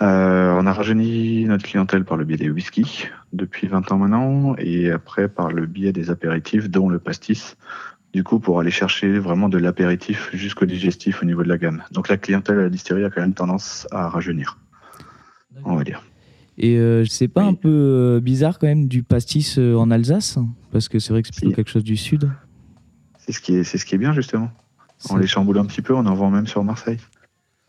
On 0.00 0.66
a 0.66 0.72
rajeuni 0.72 1.44
notre 1.44 1.64
clientèle 1.64 2.04
par 2.04 2.16
le 2.16 2.24
biais 2.24 2.38
des 2.38 2.48
whiskies 2.48 3.08
depuis 3.34 3.66
20 3.66 3.92
ans 3.92 3.98
maintenant, 3.98 4.54
et 4.56 4.90
après 4.90 5.28
par 5.28 5.50
le 5.50 5.66
biais 5.66 5.92
des 5.92 6.08
apéritifs, 6.08 6.70
dont 6.70 6.88
le 6.88 6.98
pastis. 6.98 7.56
Du 8.12 8.24
coup, 8.24 8.38
pour 8.38 8.58
aller 8.58 8.70
chercher 8.70 9.18
vraiment 9.18 9.48
de 9.48 9.58
l'apéritif 9.58 10.30
jusqu'au 10.32 10.64
digestif 10.64 11.22
au 11.22 11.26
niveau 11.26 11.42
de 11.42 11.48
la 11.48 11.58
gamme. 11.58 11.82
Donc, 11.92 12.08
la 12.08 12.16
clientèle 12.16 12.58
à 12.58 12.62
la 12.62 12.70
distillerie 12.70 13.04
a 13.04 13.10
quand 13.10 13.20
même 13.20 13.34
tendance 13.34 13.86
à 13.90 14.08
rajeunir, 14.08 14.58
on 15.64 15.76
va 15.76 15.84
dire. 15.84 16.02
Et 16.56 16.76
euh, 16.78 17.04
c'est 17.04 17.28
pas 17.28 17.44
un 17.44 17.54
peu 17.54 17.68
euh, 17.68 18.20
bizarre 18.20 18.58
quand 18.58 18.66
même 18.66 18.88
du 18.88 19.02
pastis 19.02 19.58
euh, 19.58 19.76
en 19.76 19.90
Alsace? 19.90 20.38
Parce 20.72 20.88
que 20.88 20.98
c'est 20.98 21.12
vrai 21.12 21.22
que 21.22 21.28
c'est 21.30 21.36
plutôt 21.36 21.54
quelque 21.54 21.70
chose 21.70 21.84
du 21.84 21.96
sud. 21.96 22.30
C'est 23.18 23.32
ce 23.32 23.40
qui 23.40 23.54
est, 23.56 23.62
c'est 23.64 23.78
ce 23.78 23.84
qui 23.84 23.94
est 23.94 23.98
bien 23.98 24.12
justement. 24.12 24.50
On 25.10 25.16
les 25.16 25.28
chamboule 25.28 25.58
un 25.58 25.66
petit 25.66 25.82
peu, 25.82 25.94
on 25.94 26.04
en 26.06 26.14
vend 26.14 26.30
même 26.30 26.46
sur 26.48 26.64
Marseille. 26.64 26.98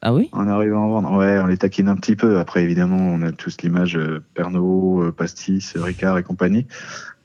Ah 0.02 0.14
oui? 0.14 0.30
On 0.32 0.48
arrive 0.48 0.74
à 0.74 0.80
en 0.80 0.90
vendre. 0.90 1.12
Ouais, 1.12 1.40
on 1.40 1.48
les 1.48 1.58
taquine 1.58 1.90
un 1.90 1.98
petit 1.98 2.16
peu. 2.16 2.40
Après, 2.40 2.64
évidemment, 2.64 2.98
on 2.98 3.22
a 3.22 3.32
tous 3.32 3.62
l'image 3.62 3.98
euh, 3.98 4.24
Pernod, 4.34 5.04
euh, 5.04 5.12
Pastis, 5.12 5.74
Ricard 5.76 6.18
et 6.18 6.24
compagnie. 6.24 6.68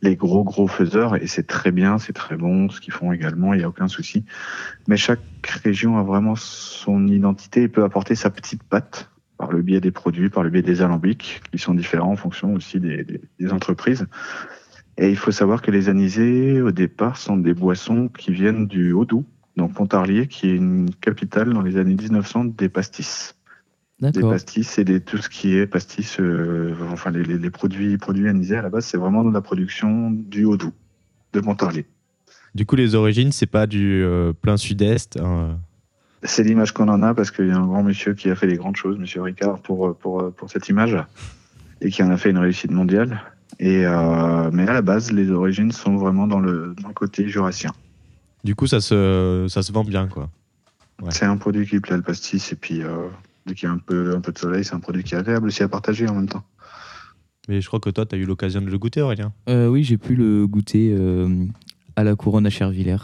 Les 0.04 0.16
gros, 0.16 0.44
gros 0.44 0.68
faiseurs. 0.68 1.16
Et 1.16 1.26
c'est 1.26 1.46
très 1.46 1.72
bien, 1.72 1.98
c'est 1.98 2.12
très 2.12 2.36
bon 2.36 2.68
ce 2.68 2.80
qu'ils 2.80 2.92
font 2.92 3.10
également, 3.10 3.54
il 3.54 3.58
n'y 3.58 3.64
a 3.64 3.68
aucun 3.68 3.88
souci. 3.88 4.24
Mais 4.86 4.98
chaque 4.98 5.20
région 5.64 5.96
a 5.96 6.02
vraiment 6.02 6.36
son 6.36 7.06
identité 7.06 7.62
et 7.62 7.68
peut 7.68 7.84
apporter 7.84 8.14
sa 8.14 8.28
petite 8.28 8.62
patte 8.62 9.10
par 9.38 9.50
le 9.50 9.62
biais 9.62 9.80
des 9.80 9.90
produits, 9.90 10.28
par 10.28 10.42
le 10.42 10.50
biais 10.50 10.62
des 10.62 10.82
alambics, 10.82 11.40
qui 11.50 11.58
sont 11.58 11.72
différents 11.72 12.12
en 12.12 12.16
fonction 12.16 12.52
aussi 12.52 12.80
des, 12.80 13.22
entreprises. 13.50 14.06
Et 14.98 15.08
il 15.08 15.16
faut 15.16 15.32
savoir 15.32 15.62
que 15.62 15.70
les 15.70 15.88
anisés, 15.88 16.60
au 16.60 16.70
départ, 16.70 17.16
sont 17.16 17.38
des 17.38 17.54
boissons 17.54 18.08
qui 18.08 18.30
viennent 18.30 18.66
du 18.66 18.92
Haut-Doubs, 18.92 19.24
donc 19.56 19.72
Pontarlier, 19.72 20.28
qui 20.28 20.50
est 20.50 20.54
une 20.54 20.90
capitale 21.00 21.52
dans 21.52 21.62
les 21.62 21.78
années 21.78 21.96
1900 21.96 22.44
des 22.44 22.68
pastis. 22.68 23.33
Des 24.12 24.20
pastis 24.30 24.78
et 24.78 24.84
des, 24.84 25.00
tout 25.00 25.18
ce 25.18 25.28
qui 25.28 25.56
est 25.56 25.66
pastis, 25.66 26.18
euh, 26.20 26.74
enfin 26.90 27.10
les, 27.10 27.22
les- 27.24 27.38
les 27.38 27.50
produits, 27.50 27.96
produits 27.98 28.28
anisés 28.28 28.56
à 28.56 28.62
la 28.62 28.68
base, 28.70 28.84
c'est 28.84 28.96
vraiment 28.98 29.24
de 29.24 29.32
la 29.32 29.40
production 29.40 30.10
du 30.10 30.44
Haut-Doubs, 30.44 30.72
de 31.32 31.40
Pontarlier. 31.40 31.86
Du 32.54 32.66
coup, 32.66 32.76
les 32.76 32.94
origines, 32.94 33.32
c'est 33.32 33.46
pas 33.46 33.66
du 33.66 34.02
euh, 34.04 34.32
plein 34.32 34.56
sud-est. 34.56 35.18
hein. 35.20 35.58
C'est 36.22 36.42
l'image 36.44 36.72
qu'on 36.72 36.88
en 36.88 37.02
a 37.02 37.12
parce 37.14 37.30
qu'il 37.30 37.48
y 37.48 37.50
a 37.50 37.56
un 37.56 37.66
grand 37.66 37.82
monsieur 37.82 38.14
qui 38.14 38.30
a 38.30 38.34
fait 38.34 38.46
des 38.46 38.56
grandes 38.56 38.76
choses, 38.76 38.96
monsieur 38.98 39.20
Ricard, 39.22 39.58
pour, 39.60 39.94
pour, 39.96 40.32
pour 40.32 40.50
cette 40.50 40.68
image 40.68 40.96
et 41.80 41.90
qui 41.90 42.02
en 42.02 42.10
a 42.10 42.16
fait 42.16 42.30
une 42.30 42.38
réussite 42.38 42.70
mondiale. 42.70 43.20
Et, 43.60 43.84
euh, 43.84 44.50
mais 44.52 44.66
à 44.68 44.72
la 44.72 44.82
base, 44.82 45.12
les 45.12 45.30
origines 45.30 45.70
sont 45.70 45.96
vraiment 45.96 46.26
dans 46.26 46.40
le, 46.40 46.74
dans 46.80 46.88
le 46.88 46.94
côté 46.94 47.28
jurassien. 47.28 47.72
Du 48.42 48.54
coup, 48.54 48.66
ça 48.66 48.80
se, 48.80 49.46
ça 49.48 49.62
se 49.62 49.70
vend 49.72 49.84
bien, 49.84 50.06
quoi. 50.06 50.30
C'est 51.10 51.24
un 51.26 51.36
produit 51.36 51.66
qui 51.66 51.78
plaît 51.80 51.96
le 51.96 52.02
pastis 52.02 52.52
et 52.52 52.56
puis 52.56 52.82
euh, 52.82 53.08
dès 53.46 53.54
qu'il 53.54 53.68
y 53.68 53.70
a 53.70 53.74
un 53.74 53.78
peu, 53.78 54.14
un 54.14 54.20
peu 54.20 54.32
de 54.32 54.38
soleil, 54.38 54.64
c'est 54.64 54.74
un 54.74 54.80
produit 54.80 55.02
qui 55.02 55.14
est 55.14 55.18
agréable 55.18 55.46
aussi 55.46 55.62
à 55.62 55.68
partager 55.68 56.08
en 56.08 56.14
même 56.14 56.28
temps. 56.28 56.44
Mais 57.48 57.60
je 57.60 57.66
crois 57.66 57.80
que 57.80 57.90
toi, 57.90 58.06
tu 58.06 58.14
as 58.14 58.18
eu 58.18 58.24
l'occasion 58.24 58.60
de 58.62 58.70
le 58.70 58.78
goûter, 58.78 59.02
Aurélien. 59.02 59.32
Euh, 59.48 59.68
oui, 59.68 59.84
j'ai 59.84 59.98
pu 59.98 60.14
le 60.14 60.46
goûter 60.46 60.94
euh, 60.98 61.28
à 61.96 62.04
la 62.04 62.14
couronne 62.16 62.46
à 62.46 62.50
Chervillers. 62.50 62.96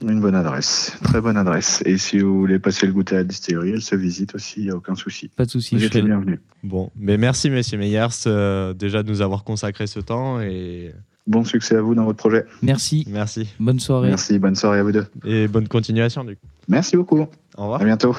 Une 0.00 0.20
bonne 0.20 0.34
adresse, 0.34 0.98
très 1.04 1.20
bonne 1.20 1.36
adresse. 1.36 1.80
Et 1.84 1.96
si 1.96 2.18
vous 2.18 2.38
voulez 2.38 2.58
passer 2.58 2.86
le 2.86 2.92
goûter 2.92 3.14
à 3.14 3.18
la 3.18 3.24
distillerie, 3.24 3.70
elle 3.70 3.82
se 3.82 3.94
visite 3.94 4.34
aussi, 4.34 4.60
il 4.60 4.64
n'y 4.64 4.70
a 4.70 4.76
aucun 4.76 4.96
souci. 4.96 5.28
Pas 5.28 5.44
de 5.44 5.50
souci, 5.50 5.76
Vous 5.76 5.80
je 5.80 5.86
êtes 5.86 5.94
les 5.94 6.02
bienvenus. 6.02 6.40
Bon, 6.64 6.90
mais 6.96 7.16
merci, 7.16 7.50
messieurs 7.50 7.78
Meyers, 7.78 8.08
euh, 8.26 8.74
déjà 8.74 9.04
de 9.04 9.08
nous 9.08 9.22
avoir 9.22 9.44
consacré 9.44 9.86
ce 9.86 10.00
temps. 10.00 10.40
Et... 10.40 10.92
Bon 11.28 11.44
succès 11.44 11.76
à 11.76 11.82
vous 11.82 11.94
dans 11.94 12.04
votre 12.04 12.18
projet. 12.18 12.44
Merci. 12.62 13.06
Merci. 13.08 13.48
Bonne 13.60 13.78
soirée. 13.78 14.08
Merci, 14.08 14.40
bonne 14.40 14.56
soirée 14.56 14.80
à 14.80 14.82
vous 14.82 14.92
deux. 14.92 15.06
Et 15.24 15.46
bonne 15.46 15.68
continuation, 15.68 16.24
du 16.24 16.34
coup. 16.34 16.46
Merci 16.68 16.96
beaucoup. 16.96 17.20
Au 17.56 17.62
revoir. 17.62 17.80
À 17.80 17.84
bientôt. 17.84 18.16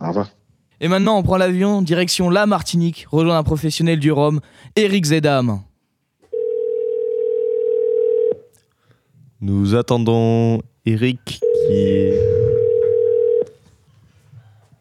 Au 0.00 0.08
revoir. 0.08 0.30
Et 0.80 0.88
maintenant, 0.88 1.18
on 1.18 1.22
prend 1.22 1.38
l'avion 1.38 1.80
direction 1.80 2.28
la 2.28 2.44
Martinique, 2.44 3.06
rejoindre 3.10 3.38
un 3.38 3.42
professionnel 3.42 3.98
du 3.98 4.12
rhum, 4.12 4.40
Eric 4.76 5.06
Zedam. 5.06 5.62
Nous 9.40 9.74
attendons 9.74 10.60
Eric 10.84 11.20
qui 11.24 11.40
est. 11.72 12.20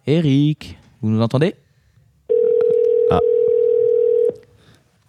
Eric, 0.08 0.78
vous 1.02 1.10
nous 1.10 1.22
entendez? 1.22 1.56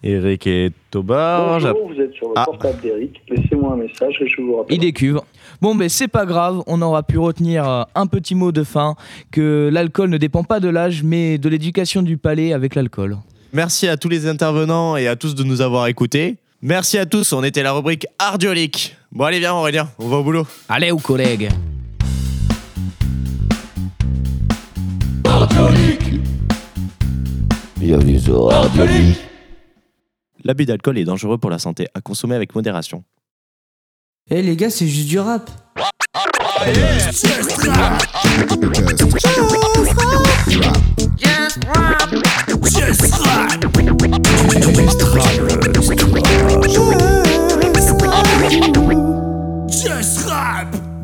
Eric 0.09 0.47
est 0.47 0.71
au 0.95 1.03
bar. 1.03 1.59
Bonjour, 1.59 1.89
vous 1.93 2.01
êtes 2.01 2.13
sur 2.13 2.27
le 2.29 2.33
Ah. 2.37 2.45
portable 2.45 2.79
d'Eric. 2.81 3.21
Laissez-moi 3.29 3.73
un 3.73 3.75
message 3.75 4.15
et 4.21 4.27
je 4.29 4.41
vous 4.41 4.55
rappelle. 4.57 4.73
Il 4.75 4.79
décuve. 4.79 5.19
Bon, 5.61 5.75
ben 5.75 5.89
c'est 5.89 6.07
pas 6.07 6.25
grave, 6.25 6.61
on 6.65 6.81
aura 6.81 7.03
pu 7.03 7.17
retenir 7.17 7.69
euh, 7.69 7.83
un 7.93 8.07
petit 8.07 8.33
mot 8.33 8.53
de 8.53 8.63
fin 8.63 8.95
que 9.31 9.69
l'alcool 9.71 10.09
ne 10.09 10.17
dépend 10.17 10.43
pas 10.45 10.61
de 10.61 10.69
l'âge, 10.69 11.03
mais 11.03 11.37
de 11.37 11.49
l'éducation 11.49 12.01
du 12.03 12.15
palais 12.17 12.53
avec 12.53 12.75
l'alcool. 12.75 13.17
Merci 13.51 13.89
à 13.89 13.97
tous 13.97 14.07
les 14.07 14.27
intervenants 14.27 14.95
et 14.95 15.07
à 15.07 15.17
tous 15.17 15.35
de 15.35 15.43
nous 15.43 15.59
avoir 15.59 15.87
écoutés. 15.87 16.37
Merci 16.61 16.97
à 16.97 17.05
tous, 17.05 17.33
on 17.33 17.43
était 17.43 17.61
la 17.63 17.73
rubrique 17.73 18.05
Ardiolique. 18.17 18.95
Bon, 19.11 19.25
allez, 19.25 19.39
viens, 19.39 19.53
Aurélien, 19.55 19.89
on 19.99 20.07
va 20.07 20.17
au 20.17 20.23
boulot. 20.23 20.47
Allez, 20.69 20.91
aux 20.91 20.97
collègues. 20.99 21.49
Bienvenue 27.79 28.19
sur 28.19 28.45
Radiolique. 28.45 29.26
L'abus 30.47 30.65
d'alcool 30.65 30.97
est 30.97 31.03
dangereux 31.03 31.37
pour 31.37 31.49
la 31.49 31.59
santé, 31.59 31.89
à 31.93 31.99
consommer 31.99 32.33
avec 32.33 32.55
modération. 32.55 33.03
Eh 34.29 34.41
les 34.41 34.55
gars, 34.55 34.69
c'est 34.69 34.87
juste 34.87 35.09
du 35.09 35.19
rap. 35.19 35.51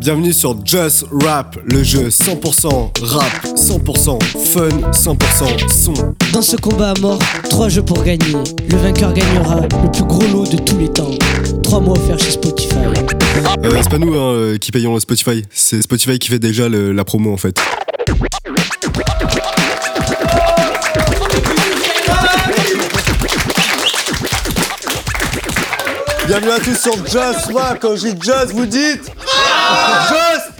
Bienvenue 0.03 0.33
sur 0.33 0.55
Just 0.65 1.05
Rap, 1.11 1.57
le 1.65 1.81
jeu 1.81 2.09
100% 2.09 3.05
rap, 3.05 3.45
100% 3.55 4.19
fun, 4.47 4.91
100% 4.91 5.71
son. 5.71 5.93
Dans 6.33 6.41
ce 6.41 6.57
combat 6.57 6.91
à 6.91 6.99
mort, 6.99 7.19
trois 7.49 7.69
jeux 7.69 7.83
pour 7.83 8.03
gagner. 8.03 8.33
Le 8.69 8.75
vainqueur 8.77 9.13
gagnera 9.13 9.61
le 9.61 9.91
plus 9.91 10.03
gros 10.03 10.23
lot 10.27 10.45
de 10.45 10.57
tous 10.57 10.77
les 10.77 10.89
temps. 10.91 11.11
Trois 11.63 11.79
mois 11.79 11.97
offerts 11.97 12.19
chez 12.19 12.31
Spotify. 12.31 12.75
Euh, 13.63 13.79
c'est 13.81 13.89
pas 13.89 13.97
nous 13.97 14.13
hein, 14.13 14.34
euh, 14.34 14.57
qui 14.57 14.71
payons 14.71 14.99
Spotify, 14.99 15.43
c'est 15.51 15.82
Spotify 15.82 16.19
qui 16.19 16.28
fait 16.30 16.39
déjà 16.39 16.67
le- 16.67 16.91
la 16.91 17.05
promo 17.05 17.32
en 17.32 17.38
fait. 17.38 17.57
Bienvenue 26.26 26.51
à 26.51 26.59
tous 26.59 26.76
sur 26.80 26.95
Just 27.05 27.51
Rap, 27.53 27.80
quand 27.82 27.95
je 27.95 28.07
dis 28.07 28.21
Just, 28.21 28.51
vous 28.53 28.65
dites 28.65 29.03
Just 29.03 30.51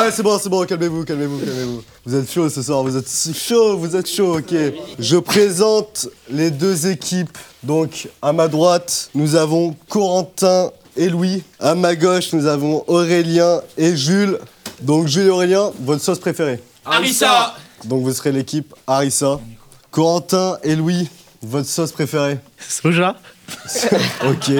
Ouais, 0.00 0.10
c'est 0.12 0.22
bon, 0.22 0.38
c'est 0.40 0.48
bon, 0.48 0.64
calmez-vous, 0.64 1.04
calmez-vous, 1.04 1.38
calmez-vous. 1.38 1.82
Vous 2.06 2.14
êtes 2.14 2.30
chaud 2.30 2.48
ce 2.48 2.62
soir, 2.62 2.82
vous 2.84 2.96
êtes 2.96 3.08
chaud, 3.34 3.76
vous 3.76 3.96
êtes 3.96 4.08
chaud, 4.08 4.38
ok. 4.38 4.54
Je 4.98 5.16
présente 5.16 6.08
les 6.30 6.50
deux 6.50 6.86
équipes. 6.86 7.36
Donc, 7.64 8.08
à 8.22 8.32
ma 8.32 8.46
droite, 8.46 9.10
nous 9.14 9.34
avons 9.34 9.74
Corentin 9.88 10.70
et 10.96 11.08
Louis. 11.08 11.42
À 11.58 11.74
ma 11.74 11.96
gauche, 11.96 12.32
nous 12.32 12.46
avons 12.46 12.84
Aurélien 12.86 13.60
et 13.76 13.96
Jules. 13.96 14.38
Donc 14.80 15.08
Jules 15.08 15.26
et 15.26 15.30
Aurélien, 15.30 15.72
votre 15.80 16.02
sauce 16.02 16.20
préférée 16.20 16.62
Harissa 16.84 17.56
Donc 17.84 18.04
vous 18.04 18.12
serez 18.12 18.30
l'équipe 18.30 18.72
Harissa. 18.86 19.40
Corentin 19.90 20.58
et 20.62 20.76
Louis, 20.76 21.08
votre 21.42 21.68
sauce 21.68 21.90
préférée 21.90 22.38
Soja 22.68 23.16
Ok. 24.26 24.52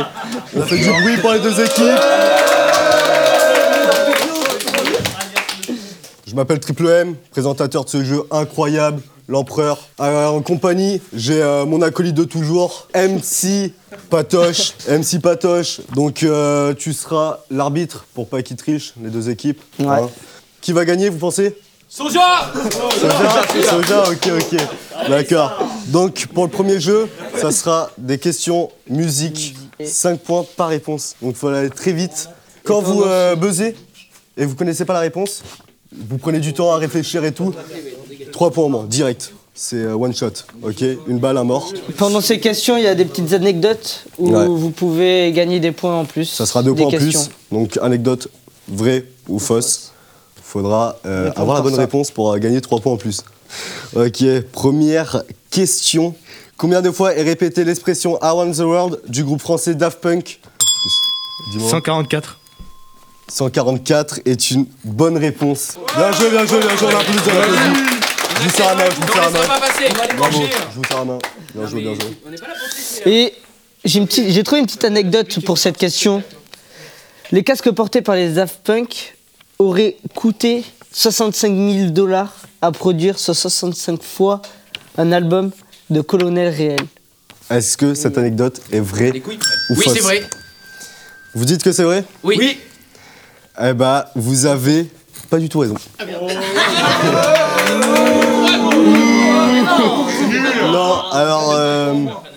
On 0.57 0.63
fait 0.63 0.79
du 0.79 0.89
bruit 0.91 1.17
pour 1.19 1.33
les 1.33 1.41
deux 1.41 1.61
équipes. 1.61 2.01
Je 6.27 6.35
m'appelle 6.35 6.61
Triple 6.61 6.89
M, 6.89 7.15
présentateur 7.31 7.85
de 7.85 7.91
ce 7.91 8.05
jeu 8.05 8.23
incroyable, 8.31 9.01
l'empereur. 9.29 9.79
Euh, 10.01 10.27
en 10.27 10.41
compagnie, 10.43 11.01
j'ai 11.15 11.43
euh, 11.43 11.65
mon 11.65 11.81
acolyte 11.83 12.15
de 12.15 12.25
toujours, 12.25 12.89
MC 12.95 13.73
Patoche. 14.11 14.75
MC 14.89 15.21
Patoche, 15.23 15.81
donc 15.95 16.23
euh, 16.23 16.75
tu 16.75 16.93
seras 16.93 17.39
l'arbitre 17.51 18.05
pour 18.15 18.29
pas 18.29 18.43
qu'ils 18.43 18.57
trichent, 18.57 18.93
les 19.03 19.11
deux 19.11 19.31
équipes. 19.31 19.61
hein. 19.81 20.09
Qui 20.61 20.73
va 20.73 20.85
gagner, 20.85 21.09
vous 21.09 21.19
pensez? 21.19 21.57
Soja 21.89 22.53
Soja? 23.01 23.63
Soja, 23.71 24.03
ok, 24.11 24.29
ok. 24.41 25.09
D'accord. 25.09 25.53
Donc, 25.89 26.27
pour 26.35 26.45
le 26.45 26.51
premier 26.51 26.81
jeu, 26.81 27.09
ça 27.37 27.51
sera 27.53 27.91
des 27.99 28.19
questions 28.19 28.71
musique. 28.89 29.55
5 29.83 30.21
points 30.21 30.45
par 30.57 30.69
réponse. 30.69 31.15
Donc, 31.23 31.33
il 31.33 31.37
faut 31.37 31.49
aller 31.49 31.71
très 31.71 31.93
vite. 31.93 32.29
Quand 32.65 32.81
vous 32.81 33.03
euh, 33.05 33.37
buzzez 33.37 33.77
et 34.37 34.45
vous 34.45 34.57
connaissez 34.57 34.85
pas 34.85 34.93
la 34.93 35.01
réponse, 35.01 35.43
vous 35.97 36.19
prenez 36.19 36.41
du 36.41 36.53
temps 36.53 36.73
à 36.73 36.77
réfléchir 36.79 37.25
et 37.25 37.33
tout. 37.33 37.55
3 38.33 38.51
points 38.51 38.65
en 38.65 38.69
moins, 38.69 38.85
direct. 38.85 39.33
C'est 39.55 39.77
euh, 39.77 39.95
one 39.95 40.15
shot, 40.15 40.31
ok 40.63 40.85
Une 41.09 41.19
balle 41.19 41.39
à 41.39 41.45
mort. 41.45 41.73
Pendant 41.97 42.21
ces 42.21 42.39
questions, 42.39 42.77
il 42.77 42.85
y 42.85 42.87
a 42.87 42.95
des 42.95 43.05
petites 43.05 43.33
anecdotes 43.33 44.05
où 44.19 44.31
Ouais. 44.31 44.47
vous 44.47 44.71
pouvez 44.71 45.33
gagner 45.33 45.59
des 45.61 45.73
points 45.73 45.97
en 45.97 46.05
plus. 46.05 46.27
Ça 46.27 46.47
sera 46.47 46.63
deux 46.63 46.75
points 46.75 46.87
en 46.87 46.91
plus. 46.91 47.31
Donc, 47.51 47.79
anecdote 47.83 48.29
vraie 48.69 49.05
ou 49.29 49.39
fausse. 49.39 49.93
Faudra 50.43 50.97
euh, 51.07 51.31
avoir 51.37 51.57
la 51.57 51.63
bonne 51.63 51.75
ça. 51.75 51.81
réponse 51.81 52.11
pour 52.11 52.33
euh, 52.33 52.39
gagner 52.39 52.61
3 52.61 52.81
points 52.81 52.93
en 52.93 52.97
plus. 52.97 53.23
Ok, 53.97 54.25
première 54.53 55.23
question. 55.51 56.15
Combien 56.57 56.83
de 56.83 56.91
fois 56.91 57.15
est 57.15 57.23
répétée 57.23 57.65
l'expression 57.65 58.21
Around 58.21 58.55
the 58.57 58.61
World 58.61 59.01
du 59.09 59.25
groupe 59.25 59.41
français 59.41 59.75
Daft 59.75 60.01
Punk 60.01 60.41
Dis-moi. 61.53 61.71
144. 61.71 62.39
144 63.29 64.21
est 64.25 64.51
une 64.51 64.67
bonne 64.85 65.17
réponse. 65.19 65.75
Bien 65.97 66.11
joué, 66.13 66.31
bien 66.31 66.47
joué, 66.47 66.61
bien 66.61 66.77
joué, 66.77 66.89
on 66.93 66.97
applaudit, 66.97 67.19
on 67.27 67.39
applaudit. 67.41 67.81
Je 68.39 68.43
vous 68.45 68.51
serre 68.57 68.69
la 68.69 68.75
main, 68.85 68.91
je 68.91 69.01
vous 69.01 69.13
serre 69.13 69.23
la 69.23 69.31
main. 69.31 70.17
Bravo, 70.17 70.41
je 70.71 70.77
vous 70.77 70.85
serre 70.85 70.99
la 70.99 71.05
main. 71.05 71.19
Bien 71.55 71.67
joué, 71.67 71.81
bien 71.83 71.95
joué. 71.95 72.17
Et 73.07 73.35
j'ai 73.85 73.99
une 73.99 74.07
petite- 74.07 74.31
j'ai 74.31 74.43
trouvé 74.43 74.61
une 74.61 74.67
petite 74.67 74.85
anecdote 74.85 75.41
pour 75.45 75.59
cette 75.59 75.77
question. 75.77 76.23
Les 77.31 77.45
casques 77.45 77.71
portés 77.71 78.01
par 78.03 78.15
les 78.15 78.31
Daft 78.31 78.61
Punk 78.65 79.15
auraient 79.59 79.97
coûté 80.15 80.65
65 81.03 81.55
000 81.55 81.91
dollars 81.93 82.33
à 82.61 82.73
produire, 82.73 83.21
soit 83.21 83.33
65 83.33 84.03
fois 84.03 84.43
un 84.97 85.13
album 85.13 85.53
de 85.91 86.01
Colonel 86.01 86.53
Réel. 86.53 86.81
Est-ce 87.51 87.77
que 87.77 87.95
cette 87.95 88.19
anecdote 88.19 88.61
est 88.73 88.81
vraie 88.81 89.13
ou 89.13 89.23
Oui, 89.77 89.85
fausse 89.85 89.93
c'est 89.95 90.01
vrai. 90.01 90.29
Vous 91.37 91.45
dites 91.45 91.63
que 91.63 91.71
c'est 91.71 91.85
vrai 91.85 92.03
Oui. 92.25 92.59
Eh 93.63 93.75
bah, 93.75 94.11
vous 94.17 94.47
avez 94.47 94.91
pas 95.31 95.39
du 95.39 95.49
tout 95.49 95.61
raison. 95.61 95.77
Non, 100.73 101.03
alors, 101.13 101.53
euh, 101.55 101.95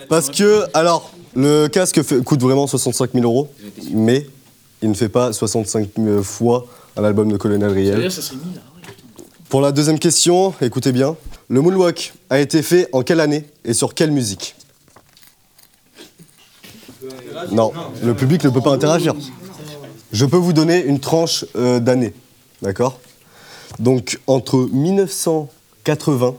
parce 0.08 0.30
que, 0.30 0.64
alors, 0.72 1.10
le 1.34 1.66
casque 1.66 2.00
fait- 2.02 2.22
coûte 2.22 2.40
vraiment 2.42 2.66
65 2.68 3.10
000 3.12 3.24
euros, 3.24 3.48
mais 3.92 4.26
il 4.82 4.88
ne 4.90 4.94
fait 4.94 5.08
pas 5.08 5.32
65 5.32 5.88
000 5.98 6.22
fois 6.22 6.66
un 6.96 7.04
album 7.04 7.30
de 7.30 7.36
Colonel 7.36 7.70
Riel. 7.70 8.08
Pour 9.48 9.60
la 9.60 9.72
deuxième 9.72 9.98
question, 9.98 10.54
écoutez 10.60 10.92
bien. 10.92 11.16
Le 11.48 11.60
moonwalk 11.60 12.14
a 12.30 12.38
été 12.38 12.62
fait 12.62 12.88
en 12.92 13.02
quelle 13.02 13.20
année 13.20 13.46
et 13.64 13.74
sur 13.74 13.94
quelle 13.94 14.10
musique? 14.10 14.54
Non, 17.50 17.72
le 18.02 18.14
public 18.14 18.44
ne 18.44 18.50
peut 18.50 18.60
pas 18.60 18.72
interagir. 18.72 19.14
Je 20.12 20.24
peux 20.24 20.36
vous 20.36 20.52
donner 20.52 20.82
une 20.84 21.00
tranche 21.00 21.44
euh, 21.56 21.80
d'année, 21.80 22.14
d'accord? 22.60 23.00
Donc 23.78 24.20
entre 24.26 24.68
1980 24.72 26.34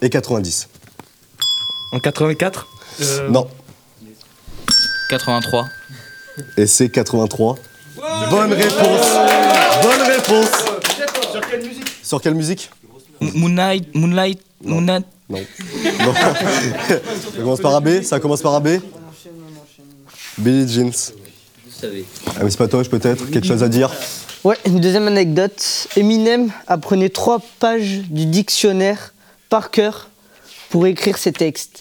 et 0.00 0.10
90. 0.10 0.68
En 1.92 1.98
84 2.00 2.66
Non, 3.28 3.46
83. 5.10 5.66
et 6.56 6.66
c'est 6.66 6.88
83. 6.88 7.56
Bonne 8.30 8.52
réponse 8.52 9.06
Bonne 9.82 10.02
réponse 10.10 10.50
Sur 11.30 11.40
quelle 11.48 11.60
musique 11.62 11.88
Sur 12.02 12.20
quelle 12.20 12.34
musique 12.34 12.70
Moonlight, 13.20 13.94
Moonlight, 13.94 14.40
Moonlight. 14.64 15.06
Non. 15.28 15.38
Non. 16.00 16.14
ça 16.14 17.38
commence 17.38 17.60
par 17.60 17.76
AB 17.76 18.02
Ça 18.02 18.18
commence 18.18 18.42
par 18.42 18.54
AB 18.54 18.80
Billie 20.38 20.68
Jeans. 20.68 21.12
Ah, 22.38 22.42
Miss 22.44 22.56
Patoche, 22.56 22.88
peut-être 22.88 23.30
Quelque 23.30 23.46
chose 23.46 23.62
à 23.62 23.68
dire 23.68 23.90
Ouais, 24.42 24.56
une 24.66 24.80
deuxième 24.80 25.06
anecdote. 25.06 25.86
Eminem 25.96 26.50
apprenait 26.66 27.10
trois 27.10 27.40
pages 27.60 28.00
du 28.10 28.26
dictionnaire 28.26 29.14
par 29.48 29.70
cœur 29.70 30.08
pour 30.70 30.88
écrire 30.88 31.16
ses 31.16 31.30
textes. 31.32 31.78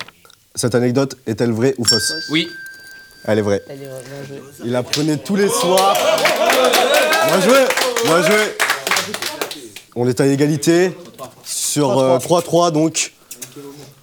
Cette 0.54 0.76
anecdote 0.76 1.18
est-elle 1.26 1.52
vraie 1.52 1.74
ou 1.80 1.86
fausse? 1.86 2.14
Oui. 2.30 2.48
Elle 3.26 3.40
est 3.40 3.42
vraie. 3.42 3.64
Il 4.66 4.76
apprenait 4.76 5.18
tous 5.18 5.36
les 5.36 5.48
soirs. 5.48 5.96
Bien 7.28 7.42
joué 7.42 7.66
Bien 8.06 8.22
joué 8.24 8.56
On 9.96 10.08
est 10.08 10.20
à 10.20 10.28
égalité 10.28 10.96
sur 11.44 12.00
euh, 12.00 12.18
3-3 12.18 12.72
donc. 12.72 13.14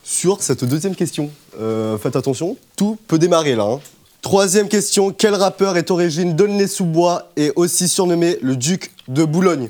Sur 0.04 0.42
cette 0.42 0.64
deuxième 0.64 0.94
question, 0.96 1.30
euh, 1.60 1.98
faites 1.98 2.16
attention, 2.16 2.56
tout 2.76 2.96
peut 3.08 3.18
démarrer 3.18 3.54
là. 3.56 3.64
hein. 3.64 3.80
Troisième 4.22 4.66
question, 4.68 5.10
quel 5.10 5.34
rappeur 5.34 5.76
est 5.76 5.90
origine 5.90 6.34
d'Aulnay-sous-Bois 6.34 7.30
et 7.36 7.52
aussi 7.56 7.88
surnommé 7.88 8.38
le 8.40 8.56
duc 8.56 8.90
de 9.06 9.24
Boulogne? 9.24 9.68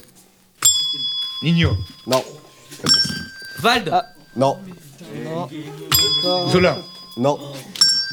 Nino. 1.42 1.70
Non. 2.06 2.22
Vald. 3.60 3.92
Non. 4.36 4.58
Zola. 6.50 6.78
Non. 7.16 7.38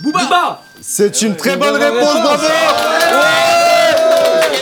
Booba. 0.03 0.61
C'est 0.88 1.21
une 1.23 1.36
très 1.36 1.57
bonne 1.57 1.75
réponse, 1.75 2.13
bravo 2.21 2.43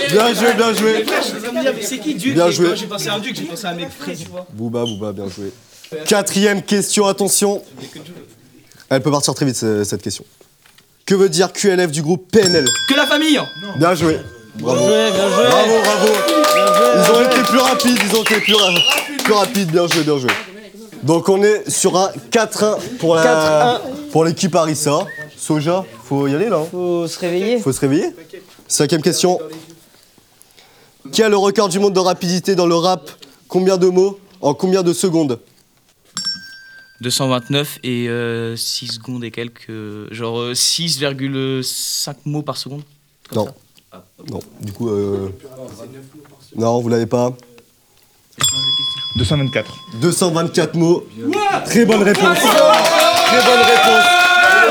Bien 0.09 0.33
joué, 0.33 0.53
bien 0.53 0.73
joué 0.73 1.05
C'est 1.81 1.97
qui 1.99 2.15
Duc 2.15 2.33
Bien 2.33 2.49
joué. 2.49 2.75
J'ai 2.75 2.85
pensé 2.87 3.09
à 3.09 3.15
un 3.15 3.19
Duc, 3.19 3.35
j'ai 3.35 3.43
pensé 3.43 3.65
à 3.65 3.69
un 3.71 3.73
mec 3.73 3.89
frais, 3.97 4.15
tu 4.15 4.27
vois. 4.29 4.45
Booba, 4.53 4.85
Booba, 4.85 5.11
bien 5.11 5.25
joué. 5.27 5.51
Quatrième 6.07 6.61
question, 6.61 7.07
attention. 7.07 7.61
Elle 8.89 9.01
peut 9.01 9.11
partir 9.11 9.33
très 9.33 9.45
vite, 9.45 9.55
ce- 9.55 9.83
cette 9.83 10.01
question. 10.01 10.23
Que 11.05 11.15
veut 11.15 11.29
dire 11.29 11.51
QLF 11.51 11.91
du 11.91 12.01
groupe 12.01 12.31
PNL 12.31 12.65
Que 12.87 12.93
la 12.95 13.05
famille 13.05 13.39
Bien 13.77 13.93
joué. 13.95 14.19
Bravo. 14.55 14.79
Bien 14.87 14.87
joué, 14.87 15.11
bien 15.11 15.29
joué. 15.29 15.45
Bravo, 15.45 15.73
bravo. 15.83 16.07
Ils 16.95 17.11
ont 17.11 17.21
été 17.29 17.41
plus 17.43 17.57
rapides, 17.59 17.97
ils 18.09 18.15
ont 18.15 18.21
été 18.21 18.35
plus, 18.39 18.53
ra- 18.55 18.69
plus 19.23 19.33
rapides. 19.33 19.71
Bien 19.71 19.87
joué, 19.87 20.03
bien 20.03 20.17
joué. 20.19 20.29
Donc 21.03 21.27
on 21.27 21.43
est 21.43 21.69
sur 21.69 21.97
un 21.97 22.11
4-1 22.31 22.77
pour 22.99 23.15
la 23.15 23.23
4-1. 23.23 23.81
Soja, 25.43 25.83
faut 26.05 26.27
y 26.27 26.33
aller 26.35 26.47
là. 26.47 26.59
hein. 26.59 26.67
Faut 26.71 27.05
se 27.05 27.19
réveiller. 27.19 27.59
Faut 27.59 27.73
se 27.73 27.81
réveiller. 27.81 28.07
Cinquième 28.67 29.01
question. 29.01 29.39
Qui 31.11 31.21
a 31.21 31.27
le 31.27 31.35
record 31.35 31.67
du 31.67 31.79
monde 31.79 31.93
de 31.93 31.99
rapidité 31.99 32.55
dans 32.55 32.65
le 32.65 32.75
rap? 32.75 33.11
Combien 33.49 33.75
de 33.77 33.87
mots 33.87 34.19
en 34.39 34.53
combien 34.53 34.83
de 34.83 34.93
secondes? 34.93 35.39
229 37.01 37.79
et 37.83 38.07
6 38.55 38.87
secondes 38.87 39.23
et 39.25 39.31
quelques. 39.31 39.69
euh, 39.69 40.07
Genre 40.11 40.39
euh, 40.39 40.53
6,5 40.53 42.15
mots 42.25 42.41
par 42.41 42.55
seconde. 42.55 42.83
Non. 43.35 43.47
Non, 44.29 44.39
du 44.61 44.71
coup, 44.71 44.89
euh... 44.89 45.29
Non, 46.55 46.79
vous 46.79 46.87
l'avez 46.87 47.05
pas 47.05 47.33
224. 49.17 49.75
224 50.01 50.75
mots. 50.75 51.05
Très 51.65 51.85
bonne 51.85 52.01
réponse. 52.03 52.37
Très 52.39 53.41
bonne 53.43 53.61
réponse. 53.65 54.22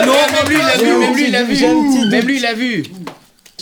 Non, 0.07 0.13
même 0.13 0.49
lui, 0.49 0.57
il 0.59 0.67
l'a 0.67 0.77
vu, 0.77 0.99
même 0.99 1.15
lui, 1.15 1.25
il 1.27 1.33
l'a 1.33 1.43
vu. 1.45 2.09
Même 2.09 2.27
lui, 2.27 2.37
il 2.37 2.43
l'a 2.43 2.55
vu. 2.55 2.85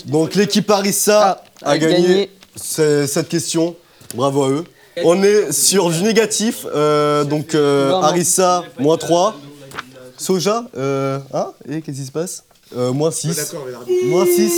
Donc 0.07 0.35
l'équipe 0.35 0.71
Harissa 0.71 1.43
a, 1.63 1.71
a 1.71 1.79
gagné, 1.79 1.97
gagné. 2.09 2.31
ce- 2.57 3.07
cette 3.07 3.29
question. 3.29 3.77
Bravo 4.15 4.43
à 4.45 4.49
eux. 4.51 4.65
On 5.05 5.23
est 5.23 5.53
sur 5.53 5.91
du 5.91 6.03
négatif. 6.03 6.67
euh, 6.75 7.25
donc 7.25 7.55
euh. 7.55 7.93
Harissa, 7.93 8.65
moins 8.79 8.97
3. 8.97 9.37
Soja, 10.19 10.65
euh, 10.77 11.19
hein 11.33 11.53
Et 11.69 11.81
qu'est-ce 11.81 11.99
qui 12.01 12.07
se 12.07 12.13
passe? 12.13 12.45
Euh, 12.77 12.93
Moins 12.93 13.11
6. 13.11 13.55
Moins 14.07 14.27
6. 14.27 14.53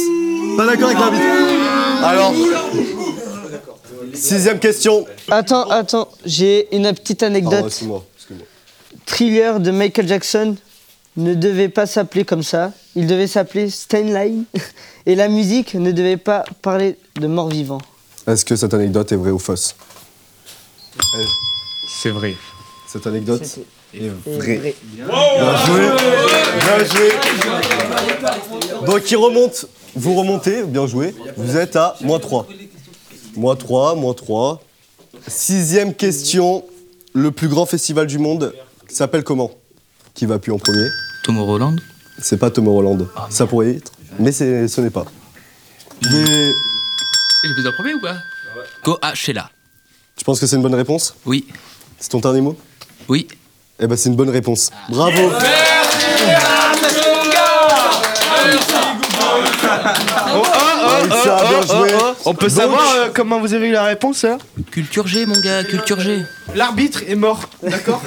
Pas 0.56 0.66
d'accord 0.66 0.88
avec 0.88 0.98
l'arbitre 0.98 1.24
Alors, 2.02 2.34
sixième 4.14 4.58
question. 4.58 5.06
Attends, 5.30 5.68
attends, 5.70 6.08
j'ai 6.24 6.74
une 6.74 6.92
petite 6.92 7.22
anecdote. 7.22 7.66
excuse-moi. 7.66 8.04
excuse-moi. 8.16 8.46
Thriller 9.06 9.60
de 9.60 9.70
Michael 9.70 10.08
Jackson 10.08 10.56
ne 11.16 11.34
devait 11.34 11.68
pas 11.68 11.86
s'appeler 11.86 12.24
comme 12.24 12.42
ça. 12.42 12.72
Il 12.94 13.06
devait 13.06 13.26
s'appeler 13.26 13.70
Steinlein. 13.70 14.44
Et 15.06 15.14
la 15.14 15.28
musique 15.28 15.74
ne 15.74 15.92
devait 15.92 16.16
pas 16.16 16.44
parler 16.62 16.96
de 17.20 17.26
mort-vivant. 17.26 17.80
Est-ce 18.26 18.44
que 18.44 18.54
cette 18.54 18.72
anecdote 18.72 19.10
est 19.12 19.16
vraie 19.16 19.32
ou 19.32 19.38
fausse 19.38 19.74
C'est 22.02 22.10
vrai. 22.10 22.34
Cette 22.86 23.06
anecdote 23.06 23.42
est 23.94 24.10
vraie. 24.26 24.56
vrai. 24.56 24.74
Bien 24.94 25.56
joué. 25.66 25.80
Bien 26.60 26.84
joué. 26.84 27.10
Donc 28.86 29.10
il 29.10 29.16
remonte. 29.16 29.66
Vous 29.94 30.14
remontez, 30.14 30.62
bien 30.62 30.86
joué. 30.86 31.14
Vous 31.36 31.56
êtes 31.56 31.76
à 31.76 31.96
moins 32.00 32.18
3. 32.18 32.46
Moins 33.36 33.56
3, 33.56 33.94
moins 33.96 34.14
3. 34.14 34.62
Sixième 35.26 35.94
question. 35.94 36.64
Le 37.14 37.30
plus 37.30 37.48
grand 37.48 37.66
festival 37.66 38.06
du 38.06 38.18
monde 38.18 38.54
s'appelle 38.88 39.22
comment? 39.24 39.50
Qui 40.14 40.26
va 40.26 40.34
appuyer 40.36 40.54
en 40.54 40.58
premier 40.58 40.88
Tomorrowland 41.24 41.76
C'est 42.18 42.36
pas 42.36 42.50
Tomorrowland. 42.50 43.06
Ça 43.30 43.46
pourrait 43.46 43.70
être, 43.76 43.92
mais 44.18 44.32
c'est- 44.32 44.68
ce 44.68 44.80
n'est 44.80 44.90
pas. 44.90 45.04
Mais 46.10 46.24
J'ai 47.44 47.54
besoin 47.54 47.70
de 47.70 47.76
premier 47.76 47.94
ou 47.94 48.00
pas 48.00 48.16
Coachella. 48.82 49.50
tu 50.16 50.24
penses 50.24 50.38
que 50.40 50.46
c'est 50.46 50.56
une 50.56 50.62
bonne 50.62 50.74
réponse 50.74 51.14
Oui. 51.24 51.46
C'est 51.98 52.08
ton 52.10 52.20
dernier 52.20 52.40
mot 52.40 52.56
Oui. 53.08 53.26
Eh 53.80 53.86
ben 53.86 53.96
c'est 53.96 54.08
une 54.10 54.16
bonne 54.16 54.30
réponse. 54.30 54.70
Bravo 54.88 55.30
Oh, 60.34 60.42
Mauricio 60.86 61.30
a 61.32 61.44
bien 61.48 61.62
joué. 61.62 61.90
On 62.24 62.34
peut 62.34 62.48
Donc- 62.48 62.56
savoir 62.56 62.82
euh, 62.96 63.08
comment 63.14 63.40
vous 63.40 63.52
avez 63.54 63.68
eu 63.68 63.72
la 63.72 63.84
réponse 63.84 64.24
hein 64.24 64.38
Culture 64.70 65.06
G, 65.06 65.26
mon 65.26 65.38
gars, 65.40 65.64
culture 65.64 66.00
G. 66.00 66.22
L'arbitre 66.54 67.02
est 67.06 67.14
mort, 67.14 67.40
d'accord 67.62 68.02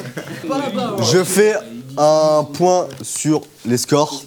Je 1.11 1.23
fais 1.23 1.55
un 1.97 2.43
point 2.53 2.87
sur 3.01 3.41
les 3.65 3.77
scores. 3.77 4.23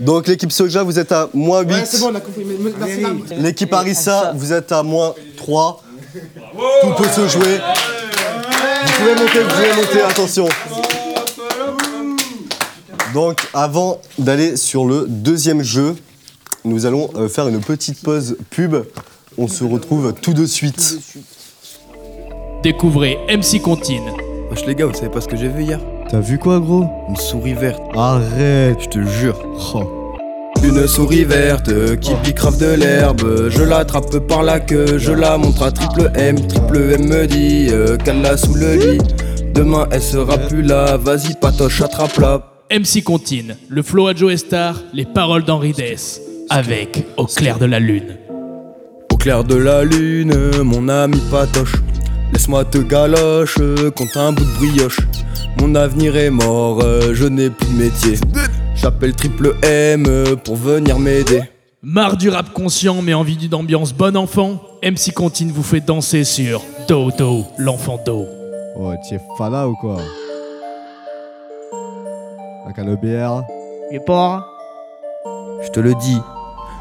Donc 0.00 0.26
l'équipe 0.26 0.50
Soja, 0.50 0.82
vous 0.82 0.98
êtes 0.98 1.12
à 1.12 1.28
moins 1.34 1.62
8. 1.62 2.02
on 2.02 2.14
a 2.14 2.20
compris. 2.20 2.44
Merci, 2.78 3.00
l'arbitre. 3.00 3.34
L'équipe 3.38 3.72
Arissa, 3.72 4.32
vous 4.34 4.52
êtes 4.52 4.72
à 4.72 4.82
moins 4.82 5.14
3. 5.36 5.82
Tout 6.82 6.94
peut 6.96 7.08
se 7.08 7.28
jouer. 7.28 7.60
Vous 8.84 8.92
pouvez 8.92 9.14
monter, 9.14 9.40
vous 9.40 9.48
pouvez 9.48 9.72
monter, 9.74 10.00
attention. 10.02 10.48
Donc 13.12 13.38
avant 13.52 14.00
d'aller 14.18 14.56
sur 14.56 14.84
le 14.86 15.06
deuxième 15.08 15.62
jeu, 15.62 15.94
nous 16.64 16.86
allons 16.86 17.10
euh, 17.14 17.28
faire 17.28 17.46
une 17.48 17.60
petite 17.60 18.02
pause 18.02 18.36
pub. 18.50 18.76
On 19.38 19.48
se 19.48 19.64
retrouve 19.64 20.12
tout 20.14 20.34
de 20.34 20.46
suite. 20.46 20.98
Découvrez 22.62 23.18
MC 23.28 23.60
Contine. 23.60 24.10
Wesh 24.50 24.64
les 24.66 24.74
gars, 24.74 24.86
vous 24.86 24.94
savez 24.94 25.10
pas 25.10 25.20
ce 25.20 25.28
que 25.28 25.36
j'ai 25.36 25.48
vu 25.48 25.64
hier? 25.64 25.80
T'as 26.14 26.20
vu 26.20 26.38
quoi, 26.38 26.60
gros? 26.60 26.86
Une 27.08 27.16
souris 27.16 27.54
verte. 27.54 27.82
Arrête 27.96 28.78
Je 28.80 28.88
te 28.88 29.04
jure. 29.04 29.36
Oh. 29.74 30.14
Une 30.62 30.86
souris 30.86 31.24
verte 31.24 31.98
qui 31.98 32.12
pique 32.22 32.36
grave 32.36 32.56
de 32.56 32.72
l'herbe. 32.72 33.48
Je 33.48 33.64
l'attrape 33.64 34.18
par 34.28 34.44
la 34.44 34.60
queue, 34.60 34.96
je 34.96 35.10
la 35.10 35.36
montre 35.38 35.64
à 35.64 35.72
triple 35.72 36.12
M. 36.14 36.36
Triple 36.46 36.92
M 36.92 37.08
me 37.08 37.26
dit 37.26 37.66
euh, 37.68 37.96
qu'elle 37.96 38.22
l'a 38.22 38.36
sous 38.36 38.54
le 38.54 38.76
lit. 38.76 38.98
Demain 39.54 39.88
elle 39.90 40.02
sera 40.02 40.38
plus 40.38 40.62
là, 40.62 40.96
vas-y 40.96 41.34
patoche, 41.34 41.82
attrape-la. 41.82 42.44
MC 42.70 43.02
Contine, 43.02 43.56
le 43.68 43.82
flow 43.82 44.06
à 44.06 44.14
Joe 44.14 44.36
Star, 44.36 44.80
les 44.92 45.06
paroles 45.06 45.42
d'Henri 45.42 45.72
Dess. 45.72 46.20
Avec 46.48 47.08
Au 47.16 47.26
clair 47.26 47.58
de 47.58 47.66
la 47.66 47.80
lune. 47.80 48.18
Au 49.12 49.16
clair 49.16 49.42
de 49.42 49.56
la 49.56 49.82
lune, 49.82 50.62
mon 50.62 50.88
ami 50.88 51.20
patoche. 51.32 51.74
Laisse-moi 52.44 52.66
te 52.66 52.76
galoche 52.76 53.56
contre 53.96 54.18
un 54.18 54.32
bout 54.32 54.44
de 54.44 54.56
brioche. 54.58 55.00
Mon 55.58 55.74
avenir 55.74 56.14
est 56.14 56.28
mort, 56.28 56.82
je 57.14 57.24
n'ai 57.24 57.48
plus 57.48 57.66
de 57.68 57.72
métier. 57.72 58.18
J'appelle 58.74 59.14
triple 59.14 59.56
M 59.62 60.06
pour 60.44 60.56
venir 60.56 60.98
m'aider. 60.98 61.44
Marre 61.82 62.18
du 62.18 62.28
rap 62.28 62.52
conscient 62.52 63.00
mais 63.00 63.14
envie 63.14 63.38
d'une 63.38 63.54
ambiance 63.54 63.94
bon 63.94 64.14
enfant 64.14 64.60
MC 64.82 65.14
Contine 65.14 65.52
vous 65.52 65.62
fait 65.62 65.80
danser 65.80 66.24
sur 66.24 66.60
Dodo, 66.86 67.46
l'enfant 67.56 67.98
d'eau. 68.04 68.26
Oh, 68.78 68.92
tu 69.08 69.14
es 69.14 69.20
fala 69.38 69.66
ou 69.66 69.74
quoi 69.76 69.96
Un 72.66 72.72
canne 72.72 72.94
bière 72.96 73.42
Les 73.90 74.00
porcs. 74.00 74.44
Je 75.64 75.70
te 75.70 75.80
le 75.80 75.94
dis. 75.94 76.18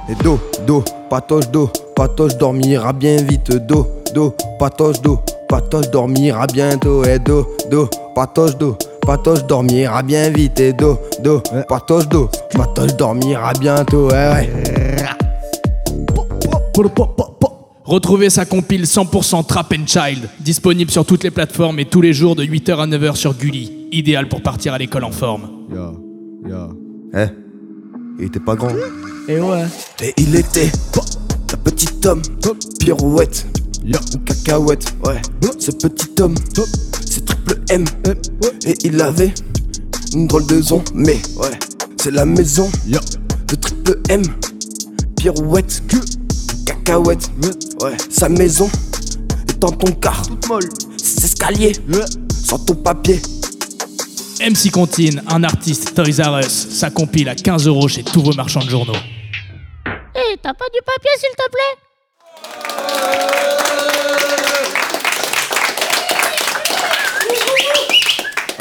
Et 0.10 0.16
do, 0.22 0.42
do, 0.68 0.84
patoche 1.10 1.50
do, 1.52 1.70
patoche 1.96 2.36
dormira 2.36 2.92
bien 2.92 3.16
vite. 3.24 3.54
Do, 3.66 3.88
do, 4.14 4.36
patoche 4.60 5.02
do, 5.02 5.22
patoche 5.54 5.92
dormira 5.92 6.48
bientôt. 6.48 7.04
Et 7.04 7.20
do, 7.20 7.46
do, 7.70 7.88
patoche 8.16 8.58
do, 8.58 8.76
patoche 9.06 9.46
dormira 9.46 10.02
bien 10.02 10.32
vite. 10.32 10.60
Et 10.60 10.74
do, 10.74 10.98
do, 11.24 11.42
patoche 11.70 12.08
do, 12.10 12.28
patoche 12.56 12.96
dormira 12.96 13.54
bientôt. 13.54 14.08
Ouais, 14.08 14.30
ouais. 14.34 14.50
Retrouvez 17.86 18.32
sa 18.32 18.46
compile 18.46 18.86
100% 18.86 19.46
Trap 19.46 19.74
and 19.74 19.86
Child, 19.86 20.28
disponible 20.40 20.90
sur 20.90 21.06
toutes 21.06 21.24
les 21.24 21.30
plateformes 21.30 21.78
et 21.80 21.86
tous 21.86 22.02
les 22.02 22.14
jours 22.14 22.36
de 22.36 22.44
8h 22.44 22.78
à 22.78 22.88
9h 22.88 23.16
sur 23.16 23.36
Gulli. 23.36 23.88
Idéal 23.92 24.30
pour 24.30 24.42
partir 24.42 24.74
à 24.74 24.80
l'école 24.80 25.04
en 25.04 25.12
forme. 25.12 25.50
Ya, 25.72 25.92
ya. 26.50 26.70
Eh, 27.16 27.28
il 28.18 28.26
était 28.26 28.40
pas 28.40 28.56
grand. 28.56 28.70
Et 29.28 29.40
ouais. 29.40 29.66
Et 30.02 30.14
il 30.18 30.36
était 30.36 30.72
un 31.54 31.58
petit 31.58 32.08
homme, 32.08 32.24
pirouette, 32.80 33.46
ou 33.86 34.18
cacahuète, 34.20 34.94
ouais. 35.06 35.22
Ce 35.60 35.72
petit 35.72 36.10
homme, 36.22 36.36
c'est 37.06 37.26
triple 37.26 37.60
M, 37.70 37.86
et 38.66 38.76
il 38.84 39.02
avait 39.02 39.34
une 40.14 40.28
drôle 40.28 40.46
de 40.48 40.62
zone, 40.62 40.84
mais 40.94 41.22
ouais, 41.38 41.60
c'est 42.02 42.12
la 42.12 42.26
maison 42.26 42.70
de 42.88 43.56
triple 43.56 44.00
M, 44.10 44.24
pirouette, 45.18 45.84
cacahuète, 46.66 47.30
ouais. 47.82 47.98
Sa 48.10 48.30
maison 48.30 48.70
est 49.50 49.60
dans 49.60 49.72
ton 49.72 49.92
car, 49.94 50.22
toute 50.28 50.48
molle, 50.48 50.70
ses 50.98 51.26
escaliers, 51.26 51.74
sans 52.30 52.60
ton 52.60 52.76
papier. 52.76 53.22
MC 54.42 54.72
Contine, 54.72 55.22
un 55.28 55.44
artiste 55.44 55.94
Toys 55.94 56.22
R 56.22 56.40
Us, 56.40 56.68
sa 56.70 56.90
compile 56.90 57.30
à 57.30 57.36
15 57.36 57.68
euros 57.68 57.88
chez 57.88 58.04
tous 58.04 58.22
vos 58.22 58.34
marchands 58.34 58.64
de 58.64 58.70
journaux. 58.70 58.96
Hé, 60.16 60.38
t'as 60.42 60.54
pas 60.54 60.66
du 60.74 60.80
papier, 60.86 61.12
s'il 61.18 61.30
te 61.36 61.50
plaît? 61.50 61.78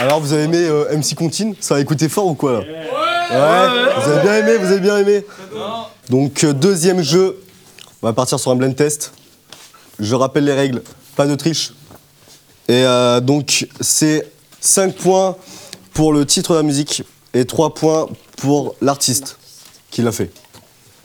Alors 0.03 0.19
vous 0.19 0.33
avez 0.33 0.43
aimé 0.43 0.59
euh, 0.59 0.99
MC 0.99 1.15
Contine 1.15 1.55
Ça 1.61 1.77
a 1.77 1.79
écouté 1.79 2.09
fort 2.09 2.27
ou 2.27 2.35
quoi 2.35 2.55
là? 2.55 2.59
Ouais, 2.61 3.93
vous 3.97 4.11
avez 4.11 4.21
bien 4.23 4.35
aimé, 4.39 4.57
vous 4.57 4.67
avez 4.67 4.81
bien 4.81 4.99
aimé. 4.99 5.25
Donc 6.11 6.43
euh, 6.43 6.53
deuxième 6.53 7.03
jeu, 7.03 7.41
on 8.03 8.09
va 8.09 8.13
partir 8.13 8.41
sur 8.41 8.51
un 8.51 8.57
blend 8.57 8.73
test. 8.73 9.13
Je 10.01 10.17
rappelle 10.17 10.45
les 10.45 10.55
règles, 10.55 10.83
pas 11.15 11.29
de 11.29 11.37
triche. 11.37 11.73
Et 12.67 12.83
euh, 12.85 13.21
donc 13.21 13.69
c'est 13.81 14.29
5 14.61 14.93
points 14.97 15.37
pour 15.95 16.13
le 16.13 16.27
titre 16.27 16.55
de 16.55 16.57
la 16.57 16.65
musique 16.65 17.05
et 17.33 17.45
3 17.45 17.73
points 17.73 18.09
pour 18.39 18.75
l'artiste 18.83 19.39
qui 19.93 20.03
l'a 20.03 20.11
fait. 20.11 20.33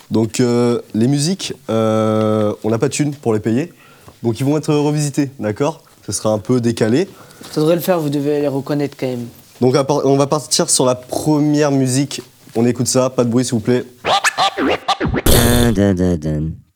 Donc 0.09 0.39
les 0.39 1.07
musiques, 1.07 1.53
on 1.69 2.55
n'a 2.63 2.77
pas 2.79 2.87
de 2.87 2.93
thunes 2.93 3.13
pour 3.13 3.35
les 3.35 3.41
payer. 3.41 3.71
Donc 4.23 4.39
ils 4.39 4.43
vont 4.43 4.57
être 4.57 4.73
revisités, 4.73 5.29
d'accord? 5.37 5.83
Ce 6.03 6.11
sera 6.11 6.31
un 6.31 6.39
peu 6.39 6.61
décalé. 6.61 7.07
Ça 7.51 7.61
devrait 7.61 7.75
le 7.75 7.81
faire, 7.81 7.99
vous 7.99 8.09
devez 8.09 8.41
les 8.41 8.47
reconnaître 8.47 8.95
quand 8.99 9.07
même. 9.07 9.27
Donc 9.61 9.75
on 10.05 10.17
va 10.17 10.27
partir 10.27 10.69
sur 10.69 10.85
la 10.85 10.95
première 10.95 11.71
musique. 11.71 12.21
On 12.55 12.65
écoute 12.65 12.87
ça, 12.87 13.09
pas 13.09 13.23
de 13.23 13.29
bruit 13.29 13.43
s'il 13.43 13.53
vous 13.55 13.59
plaît. 13.59 13.85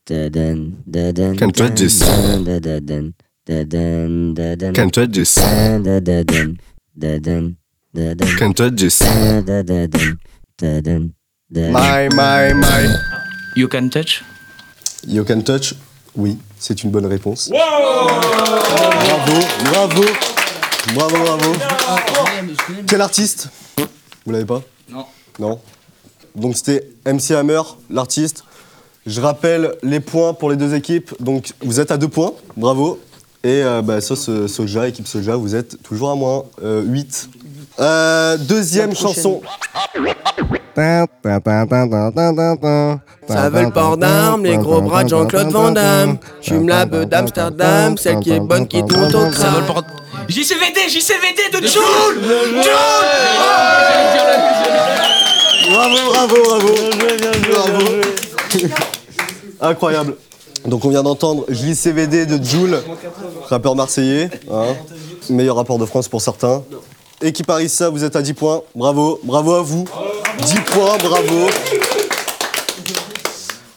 Can't 0.08 1.52
touch 1.52 1.74
this. 1.74 2.02
Can't 4.74 4.92
touch 4.92 5.12
this. 5.12 5.38
Can't 8.38 8.54
touch 8.54 8.76
this. 8.76 9.00
My, 11.54 12.08
my, 12.08 12.52
my. 12.54 12.88
You 13.54 13.68
can 13.68 13.90
touch? 13.90 14.22
You 15.06 15.24
can 15.24 15.42
touch? 15.42 15.74
Oui, 16.16 16.38
c'est 16.58 16.82
une 16.84 16.90
bonne 16.90 17.06
réponse. 17.06 17.50
Bravo, 17.50 18.08
bravo. 19.70 20.02
Bravo, 20.94 21.16
bravo. 21.16 21.52
Quel 22.86 23.00
artiste 23.00 23.48
Vous 24.26 24.32
l'avez 24.32 24.44
pas 24.44 24.62
Non. 24.90 25.06
Non. 25.38 25.60
Donc 26.34 26.56
c'était 26.56 26.88
MC 27.06 27.32
Hammer, 27.32 27.62
l'artiste. 27.90 28.44
Je 29.06 29.20
rappelle 29.20 29.74
les 29.82 30.00
points 30.00 30.34
pour 30.34 30.50
les 30.50 30.56
deux 30.56 30.74
équipes. 30.74 31.14
Donc 31.20 31.52
vous 31.62 31.80
êtes 31.80 31.90
à 31.90 31.96
deux 31.96 32.08
points, 32.08 32.32
bravo. 32.56 33.00
Et 33.44 33.62
euh, 33.64 33.82
bah, 33.82 34.00
Sauce 34.00 34.28
euh, 34.28 34.46
Soja, 34.46 34.88
équipe 34.88 35.06
Soja, 35.06 35.36
vous 35.36 35.54
êtes 35.54 35.82
toujours 35.82 36.10
à 36.10 36.14
moins 36.14 36.44
8. 36.62 37.28
deuxième 38.48 38.94
chanson. 38.94 39.40
Ça 43.28 43.50
veut 43.50 43.62
le 43.62 43.70
port 43.70 43.96
d'armes, 43.96 44.44
les 44.44 44.56
gros 44.56 44.80
bras 44.80 45.04
de 45.04 45.08
Jean-Claude 45.08 45.48
Van 45.48 45.70
Damme. 45.70 46.18
J'fume 46.40 46.68
la 46.68 46.86
beuh 46.86 47.06
d'Amsterdam, 47.06 47.96
celle 47.96 48.20
qui 48.20 48.30
est 48.30 48.40
bonne 48.40 48.66
qui 48.66 48.82
monte 48.82 49.14
au 49.14 49.30
crâne. 49.30 49.64
JCVD, 50.32 50.88
JCVD 50.88 51.60
de 51.60 51.66
Joule 51.66 52.22
Bravo, 55.70 55.96
bravo, 56.08 56.36
bravo. 56.42 56.74
Bravo. 57.50 57.84
Incroyable. 59.60 60.16
Donc 60.64 60.86
on 60.86 60.88
vient 60.88 61.02
d'entendre 61.02 61.44
JCVD 61.50 62.24
de 62.24 62.42
Joule, 62.42 62.82
rappeur 63.50 63.74
marseillais, 63.74 64.30
hein. 64.50 64.74
meilleur 65.28 65.56
rapport 65.56 65.78
de 65.78 65.84
France 65.84 66.08
pour 66.08 66.22
certains. 66.22 66.62
Équipe 67.20 67.50
Arissa, 67.50 67.90
vous 67.90 68.02
êtes 68.02 68.16
à 68.16 68.22
10 68.22 68.32
points, 68.32 68.62
bravo, 68.74 69.20
bravo 69.24 69.54
à 69.54 69.62
vous. 69.62 69.84
10 70.38 70.54
points, 70.60 70.96
bravo. 70.96 71.46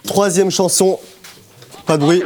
Troisième 0.05 0.51
chanson, 0.51 0.99
pas 1.85 1.97
de 1.97 2.03
bruit. 2.03 2.23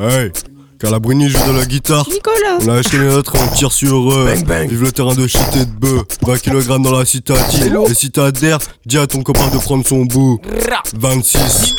Hey 0.00 0.30
Calabrini 0.78 1.28
joue 1.28 1.38
de 1.52 1.58
la 1.58 1.64
guitare. 1.64 2.06
Nicolas. 2.08 2.58
On 2.60 2.68
a 2.68 2.78
acheté 2.78 2.98
les 2.98 3.06
nôtres, 3.06 3.34
on 3.34 3.54
tire 3.54 3.72
sur 3.72 4.12
eux. 4.12 4.28
Vive 4.68 4.82
le 4.82 4.92
terrain 4.92 5.14
de 5.14 5.26
shit 5.26 5.56
et 5.56 5.64
de 5.64 5.70
bœuf. 5.70 6.02
20 6.22 6.38
kg 6.38 6.82
dans 6.82 6.98
la 6.98 7.04
citadine. 7.04 7.78
Et 7.88 7.94
si 7.94 8.10
t'adhères, 8.10 8.58
dis 8.84 8.98
à 8.98 9.06
ton 9.06 9.22
copain 9.22 9.48
de 9.52 9.58
prendre 9.58 9.86
son 9.86 10.04
bout. 10.04 10.38
26. 10.94 11.74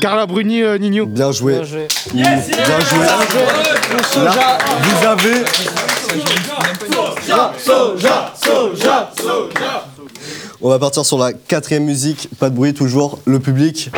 Carla 0.00 0.26
Bruni, 0.26 0.62
Nino. 0.78 1.06
Bien 1.06 1.32
joué. 1.32 1.54
Bien 1.54 1.64
joué. 1.64 1.88
Bien 2.12 2.80
joué. 2.80 3.04
Là, 4.24 4.58
vous 4.82 5.06
avez. 5.06 5.44
Soja, 7.26 7.52
soja, 7.64 9.12
soja. 9.16 9.88
On 10.60 10.68
va 10.68 10.78
partir 10.78 11.06
sur 11.06 11.18
la 11.18 11.32
quatrième 11.32 11.84
musique. 11.84 12.28
Pas 12.38 12.50
de 12.50 12.54
bruit, 12.54 12.74
toujours. 12.74 13.20
Le 13.24 13.40
public. 13.40 13.90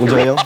On 0.00 0.04
dit 0.04 0.14
rien. 0.14 0.36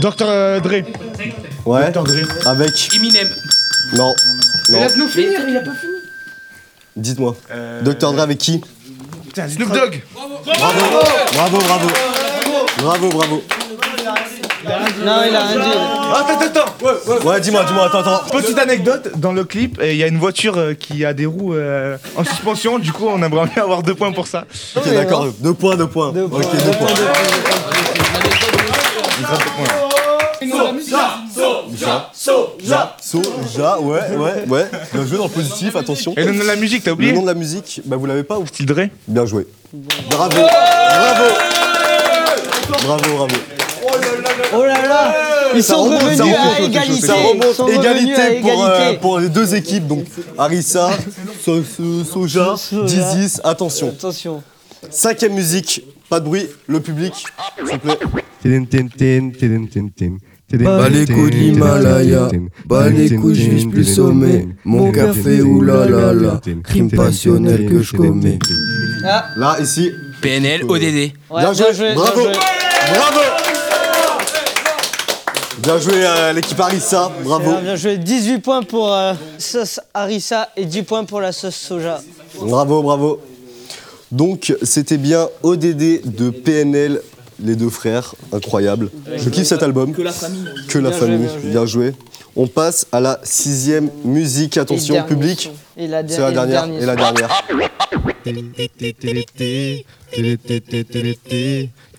Docteur 0.00 0.28
euh, 0.28 0.60
Dre. 0.60 0.82
Ouais. 1.66 1.90
Dr. 1.90 2.04
Dre. 2.04 2.46
Avec. 2.46 2.94
Eminem. 2.94 3.28
Non. 3.96 4.12
Il 4.68 4.76
a 4.76 4.96
nous 4.96 5.08
finir, 5.08 5.40
il 5.48 5.56
a 5.56 5.60
pas 5.60 5.74
fini. 5.74 5.92
Dites-moi. 6.96 7.36
Euh, 7.50 7.82
Docteur 7.82 8.12
Dre 8.12 8.22
avec 8.22 8.38
qui 8.38 8.60
Snoop 9.34 9.72
Dogg. 9.72 10.02
Bravo. 10.14 10.38
Bravo, 11.34 11.58
bravo. 11.58 11.88
Bravo, 12.78 13.08
bravo. 13.08 13.08
bravo. 13.08 13.08
bravo. 13.08 13.08
bravo. 13.10 13.42
Non, 15.04 15.22
il 15.28 15.36
a 15.36 15.46
rien 15.46 15.60
dit. 15.60 15.99
Attends, 16.12 16.40
attends, 16.40 16.60
attends. 16.60 17.26
Ouais, 17.28 17.40
dis-moi, 17.40 17.64
dis-moi, 17.64 17.86
attends, 17.86 18.00
attends. 18.00 18.22
Petite 18.30 18.58
anecdote, 18.58 19.12
dans 19.16 19.32
le 19.32 19.44
clip, 19.44 19.80
il 19.82 19.96
y 19.96 20.02
a 20.04 20.06
une 20.06 20.18
voiture 20.18 20.56
euh, 20.58 20.74
qui 20.74 21.04
a 21.04 21.12
des 21.12 21.26
roues 21.26 21.54
euh, 21.54 21.96
en 22.16 22.24
suspension, 22.24 22.78
du 22.78 22.92
coup 22.92 23.06
on 23.08 23.22
aimerait 23.22 23.46
bien 23.54 23.62
avoir 23.62 23.82
deux 23.82 23.94
points 23.94 24.12
pour 24.12 24.26
ça. 24.26 24.44
Ok, 24.76 24.88
d'accord. 24.92 25.26
Deux 25.40 25.54
points, 25.54 25.76
deux 25.76 25.86
points. 25.86 26.08
Ok, 26.08 26.14
deux 26.16 26.72
points. 26.72 26.88
Soja, 31.32 32.10
soja, 32.12 32.96
soja, 33.00 33.80
ouais, 33.80 34.00
ouais, 34.16 34.44
ouais. 34.48 34.66
Bien 34.92 35.06
joué 35.06 35.18
dans 35.18 35.24
le 35.24 35.30
positif, 35.30 35.76
attention. 35.76 36.14
Et 36.16 36.24
le 36.24 36.32
nom 36.32 36.42
de 36.42 36.48
la 36.48 36.56
musique, 36.56 36.82
t'as 36.82 36.92
oublié 36.92 37.12
Le 37.12 37.16
nom 37.16 37.22
de 37.22 37.28
la 37.28 37.34
musique, 37.34 37.80
bah 37.84 37.96
vous 37.96 38.06
l'avez 38.06 38.24
pas 38.24 38.38
ou 38.38 38.46
Style 38.46 38.66
Dre 38.66 38.88
Bien 39.06 39.26
joué. 39.26 39.46
Bravo, 39.72 40.36
bravo. 40.36 41.24
Bravo, 42.82 43.16
bravo. 43.16 43.59
Oh 44.54 44.64
là 44.64 44.86
là 44.88 45.14
Ils 45.54 45.62
sont 45.62 45.82
remonte, 45.84 46.02
revenus 46.02 46.20
à 46.36 46.60
égalité. 46.60 47.06
Ça 47.06 47.14
remonte, 47.14 47.70
égalité, 47.72 48.12
à 48.14 48.94
pour, 49.00 49.16
euh, 49.16 49.20
les 49.22 49.28
deux 49.28 49.54
équipes. 49.54 49.86
Donc 49.86 50.04
so- 51.44 51.62
so- 51.62 52.04
Soja, 52.04 52.54
Dizis, 52.84 53.38
attention. 53.44 53.88
Attention. 53.88 54.42
Cinquième 54.90 55.34
musique, 55.34 55.82
pas 56.08 56.20
de 56.20 56.24
bruit, 56.24 56.46
le 56.66 56.80
public, 56.80 57.12
s'il 57.14 57.64
vous 57.66 57.78
plaît. 57.78 57.98
Bas 60.58 60.88
les 60.88 61.06
couilles 61.06 61.30
de 61.30 61.36
l'Himalaya, 61.36 62.28
bas 62.66 62.88
les 62.88 63.14
couilles, 63.14 63.34
je 63.36 63.50
vise 63.50 63.66
plus 63.70 63.84
sommet. 63.84 64.48
Mon 64.64 64.90
café, 64.90 65.42
oulala, 65.42 66.40
crime 66.64 66.90
passionnel 66.90 67.66
que 67.66 67.82
je 67.82 67.96
commets. 67.96 68.38
Ah. 69.04 69.26
Là, 69.36 69.56
ici. 69.60 69.92
PNL, 70.20 70.64
ODD. 70.64 71.12
Ouais, 71.30 71.40
Bien 71.40 71.52
joué, 71.52 71.94
bravo. 71.94 72.22
Bravo 72.22 73.20
Bien 75.62 75.78
joué 75.78 76.06
à 76.06 76.32
l'équipe 76.32 76.58
Harissa, 76.58 77.12
bravo. 77.22 77.50
Bien, 77.50 77.60
bien 77.60 77.76
joué. 77.76 77.98
18 77.98 78.38
points 78.38 78.62
pour 78.62 78.92
euh, 78.92 79.12
sauce 79.38 79.78
harissa 79.92 80.48
et 80.56 80.64
10 80.64 80.82
points 80.84 81.04
pour 81.04 81.20
la 81.20 81.32
sauce 81.32 81.54
soja. 81.56 82.00
Bravo, 82.40 82.82
bravo. 82.82 83.20
Donc, 84.10 84.54
c'était 84.62 84.96
bien 84.96 85.28
ODD 85.42 86.00
de 86.04 86.30
PNL, 86.30 87.02
les 87.40 87.56
deux 87.56 87.68
frères, 87.68 88.14
incroyable. 88.32 88.90
Je 89.16 89.28
kiffe 89.28 89.46
cet 89.46 89.62
album. 89.62 89.92
Que 89.92 90.00
la 90.02 90.12
famille. 90.12 90.44
Que 90.66 90.78
la 90.78 90.92
famille, 90.92 91.18
bien 91.18 91.40
joué. 91.40 91.50
bien 91.50 91.66
joué. 91.66 91.94
On 92.36 92.46
passe 92.46 92.86
à 92.90 93.00
la 93.00 93.20
sixième 93.22 93.90
musique. 94.04 94.56
Attention, 94.56 95.02
public. 95.02 95.50
la 95.76 96.06
C'est 96.08 96.20
la 96.20 96.30
dernière. 96.32 96.64
Et 96.64 96.86
la 96.86 96.96
dernière. 96.96 97.28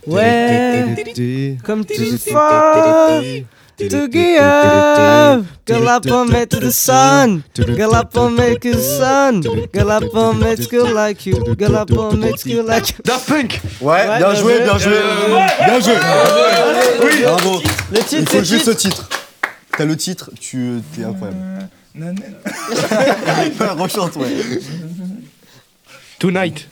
Ouais, 0.08 1.58
comme 1.64 1.86
tu 1.86 2.18
fall 2.18 3.46
together. 3.78 5.44
Girl 5.66 5.88
up 5.88 6.06
on 6.12 6.26
me 6.28 6.46
to 6.48 6.60
the 6.60 6.72
sun. 6.72 7.44
Girl 7.56 7.94
up 7.96 8.16
on 8.18 8.32
me 8.36 8.58
to 8.58 8.72
the 8.72 8.82
sun. 8.82 9.42
Girl 9.72 9.92
up 9.92 10.04
on 10.16 10.40
me 10.40 10.56
to 10.56 10.84
like 10.94 11.26
you. 11.26 11.56
Girl 11.56 11.76
up 11.76 11.92
on 11.92 12.20
me 12.20 12.34
to 12.34 12.62
like 12.64 12.90
you. 12.90 12.98
Daft 13.04 13.28
Punk 13.28 13.62
Ouais, 13.80 14.08
bien 14.18 14.34
joué, 14.36 14.60
bien 14.62 14.78
joué. 14.78 14.92
Ouais. 14.92 15.48
Bien 15.66 15.80
joué. 15.80 15.94
Oui. 17.04 17.22
Bravo. 17.24 17.62
Le 17.92 18.00
titre, 18.00 18.16
Il 18.22 18.28
faut 18.28 18.38
le 18.40 18.44
juste 18.44 18.66
titre. 18.66 18.72
ce 18.72 18.88
titre. 18.90 19.10
T'as 19.78 19.86
le 19.86 19.96
titre, 19.96 20.32
tu 20.40 20.82
es 21.00 21.04
incroyable. 21.04 21.70
Rechante, 23.80 24.16
ouais. 24.18 24.28
Tonight. 26.20 26.68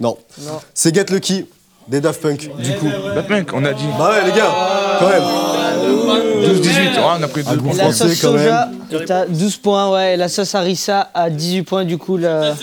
Non. 0.00 0.16
Non. 0.40 0.60
C'est 0.74 0.94
Get 0.94 1.06
Lucky 1.10 1.46
des 1.88 2.00
Daft 2.02 2.20
Punk, 2.20 2.50
du 2.58 2.72
coup. 2.76 2.88
Daft 3.14 3.28
Punk, 3.28 3.50
on 3.54 3.64
a 3.64 3.72
dit. 3.72 3.84
Bah 3.98 4.10
ouais, 4.10 4.24
les 4.26 4.36
gars, 4.36 4.52
quand 4.98 5.08
même. 5.08 5.22
12-18, 6.60 6.90
oh, 6.98 7.00
on 7.18 7.22
a 7.22 7.28
pris 7.28 7.42
deux 7.42 7.56
bon 7.56 7.70
Et 7.70 7.74
points. 7.74 7.76
la 7.76 7.82
français, 7.84 8.08
sauce 8.08 8.20
quand 8.20 8.32
même. 8.32 8.68
soja 8.90 9.04
est 9.04 9.10
à 9.10 9.26
12 9.26 9.56
points, 9.56 9.90
ouais. 9.92 10.14
Et 10.14 10.16
la 10.16 10.28
sauce 10.28 10.54
harissa 10.54 11.10
à 11.14 11.30
18 11.30 11.62
points, 11.62 11.84
du 11.84 11.96
coup. 11.98 12.16
La... 12.18 12.54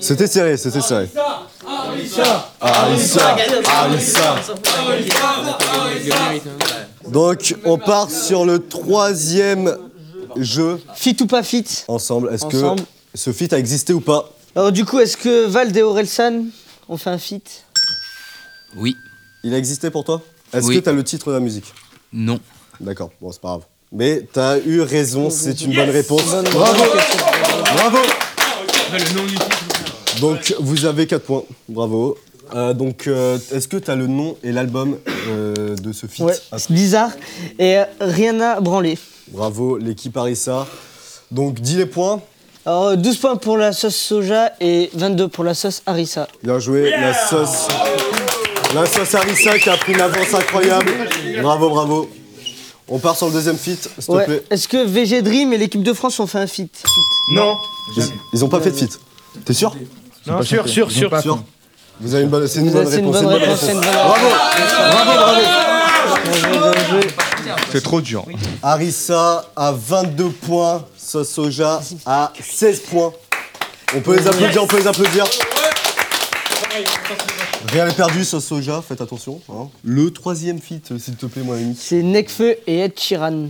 C'était 0.00 0.26
serré, 0.26 0.56
c'était 0.56 0.80
serré. 0.80 1.08
Harissa, 2.60 3.36
Harissa. 3.66 4.36
Donc, 7.08 7.54
on 7.64 7.78
part 7.78 8.10
sur 8.10 8.44
le 8.44 8.66
troisième 8.66 9.76
jeu. 10.36 10.80
Fit 10.94 11.16
ou 11.20 11.26
pas 11.26 11.42
fit? 11.42 11.64
Ensemble, 11.88 12.30
est-ce 12.32 12.46
que 12.46 12.56
Ensemble. 12.56 12.82
ce 13.14 13.32
feat 13.32 13.52
a 13.52 13.58
existé 13.58 13.92
ou 13.92 14.00
pas? 14.00 14.30
Alors, 14.58 14.72
du 14.72 14.84
coup, 14.84 14.98
est-ce 14.98 15.16
que 15.16 15.46
Vald 15.46 15.76
et 15.76 15.82
Orelsan 15.84 16.46
ont 16.88 16.96
fait 16.96 17.10
un 17.10 17.18
fit 17.18 17.44
Oui. 18.76 18.96
Il 19.44 19.54
a 19.54 19.56
existé 19.56 19.88
pour 19.88 20.02
toi? 20.02 20.20
Est-ce 20.52 20.66
Oui. 20.66 20.74
que 20.74 20.80
t'as 20.80 20.90
le 20.90 21.04
titre 21.04 21.28
de 21.28 21.34
la 21.34 21.38
musique? 21.38 21.72
Non. 22.12 22.40
D'accord, 22.80 23.12
bon, 23.20 23.30
c'est 23.30 23.40
pas 23.40 23.50
grave. 23.50 23.62
Mais 23.92 24.26
t'as 24.32 24.58
eu 24.58 24.80
raison, 24.80 25.30
c'est 25.30 25.60
une 25.60 25.76
bonne 25.76 25.90
réponse. 25.90 26.24
Bonne- 26.24 26.48
Bravo. 26.50 26.82
Bravo 27.76 27.98
Donc, 30.20 30.52
vous 30.58 30.86
avez 30.86 31.06
4 31.06 31.22
points. 31.22 31.44
Bravo. 31.68 32.18
Euh, 32.52 32.74
donc, 32.74 33.06
euh, 33.06 33.38
est-ce 33.52 33.68
que 33.68 33.76
t'as 33.76 33.94
le 33.94 34.08
nom 34.08 34.36
et 34.42 34.50
l'album 34.50 34.98
euh, 35.28 35.76
de 35.76 35.92
ce 35.92 36.08
feat 36.08 36.24
Ouais, 36.26 36.34
c'est 36.56 36.72
bizarre. 36.72 37.12
Et 37.60 37.76
euh, 37.78 37.84
rien 38.00 38.32
n'a 38.32 38.60
branlé. 38.60 38.98
Bravo, 39.28 39.78
l'équipe 39.78 40.16
Harissa. 40.16 40.66
Donc, 41.30 41.60
dis 41.60 41.76
les 41.76 41.86
points. 41.86 42.20
Alors, 42.66 42.96
12 42.96 43.16
points 43.18 43.36
pour 43.36 43.56
la 43.56 43.72
sauce 43.72 43.96
soja 43.96 44.52
et 44.60 44.90
22 44.94 45.28
pour 45.28 45.44
la 45.44 45.54
sauce 45.54 45.82
harissa. 45.86 46.28
Bien 46.42 46.58
joué, 46.58 46.90
la 46.90 47.14
sauce. 47.14 47.68
La 48.74 48.84
sauce 48.84 49.14
Harissa 49.14 49.58
qui 49.58 49.70
a 49.70 49.76
pris 49.78 49.94
une 49.94 50.00
avance 50.00 50.34
incroyable. 50.34 50.90
Bravo, 51.40 51.70
bravo. 51.70 52.10
On 52.86 52.98
part 52.98 53.16
sur 53.16 53.26
le 53.28 53.32
deuxième 53.32 53.56
feat, 53.56 53.88
s'il 53.98 54.04
te 54.06 54.12
Ouais. 54.12 54.24
plaît. 54.26 54.42
Est-ce 54.50 54.68
que 54.68 54.84
VG 54.84 55.22
Dream 55.22 55.52
et 55.54 55.58
l'équipe 55.58 55.82
de 55.82 55.92
France 55.94 56.20
ont 56.20 56.26
fait 56.26 56.38
un 56.38 56.46
fit 56.46 56.70
Non. 57.32 57.56
Ils, 57.96 58.02
ils 58.34 58.44
ont 58.44 58.48
pas 58.48 58.60
fait 58.60 58.70
de 58.70 58.76
feat. 58.76 58.98
T'es 59.46 59.54
sûr? 59.54 59.74
Non, 60.26 60.42
sûr, 60.42 60.68
sûr, 60.68 60.90
sûr. 60.90 61.20
Sûr. 61.22 61.42
Vous 62.00 62.14
avez 62.14 62.24
une 62.24 62.28
bonne, 62.30 62.46
c'est 62.46 62.60
une 62.60 62.66
une 62.66 62.76
réponse. 62.76 62.84
bonne 62.84 62.92
c'est 62.92 62.98
une 63.00 63.10
bonne 63.10 63.26
réponse, 63.26 63.58
c'est 63.60 63.72
une 63.72 63.80
bonne 63.80 63.90
Bravo, 63.92 64.26
bravo, 64.92 65.12
bravo. 65.16 65.40
C'est 67.72 67.82
trop 67.82 68.00
dur. 68.00 68.24
Harissa 68.62 69.44
à 69.56 69.72
22 69.72 70.28
points, 70.30 70.84
sauce 70.96 71.28
soja 71.30 71.80
à 72.06 72.32
16 72.40 72.80
points. 72.90 73.12
On 73.96 74.00
peut 74.00 74.16
les 74.16 74.26
applaudir, 74.26 74.62
on 74.62 74.66
peut 74.66 74.78
les 74.78 74.86
applaudir. 74.86 75.24
Rien 77.72 77.86
n'est 77.86 77.92
perdu, 77.92 78.24
sauce 78.24 78.44
soja, 78.44 78.82
faites 78.86 79.00
attention. 79.00 79.40
hein. 79.50 79.68
Le 79.84 80.10
troisième 80.10 80.60
feat, 80.60 80.92
s'il 80.98 81.16
te 81.16 81.26
plaît, 81.26 81.42
mon 81.42 81.54
ami. 81.54 81.76
C'est 81.78 82.02
Nekfeu 82.02 82.56
et 82.66 82.80
Ed 82.80 82.98
Sheeran. 82.98 83.48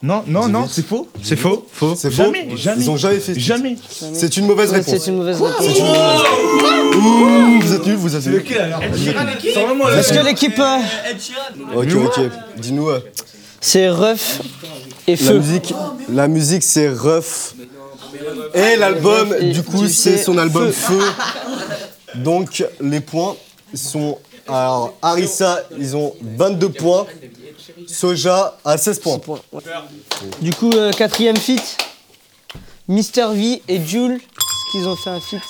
Non, 0.00 0.22
non, 0.28 0.46
non, 0.48 0.68
c'est 0.70 0.86
faux. 0.86 1.08
C'est 1.22 1.34
faux, 1.36 1.66
faux. 1.72 1.94
C'est 1.96 2.10
faux 2.12 2.22
Jamais, 2.24 2.56
jamais. 2.56 2.82
Ils 2.82 2.90
ont 2.90 2.96
jamais 2.96 3.18
fait. 3.18 3.38
Jamais. 3.38 3.76
C'est 4.12 4.36
une 4.36 4.46
mauvaise 4.46 4.70
réponse. 4.70 4.94
C'est 4.96 5.10
une 5.10 5.16
mauvaise 5.16 5.40
réponse. 5.42 5.56
C'est 5.60 5.78
une 5.80 5.86
mauvaise 5.86 6.20
réponse. 6.20 6.96
Ouh, 6.96 7.60
vous 7.60 7.72
êtes 7.74 7.86
nuls, 7.86 7.96
vous 7.96 8.14
êtes 8.16 8.26
nuls. 8.26 8.44
Est-ce 9.96 10.12
que 10.12 10.24
l'équipe. 10.24 10.58
euh, 10.58 10.78
Ok, 11.74 11.88
ok. 11.94 12.20
Dis-nous. 12.58 12.88
euh, 12.90 13.00
C'est 13.60 13.88
Ruff 13.88 14.40
Et 15.08 15.12
la 15.12 15.16
Feu. 15.16 15.38
musique, 15.38 15.74
la 16.08 16.28
musique 16.28 16.62
c'est 16.62 16.88
Rough. 16.90 17.54
Et 18.54 18.76
l'album, 18.76 19.34
du 19.52 19.62
coup, 19.64 19.86
c'est 19.88 20.18
son 20.18 20.38
album 20.38 20.70
Feu. 20.70 20.94
Feu. 21.00 22.18
Donc 22.22 22.64
les 22.80 23.00
points 23.00 23.34
sont. 23.74 24.18
Alors, 24.46 24.94
Harissa, 25.02 25.60
ils 25.78 25.94
ont 25.96 26.14
22 26.22 26.68
points. 26.70 27.04
Soja 27.86 28.58
à 28.64 28.76
16 28.78 28.98
points. 29.00 29.20
Du 30.40 30.52
coup, 30.52 30.70
euh, 30.74 30.92
quatrième 30.92 31.36
feat. 31.36 31.76
Mister 32.88 33.26
V 33.34 33.62
et 33.68 33.80
Jules, 33.84 34.14
est-ce 34.14 34.72
qu'ils 34.72 34.88
ont 34.88 34.96
fait 34.96 35.10
un 35.10 35.20
feat 35.20 35.40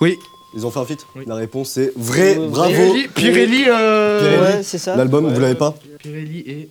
Oui. 0.00 0.16
Ils 0.54 0.64
ont 0.64 0.70
fait 0.70 0.78
un 0.80 0.86
feat 0.86 1.00
La 1.26 1.34
réponse 1.34 1.70
c'est 1.72 1.92
vrai, 1.96 2.38
Euh, 2.38 2.48
bravo. 2.48 2.72
Pirelli, 2.72 3.08
Pirelli, 3.08 3.64
euh, 3.68 4.20
Pirelli. 4.20 4.56
Ouais, 4.56 4.62
c'est 4.62 4.78
ça. 4.78 4.96
L'album, 4.96 5.30
vous 5.32 5.40
l'avez 5.40 5.54
pas 5.56 5.74
Pirelli 5.98 6.38
et. 6.46 6.68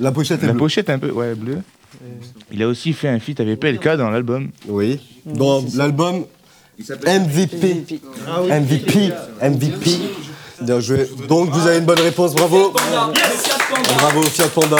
La 0.00 0.10
pochette 0.12 0.42
est 0.42 0.46
La 0.46 0.52
bleue. 0.52 0.58
pochette 0.58 0.90
un 0.90 0.98
peu, 0.98 1.10
ouais, 1.10 1.34
bleue. 1.34 1.60
Il 2.52 2.62
a 2.62 2.68
aussi 2.68 2.92
fait 2.92 3.08
un 3.08 3.18
feat 3.20 3.38
avec 3.40 3.60
PLK 3.60 3.96
dans 3.96 4.10
l'album. 4.10 4.50
Oui. 4.66 5.00
Dans 5.24 5.62
l'album 5.74 6.24
MVP. 6.78 7.84
MVP. 8.50 9.12
MVP. 9.42 9.90
Bien 10.60 10.80
joué. 10.80 11.08
Donc 11.28 11.50
vous 11.50 11.66
avez 11.66 11.78
une 11.78 11.84
bonne 11.84 12.00
réponse, 12.00 12.34
bravo. 12.34 12.72
Bravo 12.72 14.22
Fiat 14.22 14.48
Panda. 14.48 14.76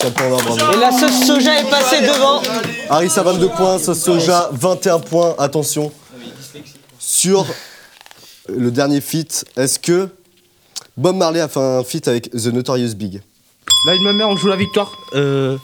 Fiat 0.00 0.10
Panda, 0.10 0.42
bravo. 0.42 0.72
Et 0.72 0.76
la 0.76 0.90
sauce 0.92 1.26
soja 1.26 1.60
est 1.60 1.70
passée 1.70 2.00
devant. 2.02 2.42
Harissa 2.88 3.22
22 3.22 3.48
points, 3.48 3.78
Sauce 3.78 4.00
Soja 4.00 4.48
21 4.52 4.98
points. 5.00 5.34
Attention. 5.38 5.92
Sur 6.98 7.46
le 8.48 8.70
dernier 8.70 9.00
feat, 9.00 9.44
est-ce 9.56 9.78
que 9.78 10.08
Bob 10.96 11.16
Marley 11.16 11.40
a 11.40 11.48
fait 11.48 11.60
un 11.60 11.84
feat 11.84 12.08
avec 12.08 12.30
The 12.30 12.46
Notorious 12.46 12.94
Big? 12.94 13.20
Là, 13.86 13.94
il 13.94 14.02
me 14.02 14.12
met, 14.12 14.24
on 14.24 14.36
joue 14.36 14.48
la 14.48 14.56
victoire. 14.56 14.92
Euh. 15.14 15.56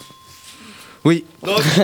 Oui. 1.04 1.24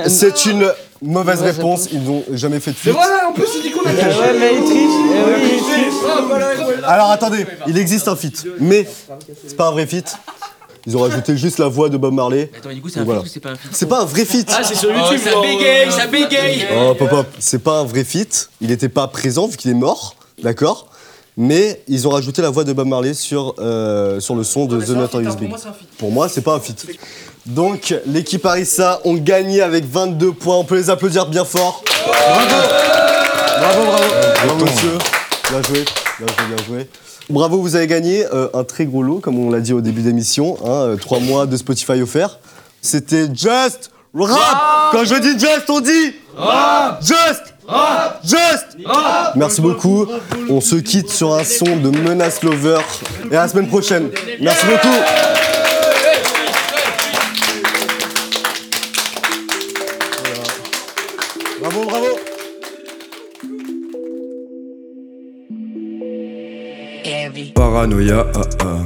C'est 0.08 0.46
une 0.46 0.72
mauvaise 1.02 1.42
réponse, 1.42 1.88
ils 1.92 2.02
n'ont 2.02 2.24
jamais 2.32 2.60
fait 2.60 2.72
de 2.72 2.76
feat. 2.76 2.94
en 2.94 3.32
plus, 3.32 3.46
il 3.56 3.62
dit 3.62 3.70
qu'on 3.70 3.80
a 3.80 3.92
Ouais, 3.92 4.38
mais 4.38 4.54
il 4.56 4.64
triche. 4.64 4.78
Eh 4.80 5.44
oui, 5.44 5.50
il 5.54 5.62
triche. 5.62 6.84
Alors 6.84 7.10
attendez, 7.10 7.46
il 7.66 7.78
existe 7.78 8.08
un 8.08 8.16
feat, 8.16 8.46
mais 8.60 8.86
c'est 9.46 9.56
pas 9.56 9.68
un 9.68 9.72
vrai 9.72 9.86
feat. 9.86 10.16
Ils 10.84 10.96
ont 10.96 11.00
rajouté 11.02 11.36
juste 11.36 11.58
la 11.58 11.68
voix 11.68 11.88
de 11.88 11.96
Bob 11.96 12.12
Marley. 12.12 12.50
Attends, 12.56 12.72
du 12.72 12.80
coup, 12.80 12.88
c'est 12.88 12.98
un 13.00 13.04
voilà. 13.04 13.20
feat 13.22 13.30
ou 13.30 13.32
c'est 13.32 13.40
pas 13.40 13.50
un 13.50 13.56
feat 13.56 13.70
C'est 13.72 13.88
pas 13.88 14.00
un 14.00 14.04
vrai 14.04 14.24
feat. 14.24 14.52
Ah, 14.52 14.64
c'est 14.64 14.74
sur 14.74 14.90
YouTube, 14.90 15.20
ça 15.22 15.40
bégaye, 15.40 15.92
ça 15.92 16.06
bégaye 16.08 16.66
Oh, 16.76 16.94
pop, 16.94 17.08
pop, 17.08 17.26
c'est 17.38 17.62
pas 17.62 17.78
un 17.80 17.84
vrai 17.84 18.02
feat. 18.02 18.50
Il 18.60 18.68
n'était 18.68 18.88
pas 18.88 19.06
présent 19.06 19.46
vu 19.46 19.56
qu'il 19.56 19.70
est 19.70 19.74
mort, 19.74 20.16
d'accord 20.42 20.88
Mais 21.36 21.82
ils 21.88 22.06
ont 22.06 22.10
rajouté 22.10 22.42
la 22.42 22.50
voix 22.50 22.64
de 22.64 22.72
Bob 22.72 22.86
Marley 22.86 23.14
sur, 23.14 23.54
euh, 23.58 24.20
sur 24.20 24.34
le 24.34 24.44
son 24.44 24.66
de 24.66 24.80
The 24.80 24.90
Notorious 24.90 25.34
Big. 25.36 25.50
Pour 25.98 26.10
moi, 26.12 26.28
c'est 26.28 26.42
pas 26.42 26.54
un 26.54 26.60
feat. 26.60 26.86
Donc, 27.46 27.94
l'équipe 28.06 28.44
Harissa 28.44 29.00
ont 29.04 29.14
gagné 29.14 29.62
avec 29.62 29.84
22 29.84 30.32
points. 30.32 30.56
On 30.56 30.64
peut 30.64 30.76
les 30.76 30.90
applaudir 30.90 31.26
bien 31.26 31.44
fort. 31.44 31.82
Bravo 32.06 32.40
Bravo, 33.58 33.84
bravo 33.84 34.04
Bravo, 34.46 34.64
monsieur. 34.64 34.98
Bien 35.50 35.62
joué, 35.62 35.84
bien 36.18 36.26
joué, 36.26 36.54
bien 36.54 36.64
joué. 36.66 36.88
Bravo, 37.30 37.60
vous 37.60 37.76
avez 37.76 37.86
gagné 37.86 38.26
euh, 38.32 38.48
un 38.52 38.64
très 38.64 38.84
gros 38.84 39.02
lot, 39.02 39.20
comme 39.20 39.38
on 39.38 39.50
l'a 39.50 39.60
dit 39.60 39.72
au 39.72 39.80
début 39.80 40.02
d'émission. 40.02 40.58
Hein, 40.64 40.70
euh, 40.70 40.96
trois 40.96 41.20
mois 41.20 41.46
de 41.46 41.56
Spotify 41.56 42.02
offert. 42.02 42.38
C'était 42.80 43.26
Just 43.32 43.90
Rap 44.14 44.92
Quand 44.92 45.04
je 45.04 45.14
dis 45.14 45.38
Just, 45.38 45.70
on 45.70 45.80
dit 45.80 46.14
Just 47.00 47.51
Just 48.24 48.76
Merci 49.36 49.60
beaucoup. 49.60 50.06
On 50.48 50.60
se 50.60 50.76
quitte 50.76 51.10
sur 51.10 51.34
un 51.34 51.44
son 51.44 51.76
de 51.76 51.90
Menace 51.90 52.42
Lover. 52.42 52.80
Et 53.30 53.36
à 53.36 53.42
la 53.42 53.48
semaine 53.48 53.68
prochaine. 53.68 54.10
Merci 54.40 54.66
beaucoup. 54.66 54.88
Bravo, 61.60 61.84
bravo. 61.84 62.06
Paranoïa, 67.54 68.26
ah, 68.34 68.40
ah. 68.60 68.78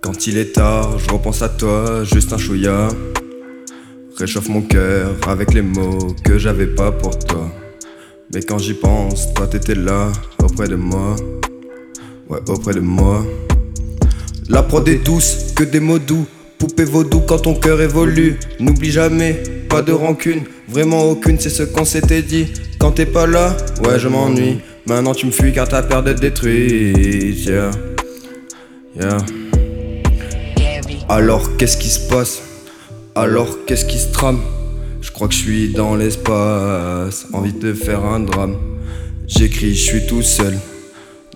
quand 0.00 0.26
il 0.26 0.36
est 0.36 0.52
tard, 0.54 0.98
je 0.98 1.10
repense 1.10 1.42
à 1.42 1.48
toi, 1.48 2.04
juste 2.04 2.32
un 2.32 2.38
chouïa. 2.38 2.88
Réchauffe 4.16 4.48
mon 4.48 4.62
cœur 4.62 5.16
avec 5.26 5.52
les 5.54 5.62
mots 5.62 6.14
que 6.24 6.38
j'avais 6.38 6.66
pas 6.66 6.92
pour 6.92 7.18
toi. 7.18 7.50
Mais 8.32 8.42
quand 8.42 8.58
j'y 8.58 8.74
pense, 8.74 9.32
toi 9.34 9.46
t'étais 9.46 9.74
là, 9.74 10.10
auprès 10.42 10.68
de 10.68 10.76
moi. 10.76 11.16
Ouais, 12.28 12.38
auprès 12.48 12.74
de 12.74 12.80
moi. 12.80 13.24
La 14.48 14.62
prod 14.62 14.86
est 14.88 15.04
douce, 15.04 15.52
que 15.54 15.64
des 15.64 15.80
mots 15.80 15.98
doux. 15.98 16.26
Poupée 16.58 16.84
vaudou 16.84 17.20
quand 17.20 17.40
ton 17.40 17.54
cœur 17.54 17.80
évolue. 17.80 18.38
N'oublie 18.60 18.90
jamais, 18.90 19.42
pas 19.68 19.82
de 19.82 19.92
rancune. 19.92 20.42
Vraiment 20.68 21.02
aucune, 21.04 21.38
c'est 21.38 21.50
ce 21.50 21.62
qu'on 21.64 21.84
s'était 21.84 22.22
dit. 22.22 22.46
Quand 22.78 22.92
t'es 22.92 23.06
pas 23.06 23.26
là, 23.26 23.56
ouais, 23.84 23.98
je 23.98 24.08
m'ennuie. 24.08 24.58
Maintenant 24.86 25.14
tu 25.14 25.26
me 25.26 25.30
fuis 25.30 25.52
car 25.52 25.68
t'as 25.68 25.82
peur 25.82 26.02
d'être 26.02 26.20
détruite. 26.20 27.44
Yeah. 27.46 27.70
Yeah. 28.98 29.18
Alors 31.08 31.56
qu'est-ce 31.56 31.76
qui 31.76 31.88
se 31.88 32.08
passe? 32.08 32.42
Alors 33.14 33.64
qu'est-ce 33.66 33.84
qui 33.84 33.98
se 33.98 34.12
trame? 34.12 34.40
Je 35.04 35.12
crois 35.12 35.28
que 35.28 35.34
je 35.34 35.38
suis 35.40 35.68
dans 35.68 35.96
l'espace. 35.96 37.26
Envie 37.34 37.52
de 37.52 37.74
faire 37.74 38.06
un 38.06 38.20
drame. 38.20 38.56
J'écris, 39.26 39.74
je 39.74 39.82
suis 39.82 40.06
tout 40.06 40.22
seul. 40.22 40.54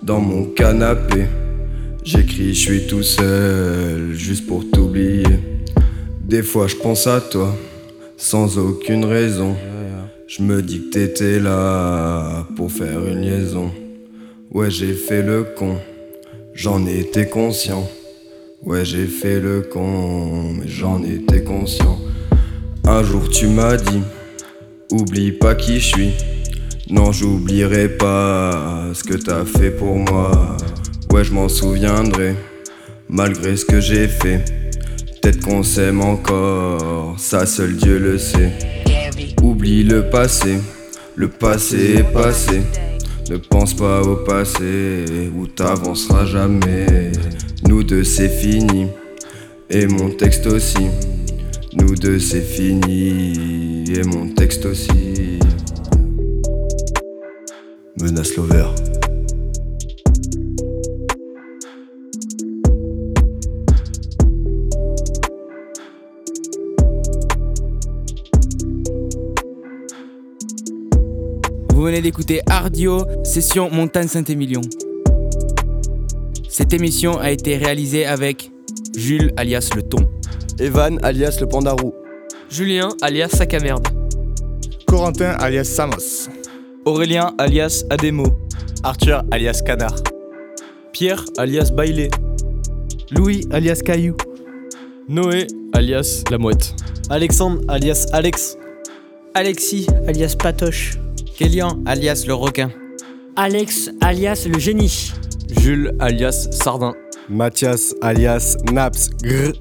Dans 0.01 0.19
mon 0.19 0.45
canapé. 0.45 1.25
J'écris, 2.03 2.55
je 2.55 2.59
suis 2.59 2.87
tout 2.87 3.03
seul. 3.03 4.15
Juste 4.15 4.47
pour 4.47 4.67
t'oublier. 4.71 5.23
Des 6.19 6.41
fois 6.41 6.65
je 6.65 6.77
pense 6.77 7.05
à 7.05 7.21
toi. 7.21 7.55
Sans 8.17 8.57
aucune 8.57 9.05
raison. 9.05 9.55
Je 10.25 10.41
me 10.41 10.63
dis 10.63 10.85
que 10.85 10.89
t'étais 10.89 11.39
là 11.39 12.47
pour 12.55 12.71
faire 12.71 13.05
une 13.05 13.21
liaison. 13.21 13.71
Ouais, 14.51 14.71
j'ai 14.71 14.93
fait 14.93 15.21
le 15.21 15.43
con, 15.43 15.77
j'en 16.55 16.87
étais 16.87 17.29
conscient. 17.29 17.87
Ouais, 18.63 18.83
j'ai 18.83 19.05
fait 19.05 19.39
le 19.39 19.61
con, 19.61 20.53
mais 20.53 20.67
j'en 20.67 21.03
étais 21.03 21.43
conscient. 21.43 21.99
Un 22.85 23.03
jour 23.03 23.29
tu 23.29 23.47
m'as 23.47 23.77
dit, 23.77 24.01
oublie 24.91 25.31
pas 25.31 25.55
qui 25.55 25.79
je 25.79 25.85
suis. 25.85 26.11
Non, 26.89 27.11
j'oublierai 27.11 27.89
pas 27.89 28.87
ce 28.93 29.03
que 29.03 29.13
t'as 29.13 29.45
fait 29.45 29.71
pour 29.71 29.95
moi. 29.97 30.57
Ouais, 31.11 31.23
je 31.23 31.33
m'en 31.33 31.47
souviendrai, 31.47 32.35
malgré 33.07 33.55
ce 33.55 33.65
que 33.65 33.79
j'ai 33.79 34.07
fait. 34.07 34.43
Peut-être 35.21 35.45
qu'on 35.45 35.63
s'aime 35.63 36.01
encore, 36.01 37.15
ça 37.19 37.45
seul 37.45 37.75
Dieu 37.75 37.99
le 37.99 38.17
sait. 38.17 38.53
Oublie 39.43 39.83
le 39.83 40.09
passé, 40.09 40.57
le 41.15 41.27
passé 41.27 41.97
est 41.97 42.13
passé. 42.13 42.61
Ne 43.29 43.37
pense 43.37 43.75
pas 43.75 44.01
au 44.01 44.15
passé, 44.15 45.05
où 45.37 45.45
t'avanceras 45.45 46.25
jamais. 46.25 47.11
Nous 47.67 47.83
deux 47.83 48.03
c'est 48.03 48.29
fini, 48.29 48.87
et 49.69 49.85
mon 49.85 50.09
texte 50.09 50.47
aussi. 50.47 50.87
Nous 51.73 51.95
deux 51.95 52.17
c'est 52.17 52.41
fini, 52.41 53.83
et 53.91 54.03
mon 54.03 54.33
texte 54.33 54.65
aussi. 54.65 55.39
Menace 58.01 58.35
Lover. 58.35 58.65
Vous 71.71 71.83
venez 71.83 72.01
d'écouter 72.01 72.41
Ardio, 72.47 73.05
session 73.23 73.69
Montagne 73.69 74.07
Saint-Émilion. 74.07 74.61
Cette 76.49 76.73
émission 76.73 77.19
a 77.19 77.29
été 77.29 77.57
réalisée 77.57 78.05
avec 78.05 78.51
Jules 78.95 79.31
alias 79.37 79.69
Le 79.75 79.83
Ton. 79.83 80.09
Evan 80.59 80.99
alias 81.03 81.37
le 81.39 81.47
pandarou. 81.47 81.93
Julien, 82.49 82.89
alias 83.01 83.29
sac 83.29 83.53
à 83.53 83.59
merde. 83.59 83.87
Corentin 84.85 85.31
alias 85.39 85.63
Samos. 85.63 86.29
Aurélien 86.85 87.33
alias 87.37 87.85
Ademo. 87.89 88.25
Arthur 88.83 89.23
alias 89.31 89.61
Canard. 89.65 89.95
Pierre 90.91 91.23
alias 91.37 91.71
Bailey. 91.71 92.09
Louis 93.11 93.47
alias 93.51 93.81
Caillou. 93.85 94.17
Noé, 95.07 95.47
alias 95.73 96.23
La 96.29 96.37
Mouette. 96.37 96.75
Alexandre 97.09 97.61
alias 97.69 98.07
Alex. 98.11 98.57
Alexis 99.35 99.87
alias 100.07 100.35
Patoche. 100.37 100.97
Kélian 101.37 101.81
alias 101.85 102.25
Le 102.27 102.33
Requin. 102.33 102.69
Alex 103.37 103.91
alias 104.01 104.45
le 104.45 104.59
génie. 104.59 105.13
Jules 105.61 105.95
alias 105.99 106.49
Sardin. 106.51 106.93
Mathias 107.29 107.95
alias 108.01 108.57
Naps. 108.73 109.09
Grr. 109.23 109.53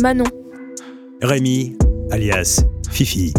Manon, 0.00 0.24
Rémi, 1.20 1.76
alias 2.10 2.64
Fifi. 2.90 3.34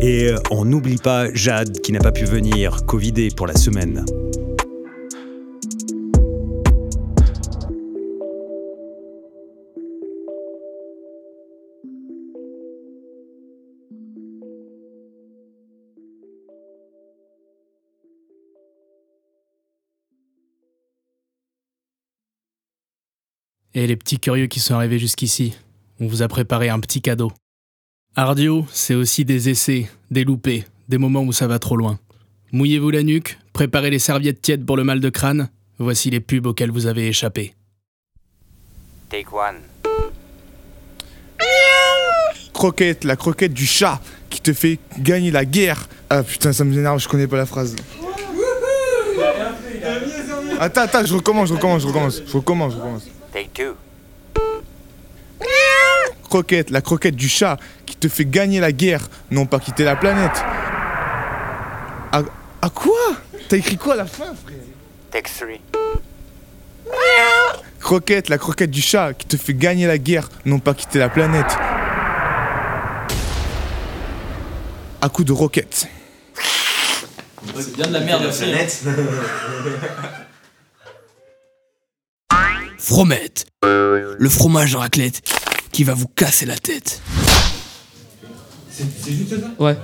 Et 0.00 0.28
euh, 0.28 0.36
on 0.52 0.64
n'oublie 0.64 0.98
pas 0.98 1.34
Jade 1.34 1.80
qui 1.80 1.90
n'a 1.90 1.98
pas 1.98 2.12
pu 2.12 2.24
venir, 2.24 2.86
Covidée 2.86 3.28
pour 3.36 3.48
la 3.48 3.56
semaine. 3.56 4.04
Et 23.74 23.88
les 23.88 23.96
petits 23.96 24.20
curieux 24.20 24.46
qui 24.46 24.60
sont 24.60 24.74
arrivés 24.74 25.00
jusqu'ici 25.00 25.54
on 26.00 26.06
vous 26.06 26.22
a 26.22 26.28
préparé 26.28 26.68
un 26.68 26.80
petit 26.80 27.00
cadeau. 27.00 27.32
Ardio, 28.14 28.66
c'est 28.70 28.94
aussi 28.94 29.24
des 29.24 29.48
essais, 29.48 29.88
des 30.10 30.24
loupés, 30.24 30.64
des 30.88 30.98
moments 30.98 31.22
où 31.22 31.32
ça 31.32 31.46
va 31.46 31.58
trop 31.58 31.76
loin. 31.76 31.98
Mouillez-vous 32.52 32.90
la 32.90 33.02
nuque, 33.02 33.38
préparez 33.52 33.90
les 33.90 33.98
serviettes 33.98 34.40
tièdes 34.40 34.64
pour 34.64 34.76
le 34.76 34.84
mal 34.84 35.00
de 35.00 35.10
crâne. 35.10 35.50
Voici 35.78 36.08
les 36.10 36.20
pubs 36.20 36.46
auxquels 36.46 36.70
vous 36.70 36.86
avez 36.86 37.08
échappé. 37.08 37.54
Take 39.10 39.26
one. 39.30 39.56
Croquette, 42.54 43.04
la 43.04 43.16
croquette 43.16 43.52
du 43.52 43.66
chat 43.66 44.00
qui 44.30 44.40
te 44.40 44.54
fait 44.54 44.78
gagner 44.98 45.30
la 45.30 45.44
guerre. 45.44 45.88
Ah 46.08 46.22
putain, 46.22 46.54
ça 46.54 46.64
m'énerve, 46.64 46.98
je 46.98 47.08
connais 47.08 47.26
pas 47.26 47.36
la 47.36 47.44
phrase. 47.44 47.76
Attends, 50.58 50.80
attends, 50.80 51.04
je 51.04 51.14
recommence, 51.14 51.50
je 51.50 51.54
recommence, 51.54 51.82
je 51.82 51.86
recommence, 51.86 52.22
je 52.26 52.32
recommence, 52.32 52.72
je 52.72 52.78
recommence. 52.78 53.06
Take 53.32 53.50
two. 53.52 53.74
Croquette, 56.28 56.70
la 56.70 56.80
croquette 56.80 57.14
du 57.14 57.28
chat 57.28 57.56
qui 57.86 57.94
te 57.96 58.08
fait 58.08 58.24
gagner 58.24 58.58
la 58.58 58.72
guerre, 58.72 59.08
non 59.30 59.46
pas 59.46 59.60
quitter 59.60 59.84
la 59.84 59.94
planète. 59.94 60.44
À, 62.12 62.22
à 62.62 62.70
quoi? 62.70 62.98
T'as 63.48 63.56
écrit 63.56 63.76
quoi 63.76 63.94
à 63.94 63.96
la 63.96 64.06
fin, 64.06 64.34
frère? 64.34 64.58
Take 65.12 65.30
three. 65.30 65.60
Croquette, 67.80 68.28
la 68.28 68.38
croquette 68.38 68.72
du 68.72 68.82
chat 68.82 69.14
qui 69.14 69.26
te 69.26 69.36
fait 69.36 69.54
gagner 69.54 69.86
la 69.86 69.98
guerre, 69.98 70.28
non 70.44 70.58
pas 70.58 70.74
quitter 70.74 70.98
la 70.98 71.08
planète. 71.08 71.56
À 75.00 75.08
coup 75.08 75.22
de 75.22 75.32
roquette. 75.32 75.86
C'est 77.54 77.76
bien 77.76 77.86
de 77.86 77.92
la 77.92 78.00
merde 78.00 78.24
aussi. 78.24 78.44
Fromette. 82.78 83.46
Le 83.62 84.28
fromage 84.28 84.74
en 84.74 84.80
raclette 84.80 85.22
qui 85.76 85.84
va 85.84 85.92
vous 85.92 86.08
casser 86.08 86.46
la 86.46 86.56
tête. 86.56 87.02
C'est 88.70 89.12
juste 89.12 89.38
ça? 89.38 89.62
Ouais. 89.62 89.76